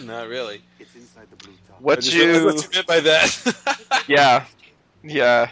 [0.00, 0.22] another.
[0.22, 0.62] Not really.
[0.78, 1.80] It's inside the blue top.
[1.80, 4.02] What you- realized what you meant by that.
[4.08, 4.44] Yeah,
[5.04, 5.50] yeah.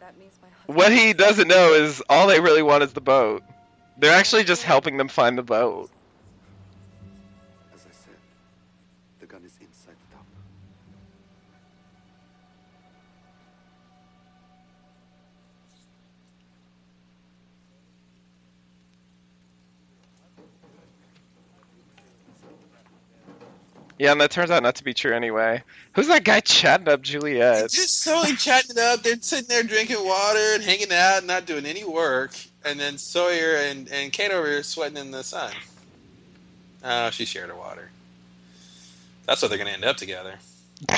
[0.00, 0.72] That means my.
[0.74, 3.42] What he doesn't know is all they really want is the boat.
[3.98, 5.90] They're actually just helping them find the boat.
[23.98, 25.62] Yeah, and that turns out not to be true anyway.
[25.94, 27.70] Who's that guy chatting up Juliet?
[27.70, 29.02] just totally chatting up.
[29.02, 32.34] They're sitting there drinking water and hanging out, not doing any work.
[32.64, 35.52] And then Sawyer and, and Kate over here sweating in the sun.
[36.84, 37.90] Oh, she shared her water.
[39.26, 40.36] That's what they're going to end up together.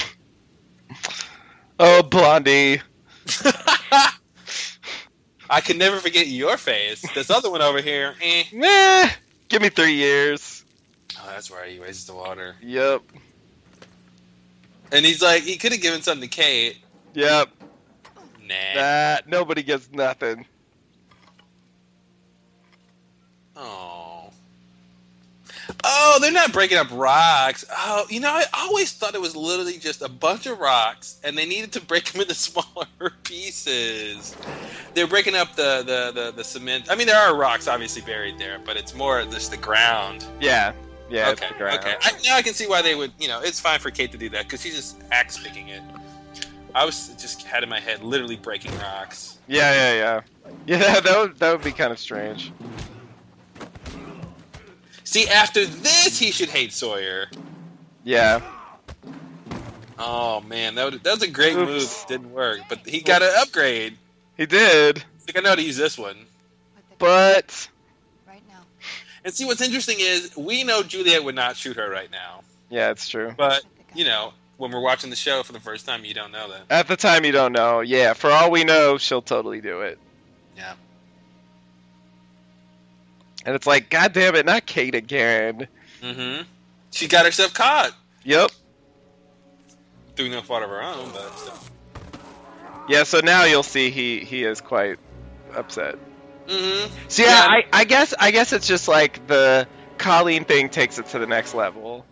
[1.83, 2.83] Oh, Blondie.
[5.49, 7.01] I can never forget your face.
[7.15, 8.45] This other one over here, eh.
[8.53, 9.09] Meh.
[9.49, 10.60] Give me three years.
[11.31, 12.57] That's why He raises the water.
[12.63, 13.03] Yep.
[14.93, 16.79] And he's like, he could have given something to Kate.
[17.15, 17.49] Yep.
[18.43, 18.55] Nah.
[18.75, 20.45] That nobody gets nothing.
[23.57, 24.31] Oh.
[25.85, 27.65] Oh, they're not breaking up rocks.
[27.71, 31.39] Oh, you know, I always thought it was literally just a bunch of rocks, and
[31.39, 32.87] they needed to break them into smaller
[33.23, 34.37] pieces.
[34.95, 36.91] They're breaking up the, the, the, the cement.
[36.91, 40.25] I mean, there are rocks obviously buried there, but it's more just the ground.
[40.41, 40.73] Yeah.
[41.11, 41.31] Yeah.
[41.31, 41.53] it's okay.
[41.53, 41.81] the ground.
[41.81, 41.97] Okay.
[42.01, 43.13] I, now I can see why they would.
[43.19, 45.83] You know, it's fine for Kate to do that because she's just axe picking it.
[46.75, 49.39] I was just had in my head literally breaking rocks.
[49.49, 50.21] Yeah, yeah, yeah.
[50.67, 52.53] Yeah, that would that would be kind of strange.
[55.05, 57.27] See, after this, he should hate Sawyer.
[58.05, 58.41] Yeah.
[59.99, 61.69] Oh man, that, would, that was a great Oops.
[61.69, 62.05] move.
[62.09, 63.99] Didn't work, but he got an upgrade.
[64.37, 64.99] He did.
[64.99, 66.17] I think I know how to use this one.
[66.99, 67.80] But Right now.
[69.25, 72.41] And see, what's interesting is we know Juliet would not shoot her right now,
[72.71, 73.35] yeah, it's true.
[73.37, 73.63] but
[73.95, 76.63] you know, when we're watching the show for the first time, you don't know that.
[76.71, 77.81] At the time, you don't know.
[77.81, 79.99] Yeah, for all we know, she'll totally do it.
[80.57, 80.75] Yeah.
[83.47, 85.67] And it's like, God damn it, not Kate again.
[86.03, 86.43] Mm-hmm.
[86.91, 87.93] She got herself caught
[88.25, 88.51] Yep.
[90.17, 91.55] through no fault of her own, but still.
[92.89, 94.99] Yeah, so now you'll see he he is quite
[95.55, 95.97] upset.
[96.51, 96.95] Mm-hmm.
[97.09, 99.69] So yeah, I, I guess I guess it's just like the
[99.99, 102.05] Colleen thing takes it to the next level.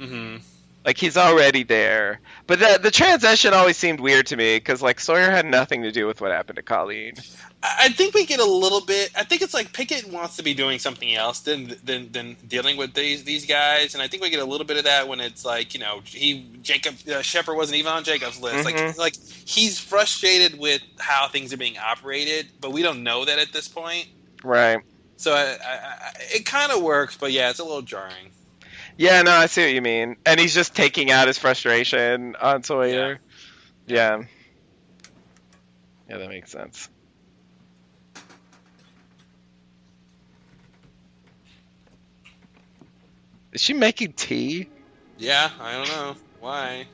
[0.00, 0.38] Mm-hmm.
[0.84, 5.00] Like he's already there, but the the transition always seemed weird to me because like
[5.00, 7.14] Sawyer had nothing to do with what happened to Colleen.
[7.66, 9.10] I think we get a little bit.
[9.16, 12.76] I think it's like Pickett wants to be doing something else than than, than dealing
[12.76, 15.18] with these these guys, and I think we get a little bit of that when
[15.20, 18.66] it's like you know he Jacob uh, Shepard wasn't even on Jacob's list.
[18.66, 18.98] Like Mhm.
[18.98, 19.14] like
[19.46, 23.66] he's frustrated with how things are being operated, but we don't know that at this
[23.66, 24.08] point.
[24.42, 24.78] Right.
[25.16, 28.30] So I, I, I, it kind of works, but yeah, it's a little jarring.
[28.98, 30.16] Yeah, no, I see what you mean.
[30.26, 33.20] And he's just taking out his frustration on Sawyer.
[33.86, 34.22] Yeah.
[36.10, 36.88] Yeah, that makes sense.
[43.54, 44.68] Is she making tea?
[45.16, 46.86] Yeah, I don't know why.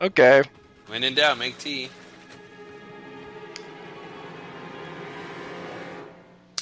[0.00, 0.42] Okay.
[0.86, 1.88] When in doubt, make tea.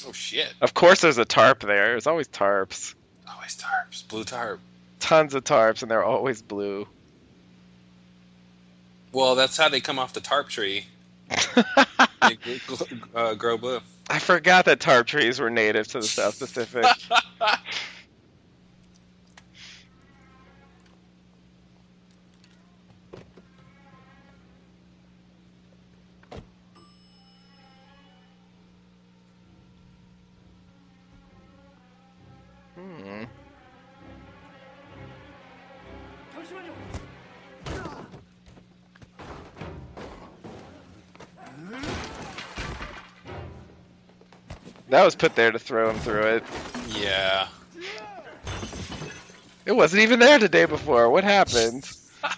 [0.07, 0.53] Oh shit!
[0.61, 1.89] Of course, there's a tarp there.
[1.89, 2.95] There's always tarps.
[3.29, 4.59] Always tarps, blue tarp.
[4.99, 6.87] Tons of tarps, and they're always blue.
[9.11, 10.85] Well, that's how they come off the tarp tree.
[12.21, 12.37] they
[13.13, 13.79] uh, grow blue.
[14.09, 16.85] I forgot that tarp trees were native to the South Pacific.
[44.89, 46.43] That was put there to throw him through it.
[46.89, 47.47] Yeah.
[49.65, 51.09] It wasn't even there the day before.
[51.09, 51.89] What happened?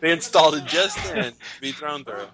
[0.00, 2.24] They installed it just then to be thrown through.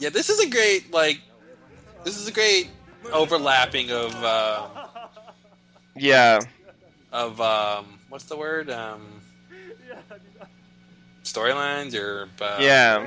[0.00, 1.20] Yeah, this is a great like.
[2.02, 2.70] This is a great
[3.12, 4.87] overlapping of uh,
[5.98, 6.40] Yeah.
[7.12, 9.20] of um, what's the word um,
[11.24, 13.06] storylines or uh, Yeah.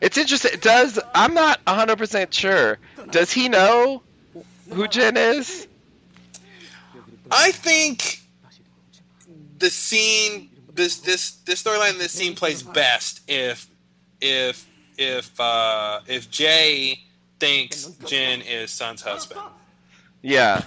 [0.00, 0.58] It's interesting.
[0.60, 2.78] Does I'm not 100% sure.
[3.10, 4.02] Does he know
[4.70, 5.66] who Jin is?
[7.30, 8.20] I think
[9.58, 13.68] the scene, this this this storyline, this scene plays best if
[14.20, 14.66] if
[14.98, 16.98] if uh, if Jae
[17.38, 19.40] thinks Jin is Sun's husband,
[20.22, 20.62] Yeah.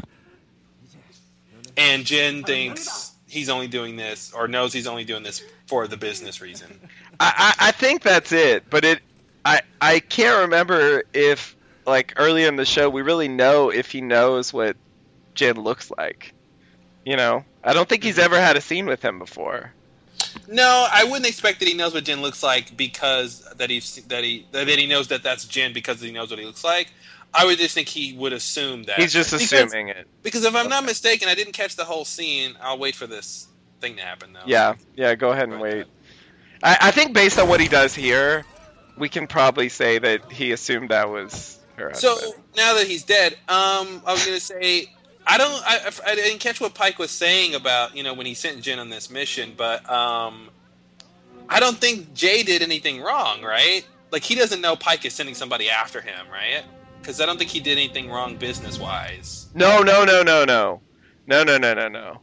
[1.78, 5.98] and Jin thinks he's only doing this or knows he's only doing this for the
[5.98, 6.80] business reason.
[7.20, 9.00] I, I, I think that's it, but it
[9.46, 11.56] I I can't remember if
[11.86, 14.78] like earlier in the show we really know if he knows what
[15.36, 16.34] Jin looks like.
[17.06, 19.74] You know, I don't think he's ever had a scene with him before.
[20.48, 24.24] No, I wouldn't expect that he knows what Jin looks like because that he's that
[24.24, 26.92] he that he knows that that's Jin because he knows what he looks like.
[27.36, 30.08] I would just think he would assume that He's just Because- assuming it.
[30.22, 32.56] Because if I'm not mistaken, I didn't catch the whole scene.
[32.62, 33.48] I'll wait for this
[33.82, 34.42] thing to happen though.
[34.46, 35.16] Yeah, yeah.
[35.16, 35.86] Go ahead and wait.
[36.62, 38.46] I, I think based on what he does here,
[38.98, 42.44] we can probably say that he assumed that was her So husband.
[42.56, 44.94] now that he's dead, um, I was gonna say
[45.26, 48.36] I don't I, I didn't catch what Paik was saying about you know when he
[48.36, 50.50] sent Jin on this mission, but um,
[51.50, 53.84] I don't think Jae did anything wrong, right?
[54.12, 56.64] Like he doesn't know Paik is sending somebody after him, right?
[57.04, 60.82] Because I don't think he did anything wrong business wise, No, no, no, no, no,
[61.28, 62.22] no, no, no, no, no.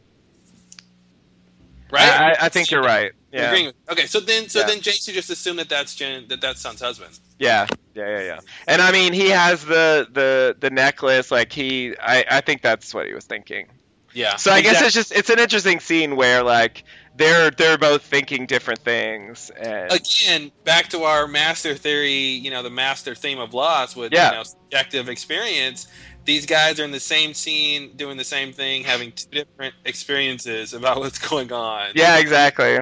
[1.91, 2.01] right?
[2.01, 3.11] I, I, I think you're right.
[3.31, 3.69] Yeah.
[3.91, 4.65] Okay, so then so Yeah.
[4.67, 7.17] then Jae should just assume that that's Jin that that's Sun's husband.
[7.37, 8.39] Yeah, yeah, yeah, yeah.
[8.67, 11.29] And I mean, he has the the the necklace.
[11.31, 13.67] Like he, I I think that's what he was thinking.
[14.13, 14.35] Yeah.
[14.37, 16.83] So I guess it's just it's an interesting scene where like
[17.21, 22.63] they're they're both thinking different things and again back to our master theory you know
[22.63, 24.31] the master theme of loss with Yeah.
[24.31, 25.87] you know subjective experience
[26.25, 30.73] these guys are in the same scene doing the same thing having two different experiences
[30.73, 32.79] about what's going on yeah, exactly,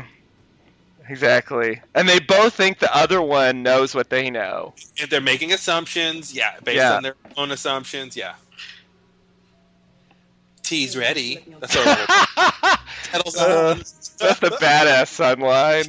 [1.07, 1.81] exactly.
[1.95, 4.73] And they both think the other one knows what they know.
[4.97, 6.95] if they're making assumptions yeah based Yeah.
[6.97, 8.33] on their own assumptions yeah
[10.69, 11.83] tea's ready that's all
[13.11, 15.85] Kettle's Uh, that's the badass sun line.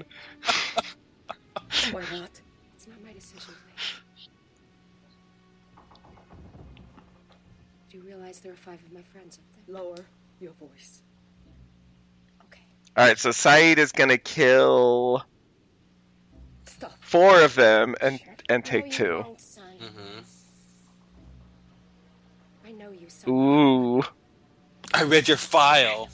[1.90, 2.30] Why not?
[2.76, 3.54] It's not my decision.
[7.90, 9.82] Do you realize there are five of my friends up there?
[9.82, 9.96] Lower
[10.40, 11.02] your voice.
[12.46, 12.60] Okay.
[12.96, 15.22] All right, so Sayid is gonna kill
[16.66, 16.92] Stop.
[17.00, 19.24] four of them and and take two.
[19.82, 20.20] Mm-hmm.
[22.66, 23.30] I know you, Sun.
[23.30, 24.02] Ooh.
[24.94, 26.08] I read your file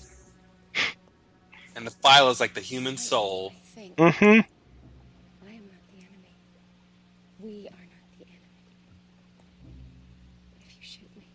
[1.74, 3.52] and the file is like the human soul
[3.98, 4.24] Mm-hmm.
[4.24, 6.34] I am not the enemy.
[7.38, 8.76] We are not the enemy.
[10.60, 11.28] If you shoot me,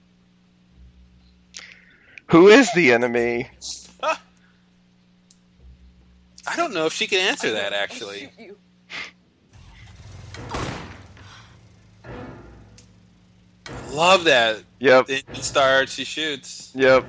[2.27, 3.49] Who is the enemy?
[4.03, 4.17] i
[6.55, 8.57] don't know if she can answer that actually You.
[13.91, 14.63] Love that.
[14.79, 15.07] Yep.
[15.07, 16.71] The engine starts, she shoots.
[16.75, 17.05] Yep.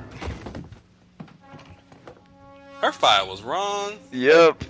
[2.81, 3.93] Her file was wrong.
[4.11, 4.65] Yep.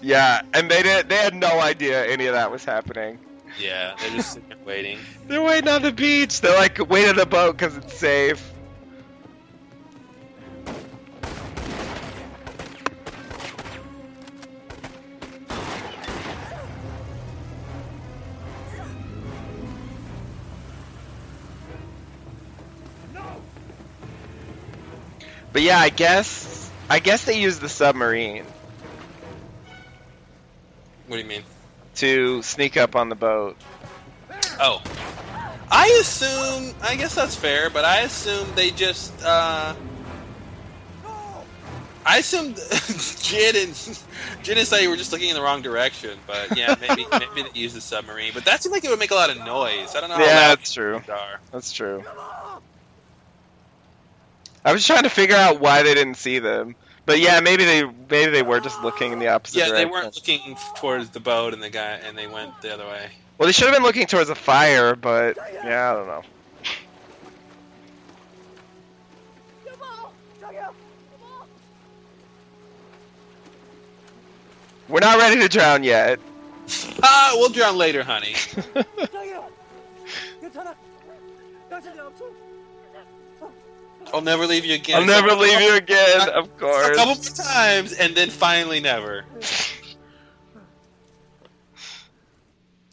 [0.00, 1.08] Yeah, and they did.
[1.08, 3.18] They had no idea any of that was happening.
[3.58, 4.98] Yeah, they're just sitting waiting.
[5.26, 6.40] They're waiting on the beach.
[6.40, 8.52] They're like, wait on the boat because it's safe.
[25.54, 28.54] But yeah, I guess I guess they used the submarine
[31.06, 31.44] What do you mean?
[31.96, 33.58] to sneak up on the boat.
[34.58, 34.80] Oh.
[35.70, 36.74] I assume.
[36.82, 39.22] I guess that's fair, but I assume they just.
[39.22, 39.74] uh
[42.06, 42.58] I assumed
[43.20, 43.74] Jin and
[44.42, 47.50] Jin and Say were just looking in the wrong direction, but yeah, maybe maybe they
[47.54, 48.32] used the submarine.
[48.34, 49.94] But that seemed like it would make a lot of noise.
[49.96, 50.16] I don't know.
[50.16, 51.02] how Yeah, loud that's true.
[51.02, 51.40] these Are.
[51.52, 52.06] That's true.
[54.64, 56.74] I was trying to figure out why they didn't see them,
[57.04, 60.14] but yeah, maybe they maybe they were just looking in the opposite Yeah, they weren't
[60.14, 63.10] looking towards the boat and the guy, and they went the other way.
[63.36, 66.22] Well, they should have been looking towards the fire, but yeah, I don't know.
[74.88, 76.18] We're not ready to drown yet.
[77.02, 78.34] Ah, we'll drown later, honey.
[84.14, 85.00] I'll never leave you again.
[85.00, 86.86] I'll never leave you again, of course.
[86.86, 89.24] A couple more times, and then finally never.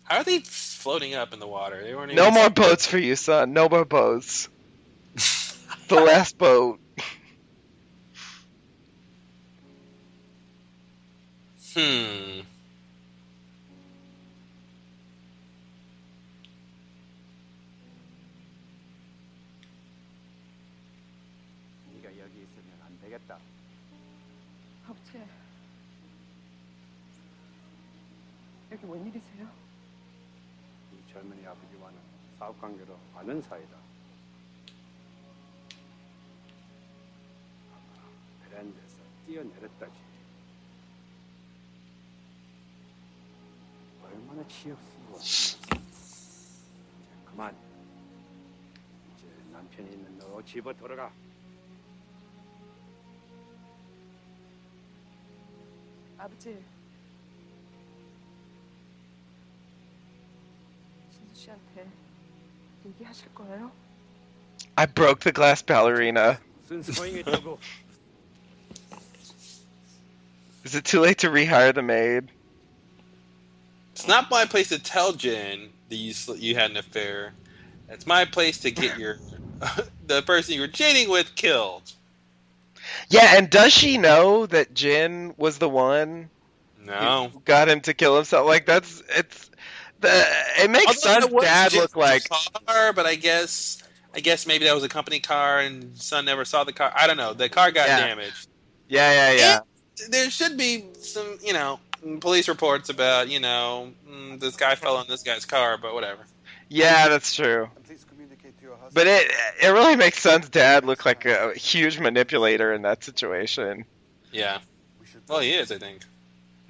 [0.04, 1.80] How are they floating up in the water?
[1.84, 3.54] They weren't even No more boats for you, son.
[3.54, 4.50] No more boats.
[5.88, 6.80] the last boat.
[11.76, 12.42] Hmm.
[28.92, 29.48] 웬일이세요?
[30.92, 31.98] 이 젊은이 아버지와는
[32.38, 33.78] 사업 관계로 아는 사이다.
[37.72, 39.94] 아마 베란다에서 뛰어내렸다지.
[44.04, 45.58] 얼마나 치욕스러웠어.
[45.58, 45.80] 이제
[47.24, 47.56] 그만.
[49.16, 51.14] 이제 남편이 있는 너 집어 돌아가.
[56.18, 56.81] 아버지.
[62.86, 63.72] 얘기하실 거예요?
[64.78, 66.40] I broke the glass ballerina.
[70.64, 72.30] Is it too late to rehire the maid?
[73.94, 77.34] It's not my place to tell Jin that you sl- you had an affair.
[77.90, 79.18] It's my place to get your
[80.08, 81.92] the person you were cheating with killed.
[83.10, 86.30] Yeah, and does she know that Jin was the one?
[86.80, 87.30] No.
[87.34, 88.48] Who got him to kill himself.
[88.48, 89.51] Like that's it's
[90.02, 90.26] the
[90.64, 93.82] it makes Although Sun's dad Jin's look like car, but I guess
[94.14, 96.92] I guess maybe that was a company car and Sun never saw the car.
[96.96, 97.34] I don't know.
[97.34, 98.08] The car got Yeah.
[98.08, 98.48] damaged.
[98.90, 99.60] yeah yeah yeah.
[100.10, 101.80] There should be some, you know,
[102.20, 106.22] police reports about, you know, mm, this guy fell on this guy's car, but whatever.
[106.70, 107.70] Yeah, that's true.
[107.86, 108.94] Please communicate to your husband.
[108.94, 113.86] But it it really makes Sun's dad look like a huge manipulator in that situation.
[114.32, 114.60] Yeah.
[115.28, 116.02] Well, he is, I think.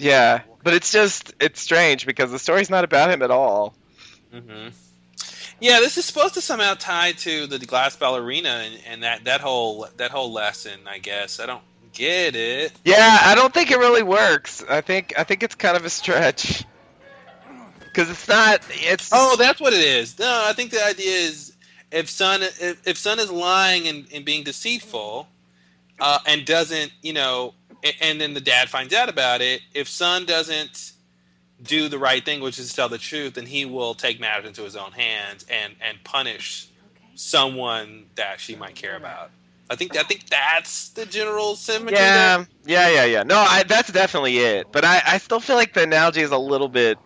[0.02, 3.76] Yeah, but it's just it's strange because the story's not about him at all.
[4.34, 4.70] hmm
[5.60, 9.42] Yeah, this is supposed to somehow tie to the glass ballerina and, and that, that
[9.42, 10.80] whole that whole lesson.
[10.88, 11.64] I guess I don't
[11.94, 12.72] get it.
[12.84, 14.64] Yeah, I don't think it really works.
[14.68, 16.66] I think I think it's kind of a stretch
[17.84, 18.62] because it's not.
[18.70, 20.18] It's Oh, that's what it is.
[20.18, 21.56] No, I think the idea is
[21.92, 25.28] if Sun if, if Sun is lying and, and being deceitful,
[26.00, 27.54] uh, and doesn't you know,
[27.84, 29.62] and, and then the dad finds out about it.
[29.74, 30.94] If Sun doesn't
[31.64, 34.64] do the right thing, which is tell the truth, then he will take matters into
[34.64, 36.68] his own hands and and punish
[37.16, 39.32] someone that she might care about.
[39.70, 41.98] I think I think that's the general symmetry.
[41.98, 43.24] yeah, yeah, yeah, yeah.
[43.24, 44.68] No, I, that's definitely it.
[44.72, 46.98] But I, I still feel like the analogy is a little bit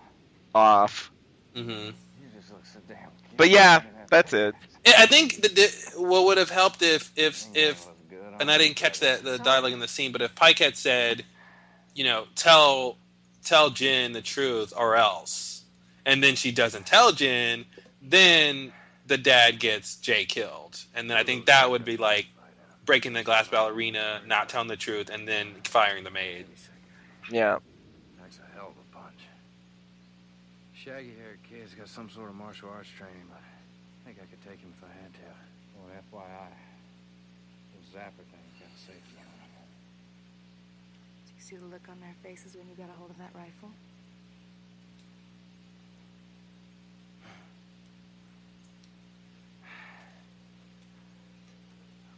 [0.56, 1.12] off.
[1.56, 1.70] Mm-hmm.
[1.70, 1.94] You
[2.36, 3.10] just look so damn.
[3.38, 4.56] But yeah, that's it.
[4.88, 7.86] I think the, the, what would have helped if if if
[8.40, 11.24] and I didn't catch that the dialogue in the scene, but if Paik had said,
[11.94, 12.98] you know, tell
[13.44, 15.64] tell Jin the truth or else,
[16.06, 17.66] and then she doesn't tell Jin,
[18.02, 18.72] then
[19.08, 22.28] the dad gets Jae killed, and then I think that would be like
[22.86, 26.46] breaking the glass ballerina, not telling the truth, and then firing the maid.
[27.32, 27.58] Yeah.
[28.22, 29.26] That's a hell of a punch.
[30.74, 34.42] Shaggy haired kid's got some sort of martial arts training, but I think I could
[34.46, 35.30] take him if I had to.
[35.74, 36.54] Well, FYI,
[37.74, 39.66] those zapper things got a safety on them.
[41.26, 43.30] Do you see the look on their faces when you got a hold of that
[43.36, 43.70] rifle?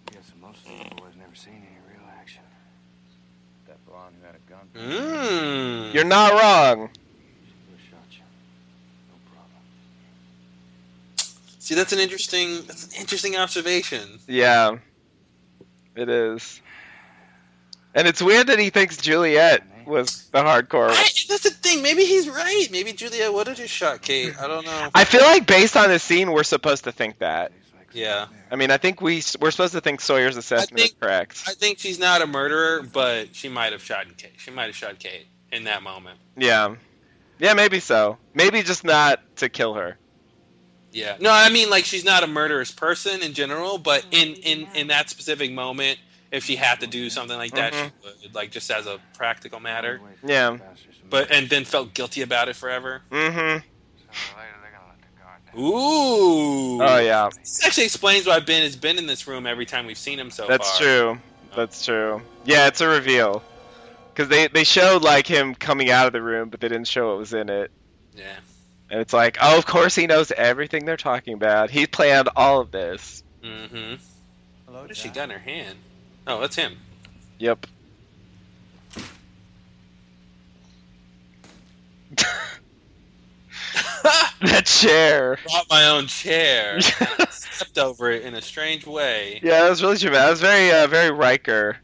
[0.07, 2.43] I guess most of the boys never seen any real action.
[3.67, 4.69] That blonde who had a gun.
[4.73, 5.93] Mm.
[5.93, 6.89] You're not wrong.
[6.93, 8.23] She would've shot you.
[9.09, 9.61] No problem.
[11.59, 14.19] See, that's an interesting that's an interesting observation.
[14.25, 14.77] Yeah.
[15.97, 16.61] It is.
[17.97, 20.91] And it's weird that he thinks Juliet was the hardcore.
[20.91, 21.81] I, that's the thing.
[21.81, 22.67] Maybe he's right.
[22.71, 24.39] Maybe Juliet would have just shot Kate.
[24.39, 24.89] I don't know.
[24.93, 27.51] I feel like based on the scene, we're supposed to think that.
[27.91, 28.27] yeah.
[28.51, 31.43] I mean, I think we we're supposed to think Sawyer's assessment is correct.
[31.47, 34.33] I think she's not a murderer, but she might have shot Kate.
[34.37, 36.19] She might have shot Kate in that moment.
[36.37, 36.75] Yeah,
[37.39, 38.17] yeah, maybe so.
[38.35, 39.97] Maybe just not to kill her.
[40.91, 41.17] Yeah.
[41.19, 44.87] No, I mean like she's not a murderous person in general, but in in in
[44.87, 45.97] that specific moment,
[46.31, 47.91] if she had to do something like that, Mhm.
[48.11, 50.01] she would, like just as a practical matter.
[50.23, 50.57] Yeah.
[51.09, 53.01] But and then felt guilty about it forever.
[53.11, 53.59] Mm-hmm.
[55.59, 56.81] Ooh.
[56.81, 59.97] Oh yeah, This actually explains why Ben has been in this room every time we've
[59.97, 60.57] seen him so far.
[60.57, 60.79] that's far.
[60.81, 61.19] true.
[61.55, 62.21] That's true.
[62.45, 63.41] Yeah, it's a reveal.
[64.13, 67.09] Because they they showed like him coming out of the room, but they didn't show
[67.09, 67.71] what was in it.
[68.15, 68.35] Yeah.
[68.89, 71.69] And it's like, oh, of course he knows everything they're talking about.
[71.69, 73.23] He planned all of this.
[73.43, 73.95] Mm-hmm.
[74.65, 75.15] Hello, What has she Jack.
[75.15, 75.77] got in her hand?
[76.27, 76.77] Oh, that's him.
[77.39, 77.65] Yep.
[84.41, 85.39] that chair.
[85.45, 86.81] Brought my own chair.
[87.29, 89.39] stepped over it in a strange way.
[89.41, 90.25] Yeah, that was really dramatic.
[90.25, 91.77] That was very, uh, very Riker.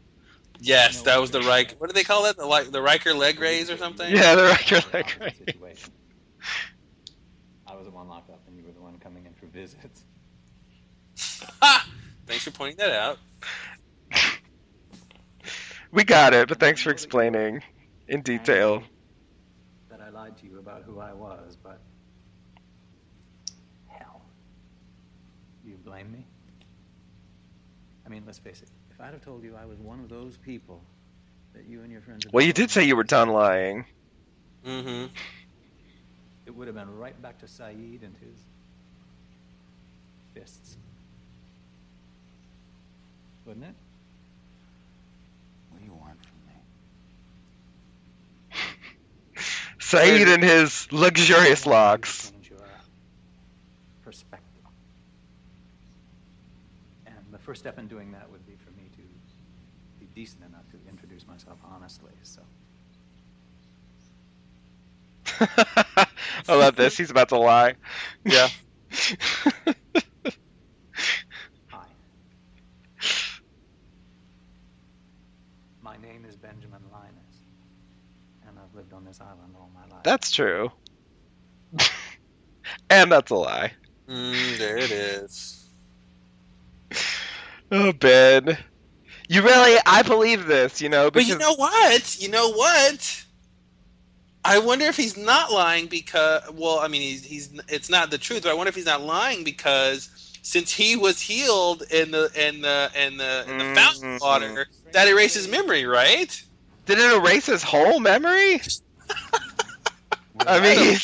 [0.60, 1.76] Yes, that was the Riker.
[1.78, 2.36] What do they call that?
[2.36, 4.14] The like the Riker leg raise or something?
[4.14, 5.06] Yeah, the Riker leg
[5.60, 5.90] raise.
[7.66, 10.04] I was the one locked up, and you were the one coming in for visits.
[11.60, 11.88] Ha!
[12.26, 13.18] Thanks for pointing that out.
[15.94, 17.62] We got it, but thanks for explaining
[18.08, 18.82] in detail.
[19.90, 21.78] That I lied to you about who I was, but
[23.86, 24.20] hell,
[25.64, 26.26] you blame me.
[28.04, 28.68] I mean, let's face it.
[28.90, 30.82] If I'd have told you I was one of those people
[31.54, 32.26] that you and your friends.
[32.32, 33.84] Well, you did say you were done lying.
[34.66, 35.06] Mm-hmm.
[36.46, 38.40] It would have been right back to Sayid and his
[40.34, 40.76] fists.
[43.46, 43.74] Wouldn't it?
[45.84, 46.54] What do you want from me?
[50.24, 52.32] Sayid and his luxurious logs.
[54.02, 54.62] Perspective.
[57.06, 59.02] And the first step in doing that would be for me to
[59.98, 62.12] be decent enough to introduce myself honestly.
[62.22, 62.42] So,
[66.48, 66.96] I love this.
[66.96, 67.74] He's about to lie.
[68.24, 68.48] Yeah.
[71.68, 71.86] hi.
[75.82, 77.40] My name is Benjamin Linus,
[78.46, 78.58] and
[79.20, 80.02] I've lived on this island all my life.
[80.04, 80.70] That's true.
[82.90, 83.72] and that's a lie.
[84.08, 85.60] Mm, there it is.
[87.72, 88.56] Oh, Ben.
[89.28, 92.16] You really, I believe this, you know, But you know what?
[92.20, 93.24] You know what?
[94.44, 98.18] I wonder if he's not lying because well, I mean he's he's it's not the
[98.18, 100.10] truth, but I wonder if he's not lying because
[100.42, 104.20] since he was healed in the in the in the in the fountain Mhm.
[104.20, 106.44] water, that erases memory, right?
[106.86, 108.60] did it erase his whole memory?
[110.46, 110.98] I mean,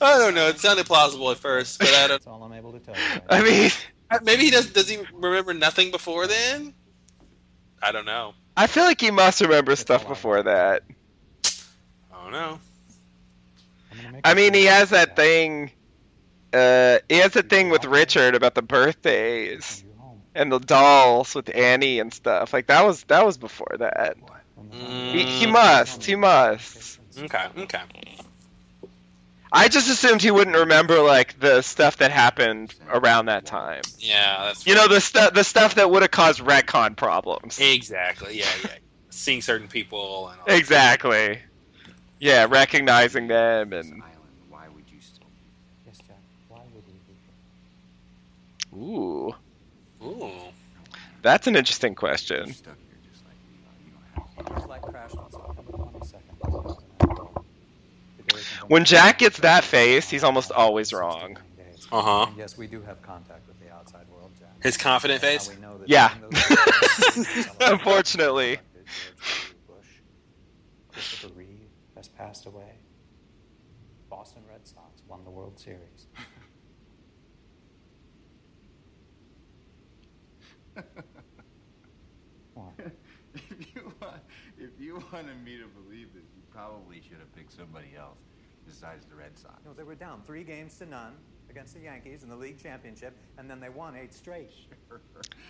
[0.00, 0.48] I don't know.
[0.48, 2.08] It sounded plausible at first, but I don't.
[2.10, 3.20] That's all I'm able to tell you.
[3.30, 3.70] I mean,
[4.22, 4.72] Maybe he does.
[4.72, 6.72] Does he remember nothing before then?
[7.82, 8.34] I don't know.
[8.56, 10.82] I feel like he must remember stuff before that.
[12.12, 12.58] I don't know.
[13.92, 15.70] I'm gonna make I you mean, he has that thing.
[16.52, 20.22] Uh, he has that thing with Richard about the birthdays Send you home.
[20.34, 22.52] and the dolls with Annie and stuff.
[22.54, 24.16] Like that was that was before that.
[24.72, 25.12] Mm.
[25.12, 26.04] He, he must.
[26.04, 26.97] He must.
[27.18, 27.46] Okay.
[27.56, 27.80] Okay.
[29.50, 33.80] I just assumed he wouldn't remember like the stuff that happened around that time.
[33.98, 37.58] Yeah, that's You know, the stuff the stuff that would have caused retcon problems.
[37.60, 38.38] exactly.
[38.38, 38.70] Yeah, yeah.
[39.10, 40.58] Seeing certain people and all that.
[40.58, 41.38] Exactly.
[42.20, 44.16] Yeah, recognizing them and Island,
[44.48, 45.26] why would you still
[45.86, 46.18] Yes, Jack.
[46.48, 47.14] Why would we be
[48.72, 48.78] here?
[48.78, 49.34] ooh,
[50.02, 50.30] Ooh.
[51.22, 52.46] that's an interesting question.
[52.46, 53.76] be stuck here just like we are?
[53.84, 57.44] You don't have This flight crashed on September 22nd, 2012.
[58.18, 61.38] Today is November When Jack gets that face, he's almost always wrong.
[61.90, 62.26] Uh huh.
[62.36, 64.54] Yes, we do have contact with the outside world, Jack.
[64.62, 65.48] His confident face.
[65.48, 66.08] we know that Yeah.
[66.08, 68.58] during those days, Unfortunately.
[69.66, 70.02] Bush,
[70.88, 72.78] Christopher Reeve has passed away.
[74.10, 76.06] Boston Red Sox won the World Series.
[82.54, 82.74] What?
[83.34, 84.22] if you want,
[84.58, 88.18] if you wanted me to believe this, you probably should have picked somebody else
[88.68, 89.54] besides the Red Sox.
[89.64, 91.14] No, they were down three games to none
[91.50, 94.50] against the Yankees in the league championship, and then they won eight straight.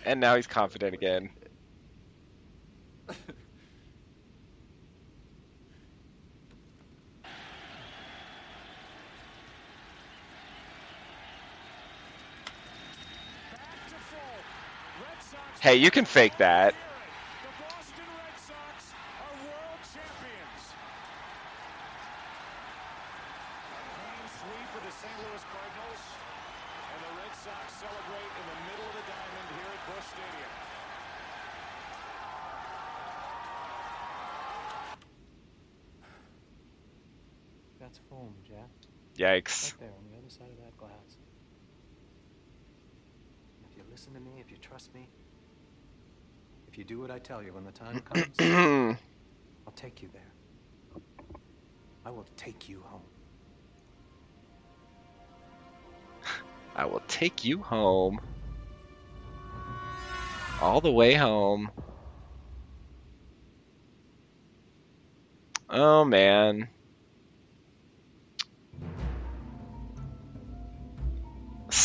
[0.05, 1.29] And now he's confident again.
[15.59, 16.73] Hey, you can fake that.
[24.99, 25.11] St.
[25.19, 26.03] Louis Cardinals,
[26.91, 30.53] and the Red Sox celebrate in the middle of the diamond here at Busch Stadium.
[37.79, 38.69] That's home, Jack.
[39.39, 39.63] Yikes.
[39.63, 41.17] Right there on the other side of that glass.
[43.69, 45.07] If you listen to me, if you trust me,
[46.67, 48.35] if you do what I tell you when the time comes,
[49.65, 51.01] I'll take you there.
[52.05, 53.01] I will take you home.
[56.75, 58.19] I will take you home.
[60.61, 61.71] All the way home.
[65.69, 66.69] Oh man.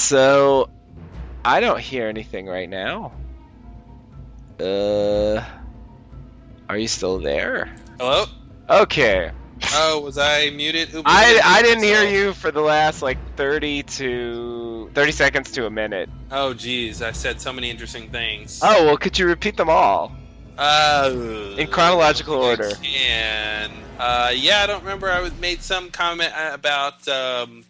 [0.04, 0.68] So
[1.44, 3.12] I don't hear anything right now.
[4.60, 5.42] Uh
[6.68, 7.70] Are you still there?
[7.98, 8.26] Hello?
[8.68, 9.30] Okay.
[9.72, 10.94] Oh, was I muted?
[10.94, 15.64] Oops, I I didn't hear you for the last like 30 to 30 seconds to
[15.64, 16.10] a minute.
[16.30, 18.60] Oh, geez, I said so many interesting things.
[18.62, 20.12] Oh, well could you repeat them all?
[20.58, 21.10] Uh,
[21.56, 22.68] In chronological order.
[23.08, 25.10] And uh, yeah, I don't remember.
[25.10, 27.64] I was made some comment about um,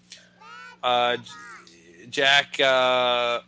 [0.82, 1.16] uh,
[2.14, 2.60] Jack.
[2.60, 3.40] Uh,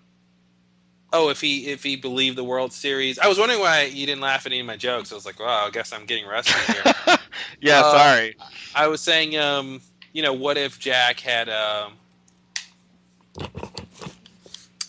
[1.13, 4.21] oh, if he if he believed the World Series, I was wondering why you didn't
[4.21, 5.13] laugh at any of my jokes.
[5.13, 6.83] I was like, wow, I guess I'm getting rusty here.
[7.61, 8.37] Yeah, Uh, sorry.
[8.75, 9.81] I was saying, um,
[10.13, 11.93] you know, what if Jack had um,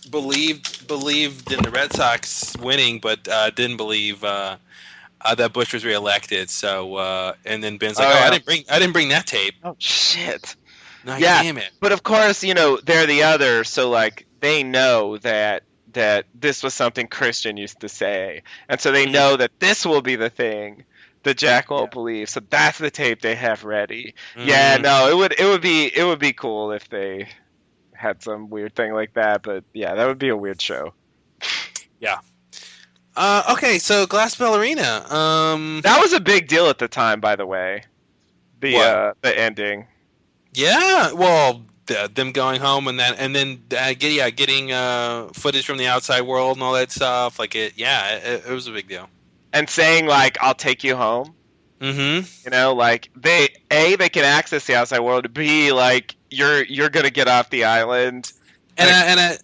[0.09, 4.57] believed believed in the Red Sox winning, but uh, didn't believe uh,
[5.21, 6.49] uh, that Bush was reelected?
[6.49, 8.25] So, uh, and then Ben's like, Oh, "Oh, yeah.
[8.25, 10.55] I didn't bring I didn't bring that tape." Oh shit.
[11.07, 11.71] No, yeah, damn it.
[11.79, 15.63] but of course, you know they're the other, so like they know that
[15.93, 19.13] that this was something Christian used to say, and so they Mm-hmm.
[19.13, 20.83] know that this will be the thing
[21.23, 22.29] that Jack won't believe.
[22.29, 24.13] So that's the tape they have ready.
[24.35, 24.81] Yeah, Mhm.
[24.83, 27.29] no, it would it would be it would be cool if they
[27.95, 30.93] had some weird thing like that, but yeah, that would be a weird show.
[31.99, 32.19] Yeah.
[33.15, 35.05] Uh, okay, so Glass Ballerina.
[35.11, 37.83] Um, That was a big deal at the time, by the way.
[38.59, 39.87] The uh, the ending.
[40.57, 45.27] Yeah, well, th- them going home and that, and then uh, get, yeah, getting uh,
[45.33, 47.37] footage from the outside world and all that stuff.
[47.37, 49.07] Like it, yeah, it, it was a big deal.
[49.53, 51.35] And saying like I'll take you home.
[51.79, 52.25] Mm-hmm.
[52.43, 55.31] You know, like they a they can access the outside world.
[55.31, 58.31] B like you're you're gonna get off the island.
[58.79, 59.37] And I, and I,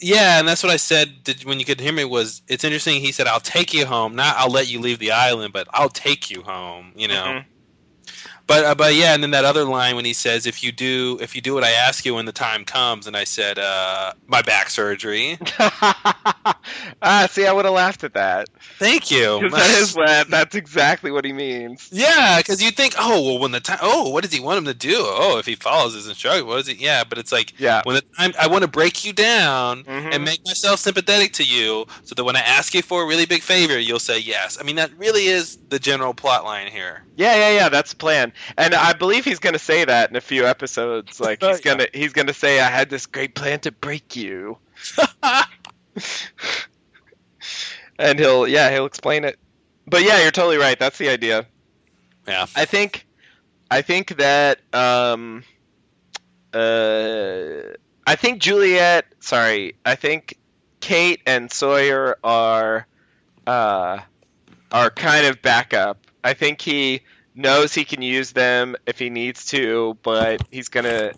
[0.00, 1.10] yeah, and that's what I said
[1.44, 3.02] when you could hear me was it's interesting.
[3.02, 5.90] He said, "I'll take you home, not I'll let you leave the island, but I'll
[5.90, 7.24] take you home." You know.
[7.24, 7.44] Mhm.
[8.48, 11.18] But uh, but yeah, and then that other line when he says, "If you do
[11.20, 14.12] if you do what I ask you when the time comes," and I said, uh,
[14.26, 15.38] "My back surgery."
[17.02, 18.48] ah, see, I would have laughed at that.
[18.78, 19.48] Thank you.
[19.58, 21.88] That is what that's exactly what he means.
[21.92, 24.64] Yeah, because you think, oh, well, when the time, oh, what does he want him
[24.66, 24.94] to do?
[24.96, 26.78] Oh, if he follows his instructions, what is it?
[26.78, 27.82] Yeah, but it's like, Yeah.
[27.84, 30.14] when the time, I want to break you down Mhm.
[30.14, 33.26] and make myself sympathetic to you, so that when I ask you for a really
[33.26, 34.56] big favor, you'll say yes.
[34.60, 37.04] I mean, that really is the general plot line here.
[37.16, 37.68] Yeah, yeah, yeah.
[37.68, 41.20] That's the plan, and I believe he's gonna say that in a few episodes.
[41.28, 41.72] Like he's Yeah.
[41.72, 44.58] gonna he's gonna say, "I had this great plan to break you,"
[47.98, 49.38] and he'll yeah he'll explain it.
[49.86, 50.78] But yeah, you're totally right.
[50.78, 51.46] That's the idea.
[52.26, 52.46] Yeah.
[52.54, 53.06] I think
[53.70, 55.44] I think that um
[56.52, 57.74] uh
[58.06, 60.38] I think Juliet sorry, I think
[60.80, 62.86] Kate and Sawyer are
[63.46, 64.00] uh
[64.70, 65.98] are kind of backup.
[66.22, 67.02] I think he
[67.38, 71.12] knows he can use them if he needs to, but he's gonna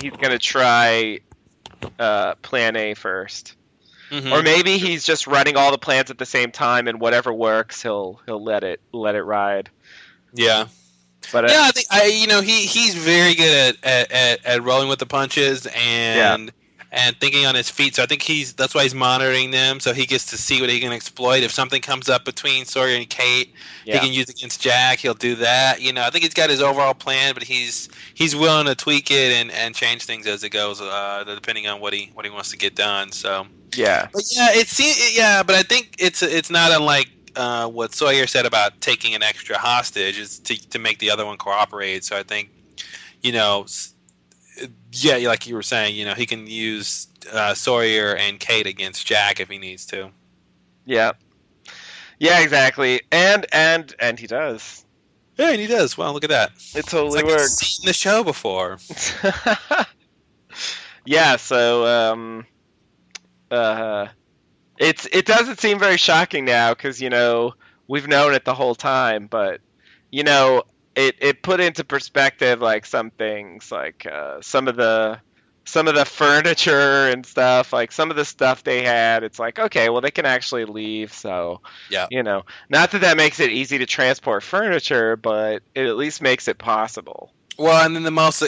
[0.00, 1.20] he's gonna try
[1.98, 3.54] uh plan A 1st
[4.12, 4.30] Mhm.
[4.30, 7.80] Or maybe he's just running all the plans at the same time and whatever works
[7.82, 9.70] he'll he'll let it let it ride.
[10.34, 10.66] Yeah.
[11.32, 14.62] But uh, yeah, I think I, you know, he he's very good at, at, at
[14.62, 16.52] rolling with the punches and
[16.94, 17.96] and thinking on his feet.
[17.96, 20.68] So I think he's that's why he's monitoring them, so he gets to see what
[20.70, 21.42] he can exploit.
[21.42, 23.54] If something comes up between Sawyer and Kate,
[23.84, 23.94] Yeah.
[23.94, 24.98] he can use against Jack.
[25.00, 25.80] He'll do that.
[25.80, 29.10] You know, I think he's got his overall plan, but he's he's willing to tweak
[29.10, 32.30] it and, and change things as it goes, uh, depending on what he what he
[32.30, 33.10] wants to get done.
[33.10, 33.46] So.
[33.74, 34.08] yeah.
[34.12, 38.26] But yeah, it seems yeah, but I think it's it's not unlike uh, what Sawyer
[38.26, 42.04] said about taking an extra hostage is to to make the other one cooperate.
[42.04, 42.50] So I think
[43.22, 43.64] you know,
[44.92, 49.06] yeah, like you were saying, you know, he can use uh, Sawyer and Kate against
[49.06, 50.10] Jack if he needs to.
[50.84, 51.12] Yeah.
[52.18, 53.00] Yeah, exactly.
[53.10, 54.84] And and and he does.
[55.36, 55.96] Yeah, and he does.
[55.96, 56.52] Well, look at that.
[56.74, 58.78] It totally It's like I've seen the show before.
[61.04, 62.46] yeah, so um
[63.50, 64.08] uh
[64.78, 67.54] it's it doesn't seem very shocking now cuz you know,
[67.88, 69.60] we've known it the whole time, but
[70.10, 70.62] you know,
[70.94, 75.20] it it put into perspective like some things like uh some of the
[75.64, 79.58] some of the furniture and stuff, like some of the stuff they had, it's like
[79.58, 81.12] okay, well they can actually leave.
[81.12, 82.08] So Yeah.
[82.08, 86.20] you know, not that that makes it easy to transport furniture, but it at least
[86.22, 87.32] makes it possible.
[87.58, 88.46] Well, and then the most uh,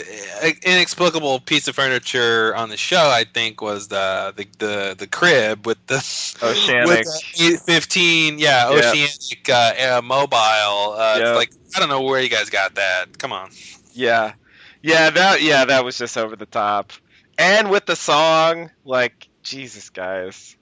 [0.63, 5.65] inexplicable piece of furniture on the show, I think, was the the the, the crib
[5.65, 5.97] with the
[6.41, 7.05] Oceanic.
[7.05, 7.07] with
[7.37, 8.67] the 15, yeah.
[8.69, 10.35] Oceanic uh, uh, mobile.
[10.37, 11.35] Uh, Yeah.
[11.35, 13.17] like I don't know where you guys got that.
[13.17, 13.51] Come on.
[13.93, 14.33] Yeah,
[14.81, 16.91] yeah, that yeah, that was just over the top,
[17.37, 20.57] and with the song, like Jesus, guys,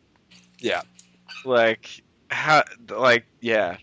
[0.59, 0.81] Yeah.
[1.45, 3.77] like how, like yeah,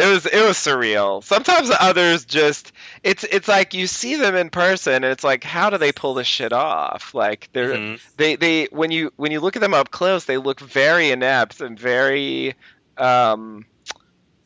[0.00, 1.22] it was it was surreal.
[1.22, 2.72] Sometimes the others just
[3.02, 6.14] it's it's like you see them in person, and it's like how do they pull
[6.14, 7.14] this shit off?
[7.14, 8.00] Like they're Mhm.
[8.16, 11.60] they they when you when you look at them up close, they look very inept
[11.60, 12.54] and very
[12.96, 13.64] um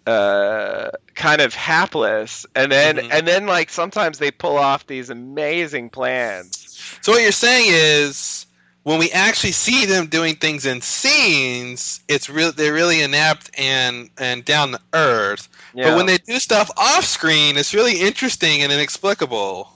[0.07, 3.09] uh kind of hapless and then Mhm.
[3.11, 8.45] and then like sometimes they pull off these amazing plans So what you're saying is
[8.85, 14.09] when we actually see them doing things in scenes, it's real they're really inept and
[14.19, 15.49] and down to earth.
[15.75, 15.91] Yeah.
[15.91, 19.69] But when they do stuff off screen, it's really interesting and inexplicable.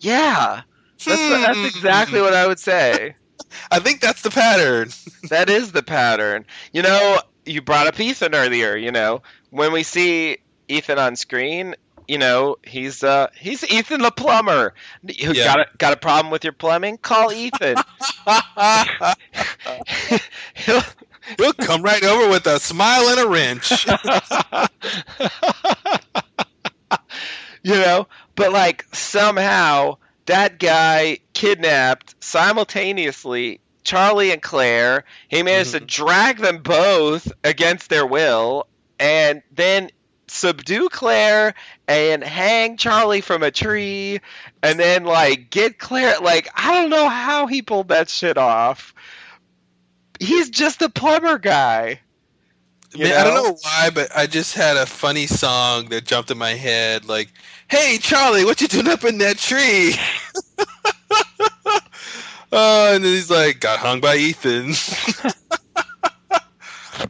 [0.00, 0.62] yeah
[1.04, 1.64] that's that's Hmm.
[1.66, 3.16] exactly what i would say
[3.70, 4.90] I think that's the pattern.
[5.30, 9.82] that is the pattern you know you brought up ethan earlier you know when we
[9.82, 10.38] see
[10.68, 11.74] ethan on screen
[12.10, 14.74] you know he's uh he's ethan the plumber.
[15.02, 15.44] You Yeah.
[15.44, 16.98] got a got a problem with your plumbing?
[16.98, 17.76] Call ethan.
[20.54, 20.82] He'll
[21.38, 23.86] He'll come right over with a smile and a wrench.
[27.62, 29.96] you know but like somehow
[30.26, 35.04] that guy kidnapped simultaneously charlie and claire.
[35.28, 38.66] He managed to drag them both against their will
[38.98, 39.90] and then
[40.30, 41.54] subdue claire
[41.88, 44.20] and hang charlie from a tree
[44.62, 48.94] and then like get claire like i don't know how he pulled that shit off
[50.18, 52.00] he's just a plumber guy
[52.92, 53.50] you Man, I don't know?
[53.50, 57.04] know why, but I just had a funny song that jumped in my head.
[57.06, 57.28] Like,
[57.68, 59.94] "Hey Charlie, what you doing up in that tree?"
[62.50, 64.72] oh, and then he's like, "Got hung by Ethan."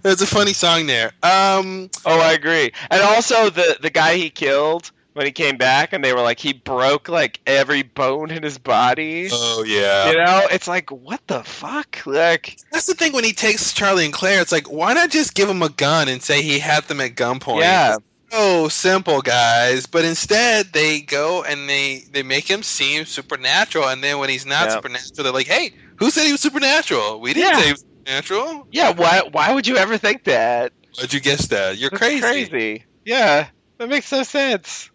[0.02, 1.12] There's a funny song there.
[1.22, 2.72] Um, Oh, I agree.
[2.90, 6.38] And also the the guy he killed when he came back, and they were like
[6.38, 9.28] he broke like every bone in his body.
[9.32, 11.98] oh yeah, You know, it's like what the fuck?
[12.06, 14.40] Like, that's the thing when he takes Charlie and Claire.
[14.40, 17.16] It's like, why not just give him a gun and say he had them at
[17.16, 17.60] gunpoint?
[17.60, 17.96] yeah,
[18.30, 19.86] so simple, guys.
[19.86, 24.46] But instead, they go and they they make him seem supernatural, and then when he's
[24.46, 24.74] not Yeah.
[24.76, 27.20] supernatural, they're like, "Hey, who said he was supernatural?
[27.20, 27.74] We didn't Yeah.
[27.74, 27.74] say
[28.10, 28.66] he supernatural.
[28.70, 28.90] yeah.
[28.92, 30.72] Why why would you ever think that?
[30.98, 31.78] Why'd you guess that?
[31.78, 32.84] You're That's crazy." Crazy.
[33.04, 34.90] Yeah, that makes no sense.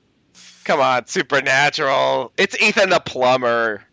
[0.64, 2.32] Come on, supernatural.
[2.38, 3.84] It's Ethan the plumber.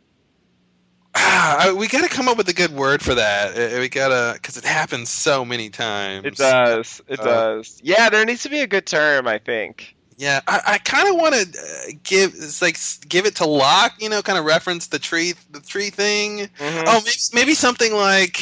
[1.15, 3.79] Ah, we got to come up with a good word for that.
[3.79, 6.25] We gotta because it happens so many times.
[6.25, 7.03] It does.
[7.07, 7.81] It Uh, does.
[7.83, 9.29] Yeah, there needs to be a good term.
[9.29, 9.95] I think.
[10.17, 12.79] Yeah, I, I kind of want to uh, give it's like
[13.09, 16.49] give it to Locke, you know, kind of reference the tree the tree thing.
[16.59, 16.85] Mhm.
[16.87, 18.39] Oh, maybe, maybe something like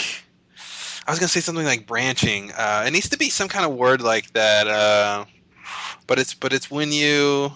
[1.10, 2.52] I was gonna say something like branching.
[2.52, 4.68] Uh, it needs to be some kind of word like that.
[4.68, 5.24] Uh,
[6.06, 7.50] but it's but it's when you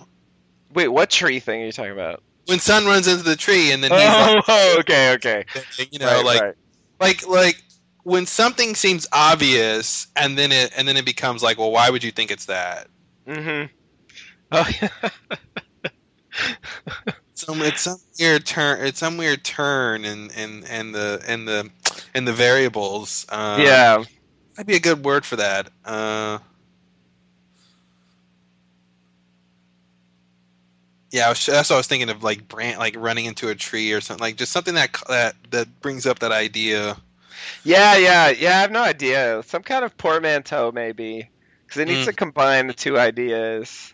[0.73, 2.21] Wait, what tree thing are you talking about?
[2.47, 4.01] when sun runs into the tree and then he's
[4.49, 5.45] Oh, okay, okay.
[5.93, 6.55] you know Right, like right.
[6.99, 7.63] like like
[8.03, 12.03] when something seems obvious and then it and then it becomes like well why would
[12.03, 12.89] you think it's that
[13.29, 13.67] Mm-hmm.
[14.51, 15.11] Oh, yeah.
[17.45, 21.71] some it's some weird turn it's some weird turn in in in the in the
[22.15, 24.05] in the variables um, yeah.
[24.57, 25.69] That'd be a good word for that.
[25.85, 26.39] Uh,
[31.11, 33.55] yeah, I was, that's what I was thinking of, like brand, like running into a
[33.55, 36.97] tree or something, like just something that that that brings up that idea.
[37.65, 38.51] Yeah, yeah, yeah.
[38.59, 39.43] I have no idea.
[39.47, 41.29] Some kind of portmanteau, maybe,
[41.67, 42.07] because it needs Mm.
[42.07, 43.93] to combine the two ideas.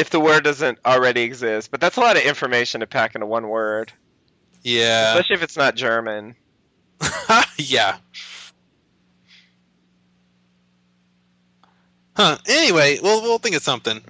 [0.00, 3.26] If the word doesn't already exist, but that's a lot of information to pack into
[3.26, 3.92] one word,
[4.62, 6.34] Yeah, especially if it's not German.
[7.58, 7.98] yeah.
[12.16, 12.38] Huh.
[12.48, 14.00] Anyway, we'll we'll think of something.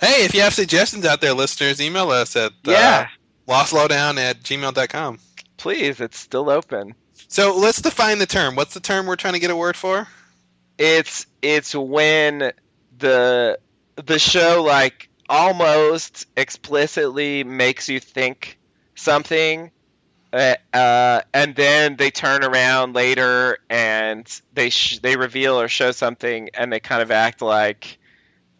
[0.00, 3.06] Hey, if you have suggestions out there, listeners, email us at Yeah,
[3.48, 5.18] uh, lostlowdown at gmail.com.
[5.56, 6.94] please, it's still open.
[7.28, 8.54] So let's define the term.
[8.56, 10.06] What's the term we're trying to get a word for?
[10.78, 12.52] It's it's when
[12.98, 13.58] the
[13.96, 18.58] the show like almost explicitly makes you think
[18.94, 19.70] something
[20.34, 25.92] uh, uh, and then they turn around later and they sh- they reveal or show
[25.92, 27.98] something and they kind of act like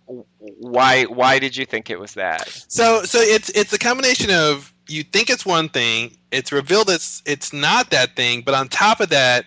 [0.07, 2.49] why why did you think it was that?
[2.69, 7.23] So so it's it's a combination of you think it's one thing, it's revealed it's
[7.27, 9.47] it's not that thing, but on top of that,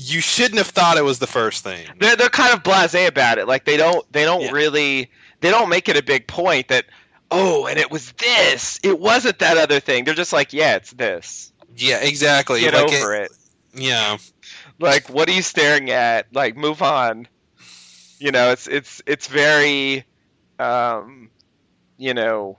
[0.00, 1.86] you shouldn't have thought it was the first thing.
[1.98, 3.46] They're they're kind of blasé about it.
[3.46, 5.10] Like they don't they don't really
[5.40, 6.86] they don't make it a big point that
[7.30, 8.80] oh and it was this.
[8.82, 10.04] It wasn't that other thing.
[10.04, 11.52] They're just like yeah it's this.
[11.76, 12.60] Yeah, exactly.
[12.60, 13.30] Get Like, over it.
[13.74, 14.16] Yeah.
[14.78, 16.34] Like what are you staring at?
[16.34, 17.28] Like move on.
[18.18, 20.04] You know it's it's it's very
[20.58, 21.30] um
[21.98, 22.58] you know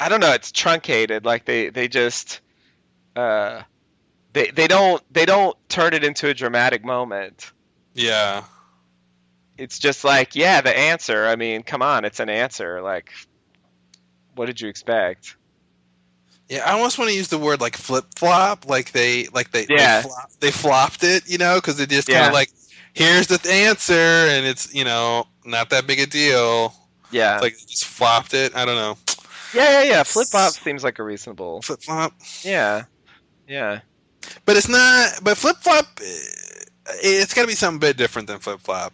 [0.00, 1.26] I don't know it's truncated.
[1.26, 2.40] Like they they just
[3.14, 3.62] uh
[4.36, 7.52] they they don't they don't turn it into a dramatic moment.
[7.94, 8.44] Yeah.
[9.56, 11.24] it's just like, yeah, the answer.
[11.26, 12.82] I mean, come on, it's an answer.
[12.82, 13.10] Like,
[14.34, 15.36] what did you expect?
[16.50, 19.66] Yeah, I almost want to use the word like flip flop, like they like they
[19.70, 20.02] Yeah.
[20.02, 22.50] they, flop, they flopped it, you know, because it just kind of like
[22.92, 26.74] here's the th- answer, and it's you know not that big a deal.
[27.10, 27.36] Yeah.
[27.36, 28.54] It's like just flopped it.
[28.54, 28.98] I don't know.
[29.54, 30.02] Yeah, yeah, yeah.
[30.02, 31.62] Flip flop seems like a reasonable.
[31.62, 32.12] Flip flop.
[32.42, 32.84] Yeah,
[33.48, 33.80] yeah.
[34.44, 35.20] But it's not.
[35.22, 38.92] But flip flop, it's got to be something a bit different than flip flop.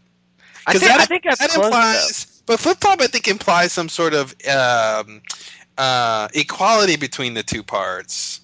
[0.67, 2.43] I think, I think that's that implies.
[2.47, 5.23] But flip flop, I think, implies some sort of um,
[5.79, 8.41] uh, equality between the two parts.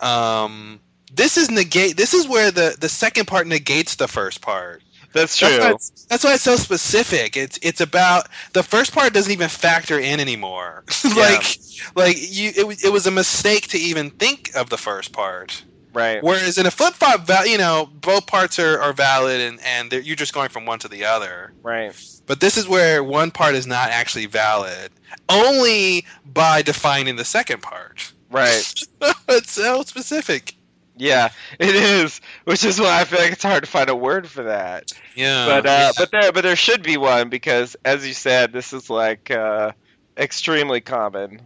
[0.00, 0.80] Um,
[1.12, 1.96] this is negate.
[1.96, 4.82] This is where the the second part negates the first part.
[5.12, 5.64] That's That's true.
[5.64, 7.36] why, it's, that's why it's so specific.
[7.36, 10.84] It's it's about the first part doesn't even factor in anymore.
[11.16, 11.58] like
[11.96, 15.64] like you, it, it was a mistake to even think of the first part.
[15.92, 16.22] Right.
[16.22, 20.16] Whereas in a flip flop, you know, both parts are, are valid, and and you're
[20.16, 21.52] just going from one to the other.
[21.62, 21.92] Right.
[22.26, 24.92] But this is where one part is not actually valid,
[25.28, 28.12] only by defining the second part.
[28.30, 28.72] Right.
[29.28, 30.54] it's so specific.
[30.96, 32.20] Yeah, it is.
[32.44, 34.92] Which is why I feel like it's hard to find a word for that.
[35.16, 35.46] Yeah.
[35.46, 35.92] But uh, yeah.
[35.96, 39.72] but there but there should be one because, as you said, this is like uh,
[40.16, 41.40] extremely common.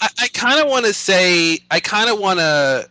[0.00, 2.88] I, I kind of want to say, I kind of want to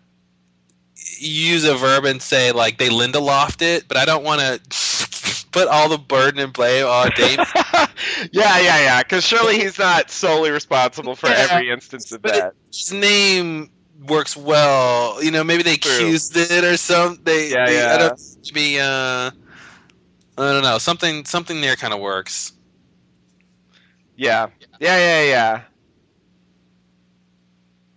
[1.27, 5.67] use a verb and say like they Lindelofed it, but I don't want to put
[5.67, 7.37] all the burden and blame on Dave.
[8.31, 9.03] yeah, yeah, yeah.
[9.03, 11.47] Because surely he's not solely responsible for Yeah.
[11.49, 12.53] every instance of But that.
[12.71, 13.69] His name
[14.07, 15.23] works well.
[15.23, 15.91] You know, maybe they True.
[15.93, 17.23] accused it or something.
[17.23, 17.93] They, Yeah, they- yeah.
[17.93, 18.19] I don't
[18.53, 19.31] maybe uh,
[20.37, 20.77] I don't know.
[20.79, 22.51] Something something there kind of works.
[24.15, 24.47] Yeah,
[24.79, 25.61] yeah, yeah, yeah.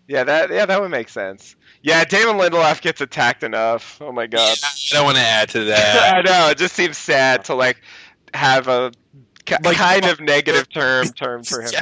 [0.08, 1.56] Yeah, that yeah that would make sense.
[1.82, 3.98] Yeah, Damon Lindelof gets attacked enough.
[4.00, 4.56] Oh my god.
[4.62, 6.14] I don't want to add to that.
[6.16, 6.50] I know.
[6.50, 7.80] It just seems sad to like
[8.32, 8.92] have a
[9.44, 11.70] ki- kind of negative term term for him.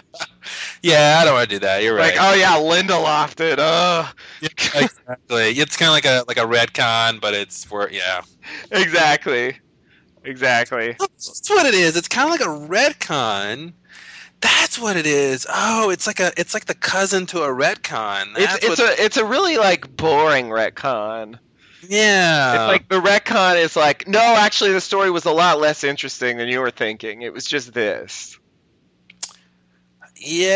[0.82, 0.82] Yeah.
[0.82, 1.82] yeah, I don't want to do that.
[1.82, 2.14] You're right.
[2.14, 3.58] Like, oh yeah, Lindelof did.
[3.58, 4.12] Oh, uh.
[4.42, 5.50] exactly.
[5.52, 8.20] It's kind of like a like a retcon, but it's for yeah.
[8.70, 9.58] exactly,
[10.22, 10.96] exactly.
[10.98, 11.96] That's what it is.
[11.96, 13.72] It's kind of like a retcon.
[14.44, 15.46] That's what it is.
[15.52, 18.36] Oh, it's like a it's like the cousin to a retcon.
[18.36, 21.38] It's That's it's what- a it's a really like boring retcon.
[21.88, 22.52] yeah.
[22.54, 26.36] It's like the retcon is like, no, actually, the story was a lot less interesting
[26.36, 27.22] than you were thinking.
[27.22, 28.38] It was just this.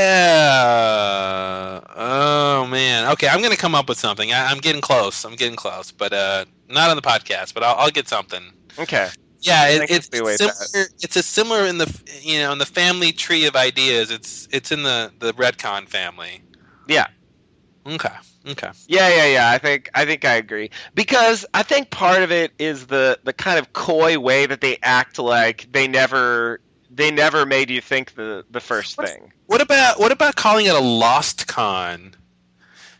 [0.08, 1.80] Yeah.
[1.96, 3.10] Oh man.
[3.12, 4.32] Okay, I'm gonna come up with something.
[4.32, 5.24] I, I'm getting close.
[5.24, 7.54] I'm getting close, but uh, not on the podcast.
[7.54, 8.42] But I'll, I'll get something.
[8.78, 9.08] Okay.
[9.40, 10.88] Yeah, it, it's similar.
[11.02, 14.10] It's a similar in the you know in the family tree of ideas.
[14.10, 16.42] It's it's in the the retcon family.
[16.86, 17.06] Yeah.
[17.86, 18.14] Okay.
[18.46, 18.70] Okay.
[18.86, 19.50] Yeah, yeah, yeah.
[19.50, 23.32] I think I think I agree because I think part of it is the the
[23.32, 26.60] kind of coy way that they act like they never
[26.90, 29.32] they never made you think the the first thing.
[29.46, 32.14] What about what about calling it a lost con?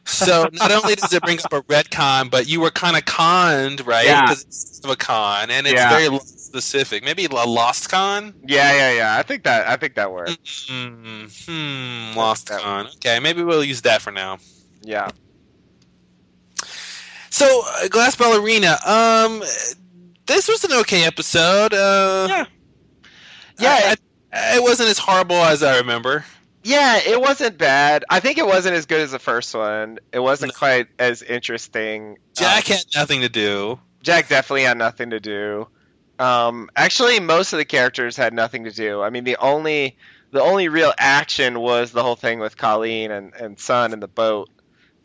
[0.08, 3.86] So not only does it bring up a retcon, but you were kind of conned,
[3.86, 4.06] right?
[4.06, 4.22] Yeah.
[4.22, 5.90] Because it's a con, and it's Yeah.
[5.90, 7.04] very specific.
[7.04, 8.34] Maybe a lost con.
[8.46, 9.16] Yeah, yeah, yeah.
[9.18, 10.66] I think that I think that works.
[10.68, 11.26] Hmm.
[11.46, 12.86] hmm lost con.
[12.96, 14.38] Okay, maybe we'll use that for now.
[14.82, 15.10] Yeah.
[17.30, 18.78] So, uh, Glass Ballerina.
[18.86, 19.40] Um,
[20.26, 21.74] this was an okay episode.
[21.74, 22.44] Uh, yeah.
[23.58, 23.94] Yeah.
[24.32, 26.24] it wasn't as horrible as I remember.
[26.68, 28.04] Yeah, it wasn't bad.
[28.10, 29.98] I think it wasn't as good as the first one.
[30.12, 32.18] It wasn't quite as interesting.
[32.36, 33.80] Jack Um, had nothing to do.
[34.02, 35.66] Jack definitely had nothing to do.
[36.18, 39.00] Um, actually, most of the characters had nothing to do.
[39.02, 39.96] I mean, the only
[40.30, 44.08] the only real action was the whole thing with Colleen and and Sun in the
[44.08, 44.50] boat.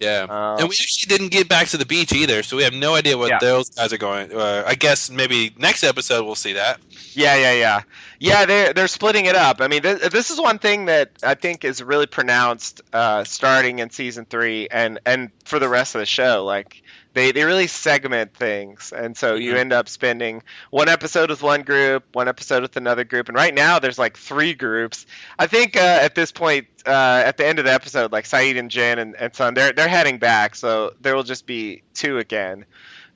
[0.02, 2.74] Yeah, Um, and we actually didn't get back to the beach either, so we have
[2.74, 3.38] no idea what Yeah.
[3.40, 4.34] those guys are going.
[4.36, 6.82] Uh, I guess maybe next episode we'll see that.
[7.14, 7.82] Yeah, yeah, yeah,
[8.24, 8.46] yeah.
[8.46, 9.62] They're they're splitting it up.
[9.62, 13.80] I mean, th- this is one thing that I think is really pronounced uh, starting
[13.80, 16.44] in season three and and for the rest of the show.
[16.46, 16.82] Like
[17.14, 19.58] they they really segment things, and so you Mhm.
[19.58, 20.42] end up spending
[20.72, 24.18] one episode with one group, one episode with another group, and right now there's like
[24.18, 25.06] three groups.
[25.38, 28.58] I think uh, at this point, uh, at the end of the episode, like Sayid
[28.58, 32.18] and Jin and, and Sun, they're they're heading back, so there will just be two
[32.18, 32.66] again.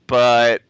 [0.05, 0.61] But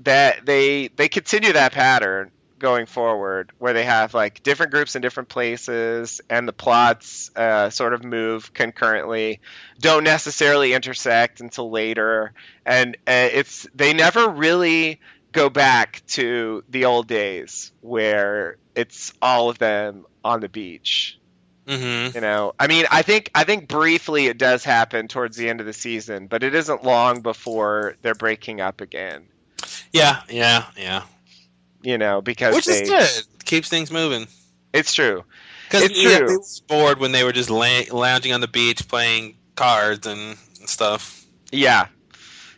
[0.00, 2.30] that they they continue that pattern
[2.66, 7.70] going forward where they have like different groups in different places and the plots uh,
[7.70, 9.38] sort of move concurrently
[9.78, 12.32] don't necessarily intersect until later
[12.64, 14.98] and uh, it's they never really
[15.30, 21.20] go back to the old days where it's all of them on the beach
[21.68, 22.16] Mm-hmm.
[22.16, 25.60] you know i mean i think i think briefly it does happen towards the end
[25.60, 29.26] of the season but it isn't long before they're breaking up again
[29.92, 31.02] Yeah, yeah, yeah.
[31.86, 33.44] You know because Which they, is good.
[33.44, 34.26] Keeps things moving.
[34.72, 35.24] it's true
[35.68, 36.12] Because It's true.
[36.12, 40.36] they was bored when they were just la- lounging on the beach playing cards and
[40.66, 41.24] stuff.
[41.52, 41.86] Yeah.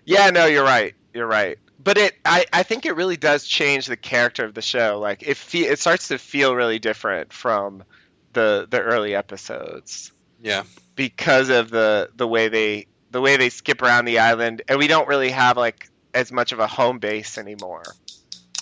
[0.04, 0.94] Yeah, no, you're right.
[1.12, 1.58] You're right.
[1.78, 4.98] But it I, I think it really does change the character of the show.
[4.98, 7.84] Like it fe- it starts to feel really different from
[8.32, 10.64] the the early episodes Yeah.
[10.96, 14.86] because of the the way they the way they skip around the island and we
[14.86, 17.84] don't really have like as much of a home base anymore.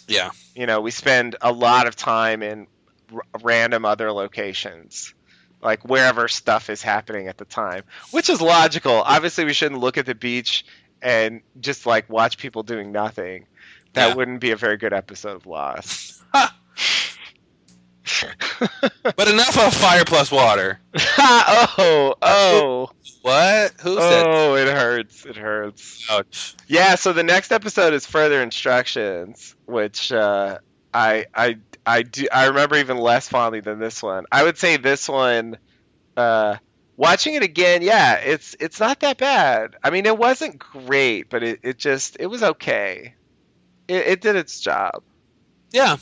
[0.09, 0.31] Yeah.
[0.55, 2.66] You know, we spend a lot of time in
[3.12, 5.15] r- random other locations,
[5.62, 8.93] like wherever stuff is happening at the time, which is logical.
[8.95, 10.65] Obviously, we shouldn't look at the beach
[11.03, 13.47] and just like watch people doing nothing.
[13.95, 14.15] That Yeah.
[14.15, 16.23] wouldn't be a very good episode of Lost.
[19.16, 20.80] But enough of fire plus water.
[21.18, 22.90] oh, oh,
[23.22, 23.72] What?
[23.80, 24.26] Who said?
[24.28, 24.55] oh!
[24.56, 25.24] It hurts.
[25.24, 26.06] It hurts.
[26.10, 26.55] Ouch.
[26.66, 30.59] Yeah, so the next episode is further instructions, which uh,
[30.93, 34.24] I I I do I remember even less fondly than this one.
[34.32, 35.59] I would say this one,
[36.16, 36.56] uh,
[36.97, 39.76] watching it again, yeah, it's it's not that bad.
[39.82, 43.14] I mean, it wasn't great, but it, it just it was okay.
[43.88, 45.02] It, it did its job.
[45.70, 45.97] Yeah.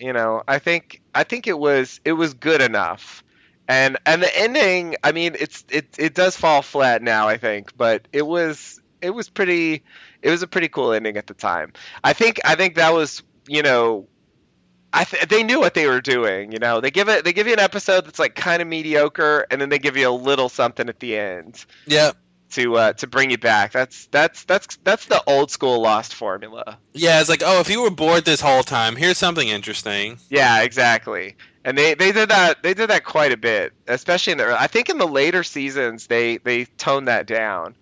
[0.00, 3.22] You know, I think I think it was it was good enough.
[3.68, 7.76] And and the ending, I mean, it's it it does fall flat now, I think,
[7.76, 9.84] but it was it was pretty
[10.22, 11.72] it was a pretty cool ending at the time.
[12.02, 14.08] I think I think that was, you know,
[14.92, 16.80] I th- they knew what they were doing, you know.
[16.80, 19.68] They give it they give you an episode that's like kind of mediocre and then
[19.68, 22.12] they give you a little something at the end Yeah.
[22.50, 23.72] To uh to bring you back.
[23.72, 26.78] That's that's that's that's the old school lost formula.
[26.92, 27.20] Yeah.
[27.20, 30.18] It's like, oh, if you were bored this whole time, here's something interesting.
[30.28, 31.36] Yeah, exactly.
[31.64, 34.66] And they, they did that they did that quite a bit, especially in the I
[34.66, 37.76] think in the later seasons they they toned that down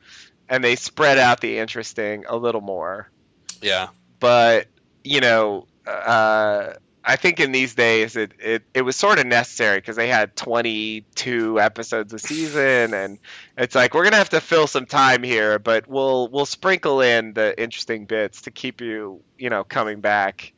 [0.49, 3.11] and they spread out the interesting a little more.
[3.63, 3.89] Yeah.
[4.21, 4.67] But
[5.05, 6.75] you know, uh,
[7.09, 10.37] I think in these days it, it, it was sort of necessary because they had
[10.37, 13.19] 22 episodes a season and
[13.57, 17.33] it's like we're gonna have to fill some time here, but we'll we'll sprinkle in
[17.33, 20.53] the interesting bits to keep you you know coming back.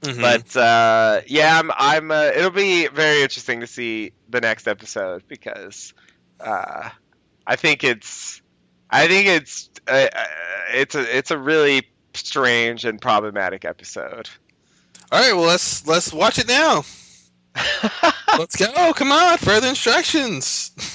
[0.00, 0.20] Mhm.
[0.22, 1.70] But uh, yeah, I'm.
[1.76, 5.92] I'm uh, it'll be very interesting to see the next episode because
[6.40, 6.88] uh,
[7.46, 8.40] I think it's.
[8.88, 9.68] I think it's.
[9.86, 10.26] Uh, uh,
[10.72, 11.16] it's a.
[11.18, 14.30] It's a really strange and problematic episode.
[15.12, 15.32] All right.
[15.32, 16.84] Well, let's let's watch it now.
[18.38, 18.92] let's go.
[18.92, 19.38] Come on.
[19.38, 20.70] Further instructions.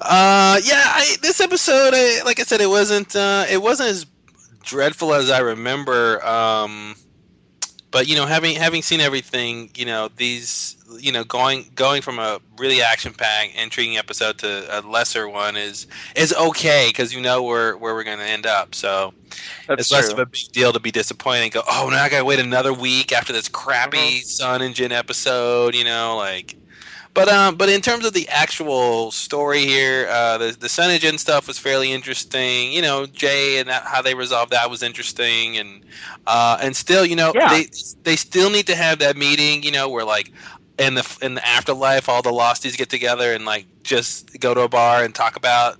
[0.00, 0.82] uh, yeah.
[0.84, 3.16] I, this episode, I, like I said, it wasn't.
[3.16, 4.06] Uh, it wasn't as
[4.62, 6.24] dreadful as I remember.
[6.24, 6.94] Um,
[7.90, 12.18] but you know, having having seen everything, you know, these, you know, going going from
[12.18, 17.20] a really action packed, intriguing episode to a lesser one is is okay because you
[17.20, 18.74] know where where we're going to end up.
[18.74, 19.14] So
[19.66, 22.08] That's it's less of a big deal to be disappointed and go, oh, now I
[22.10, 24.26] got to wait another week after this crappy mm-hmm.
[24.26, 25.74] Sun and Jin episode.
[25.74, 26.56] You know, like.
[27.14, 31.48] But um, but in terms of the actual story here, uh, the the Sun stuff
[31.48, 32.72] was fairly interesting.
[32.72, 35.84] You know, Jae and that, how they resolved that was interesting, and
[36.26, 37.48] uh, and still, you know, Yeah.
[37.48, 37.66] they
[38.04, 39.62] they still need to have that meeting.
[39.62, 40.32] You know, where like
[40.78, 44.60] in the in the afterlife, all the losties get together and like just go to
[44.62, 45.78] a bar and talk about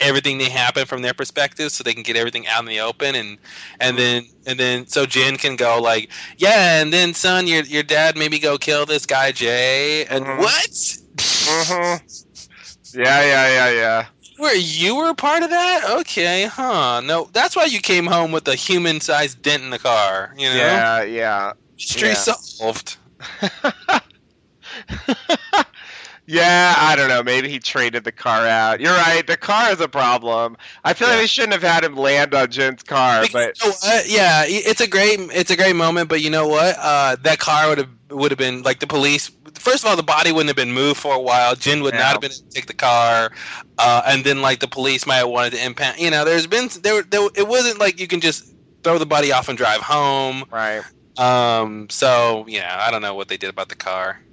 [0.00, 3.14] everything that happened from their perspective so they can get everything out in the open
[3.14, 3.38] and
[3.80, 7.82] and then and then so Jin can go like yeah and then Sun your your
[7.82, 10.38] dad maybe go kill this guy Jae and Mhm.
[10.38, 10.98] what
[11.46, 12.04] Mm-hmm.
[13.00, 14.06] Yeah, yeah, yeah, yeah.
[14.38, 18.46] where you were part of that okay huh no that's why you came home with
[18.48, 21.52] a human sized dent in the car you know Yeah, yeah.
[21.78, 22.14] mystery yeah.
[22.14, 22.96] solved
[26.26, 27.22] Yeah, I don't know.
[27.22, 28.80] Maybe he traded the car out.
[28.80, 29.26] You're right.
[29.26, 30.56] The car is a problem.
[30.82, 31.20] I feel like Yeah.
[31.20, 34.86] they shouldn't have had him land on Jin's car, but You know yeah, it's a
[34.86, 36.76] great it's a great moment, but you know what?
[36.80, 39.30] Uh, that car would have would have been like the police.
[39.58, 41.54] first of all, the body wouldn't have been moved for a while.
[41.56, 42.00] Jin would Yeah.
[42.00, 43.30] not have been able to take the car,
[43.78, 45.98] uh, and then like the police might have wanted to impound.
[45.98, 47.28] You know, there's been there, there.
[47.36, 48.44] It wasn't like you can just
[48.82, 50.44] throw the body off and drive home.
[50.50, 50.82] Right.
[51.18, 51.88] Um.
[51.90, 54.23] So yeah, I don't know what they did about the car.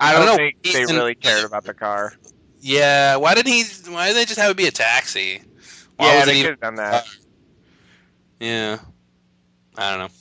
[0.00, 0.36] I I don't, don't know.
[0.36, 2.12] think they really cared about the car.
[2.60, 3.16] Yeah.
[3.16, 3.64] Why didn't he?
[3.92, 5.42] Why didn't they just have it be a taxi?
[5.96, 7.06] Why yeah, was they could even- have done that.
[8.40, 8.78] Yeah.
[9.76, 10.14] I don't know.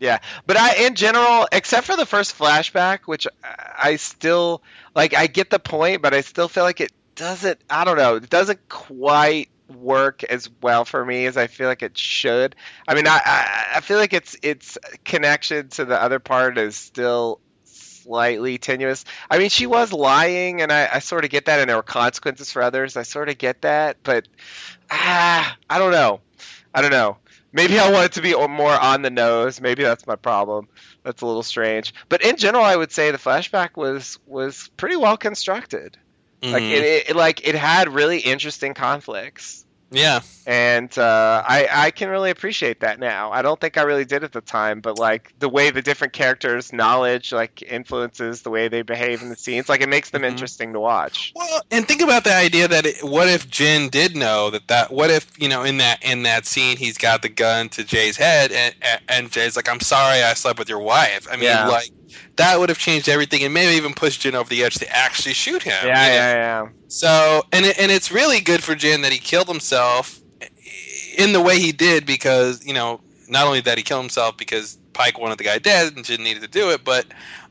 [0.00, 4.62] Yeah, but I, in general, except for the first flashback, which I I still
[4.94, 7.60] like, I get the point, but I still feel like it doesn't.
[7.68, 11.82] I don't know, it doesn't quite work as well for me as I feel like
[11.82, 12.54] it should.
[12.86, 16.76] I mean, I I, I feel like its its connection to the other part is
[16.76, 17.40] still
[18.08, 19.04] slightly tenuous.
[19.30, 21.82] I mean, she was lying, and I, I sort of get that, and there were
[21.82, 22.96] consequences for others.
[22.96, 24.26] I sort of get that, but
[24.90, 26.20] ah, I don't know.
[26.74, 27.18] I don't know.
[27.52, 29.60] Maybe I want it to be more on the nose.
[29.60, 30.68] Maybe that's my problem.
[31.02, 31.94] That's a little strange.
[32.08, 35.96] But in general, I would say the flashback was was pretty well constructed.
[36.42, 36.70] Like Mhm.
[36.70, 40.20] it, it, like it had really interesting conflicts, Yeah.
[40.46, 43.30] and uh, I I can really appreciate that now.
[43.32, 46.12] I don't think I really did at the time, but like the way the different
[46.12, 50.24] characters' knowledge like influences the way they behave in the scenes, like it makes them
[50.24, 51.32] interesting to watch.
[51.34, 54.92] Well, and think about the idea that it, what if Jin did know that that
[54.92, 58.16] what if you know in that in that scene he's got the gun to Jae's
[58.16, 61.26] head and and, and Jae's like I'm sorry I slept with your wife.
[61.30, 61.66] I mean Yeah.
[61.68, 61.90] like
[62.36, 65.34] that would have changed everything and maybe even pushed Jin over the edge to actually
[65.34, 65.74] shoot him.
[65.84, 66.14] Yeah, know?
[66.14, 66.68] yeah, yeah.
[66.88, 70.22] So and it, and it's really good for Jin that he killed himself
[71.16, 74.78] in the way he did because you know not only that he killed himself because
[74.94, 77.06] Paik wanted the guy dead and Jin needed to do it, but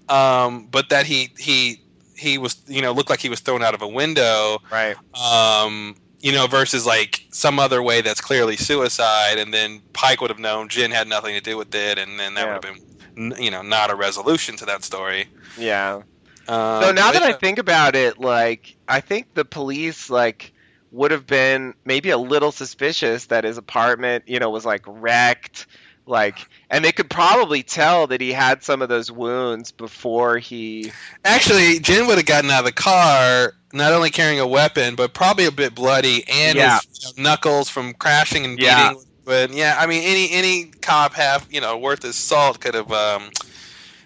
[0.09, 1.79] um, but that he he
[2.15, 4.95] he was you know looked like he was thrown out of a window, right?
[5.13, 10.31] Um, you know, versus like some other way that's clearly suicide, and then Paik would
[10.31, 12.47] have known Jin had nothing to do with it, and then that Yeah.
[12.47, 12.81] would have been
[13.18, 15.27] you know not a resolution to that story.
[15.57, 16.02] Yeah.
[16.48, 20.53] Um, so now that I think about it, like I think the police like
[20.91, 25.68] would have been maybe a little suspicious that his apartment, you know, was like wrecked,
[26.06, 26.39] like,
[26.69, 30.91] and they could probably tell that he had some of those wounds before he.
[31.26, 35.14] Actually, Jin would have gotten out of the car not only carrying a weapon, but
[35.14, 36.80] probably a bit bloody, and Yeah.
[36.88, 38.72] his knuckles from crashing and beating.
[38.72, 38.94] Yeah.
[39.27, 42.89] But yeah, I mean, any any cop half you know worth his salt could have
[42.89, 43.29] um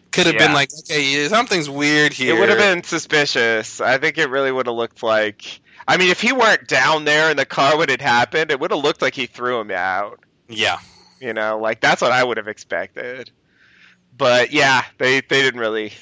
[0.10, 2.35] could have been like, okay, something's weird here.
[2.35, 3.80] It would have been suspicious.
[3.80, 5.61] I think it really would have looked like.
[5.88, 8.72] I mean, if he weren't down there in the car when it happened, it would
[8.72, 10.19] have looked like he threw him out.
[10.49, 10.80] Yeah.
[11.19, 13.30] You know, like that's what I would have expected.
[14.18, 15.93] But yeah, they they didn't really.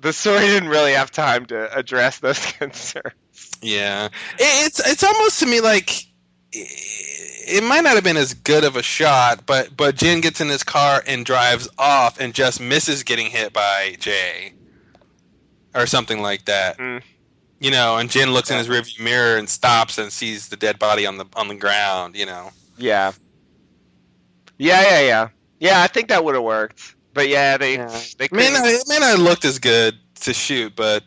[0.00, 3.12] The story didn't really have time to address those concerns.
[3.60, 4.06] Yeah,
[4.38, 6.11] it, it's it's almost to me like
[6.52, 10.48] it might not have been as good of a shot, but but Jin gets in
[10.48, 14.52] his car and drives off and just misses getting hit by Jae,
[15.74, 16.76] or something like that.
[16.78, 16.98] Hmm.
[17.60, 20.78] You know, and Jin looks in his rearview mirror and stops and sees the dead
[20.78, 22.16] body on the on the ground.
[22.16, 22.50] You know.
[22.76, 23.12] Yeah.
[24.58, 25.28] Yeah, yeah, yeah.
[25.60, 26.94] Yeah, I think that would have worked.
[27.14, 30.32] But yeah, they they may couldn't- not, it may not have looked as good to
[30.34, 31.04] shoot, but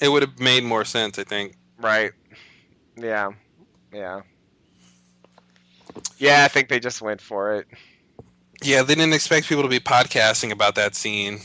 [0.00, 1.18] it would have made more sense.
[1.18, 1.54] I think.
[1.78, 2.12] Right.
[2.96, 3.30] Yeah.
[3.92, 4.22] Yeah.
[6.18, 7.66] Yeah, I think they just went for it.
[8.62, 11.38] Yeah, they didn't expect people to be podcasting about that scene.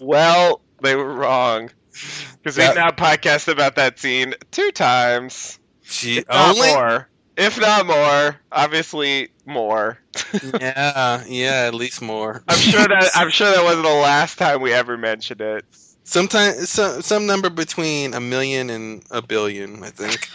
[0.00, 1.70] well, they were wrong.
[2.42, 5.58] Because That- we've now podcasted about that scene two times.
[5.84, 6.68] Gee, if not only?
[6.68, 7.08] more.
[7.36, 8.36] If not more.
[8.50, 9.98] Obviously more.
[10.60, 12.42] yeah, yeah, at least more.
[12.48, 15.64] I'm sure that I'm sure that wasn't the last time we ever mentioned it.
[16.04, 20.28] Sometimes some some number between a million and a billion, I think.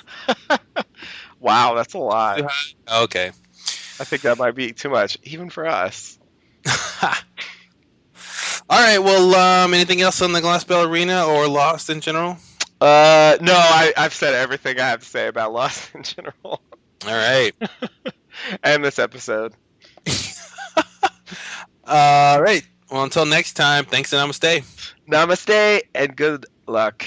[1.39, 2.51] Wow, that's a lot.
[2.91, 3.31] Okay.
[3.99, 6.19] I think that might be too much, even for us.
[8.69, 8.99] All right.
[8.99, 12.37] Well, um, anything else on the Glass Ballerina or Lost in general?
[12.79, 16.33] Uh, no, I, I've said everything I have to say about Lost in general.
[16.43, 16.61] All
[17.05, 17.53] right.
[18.63, 19.53] and this episode.
[21.85, 22.63] All right.
[22.91, 23.85] Well, until next time.
[23.85, 24.63] Thanks and namaste.
[25.09, 27.05] Namaste and good luck.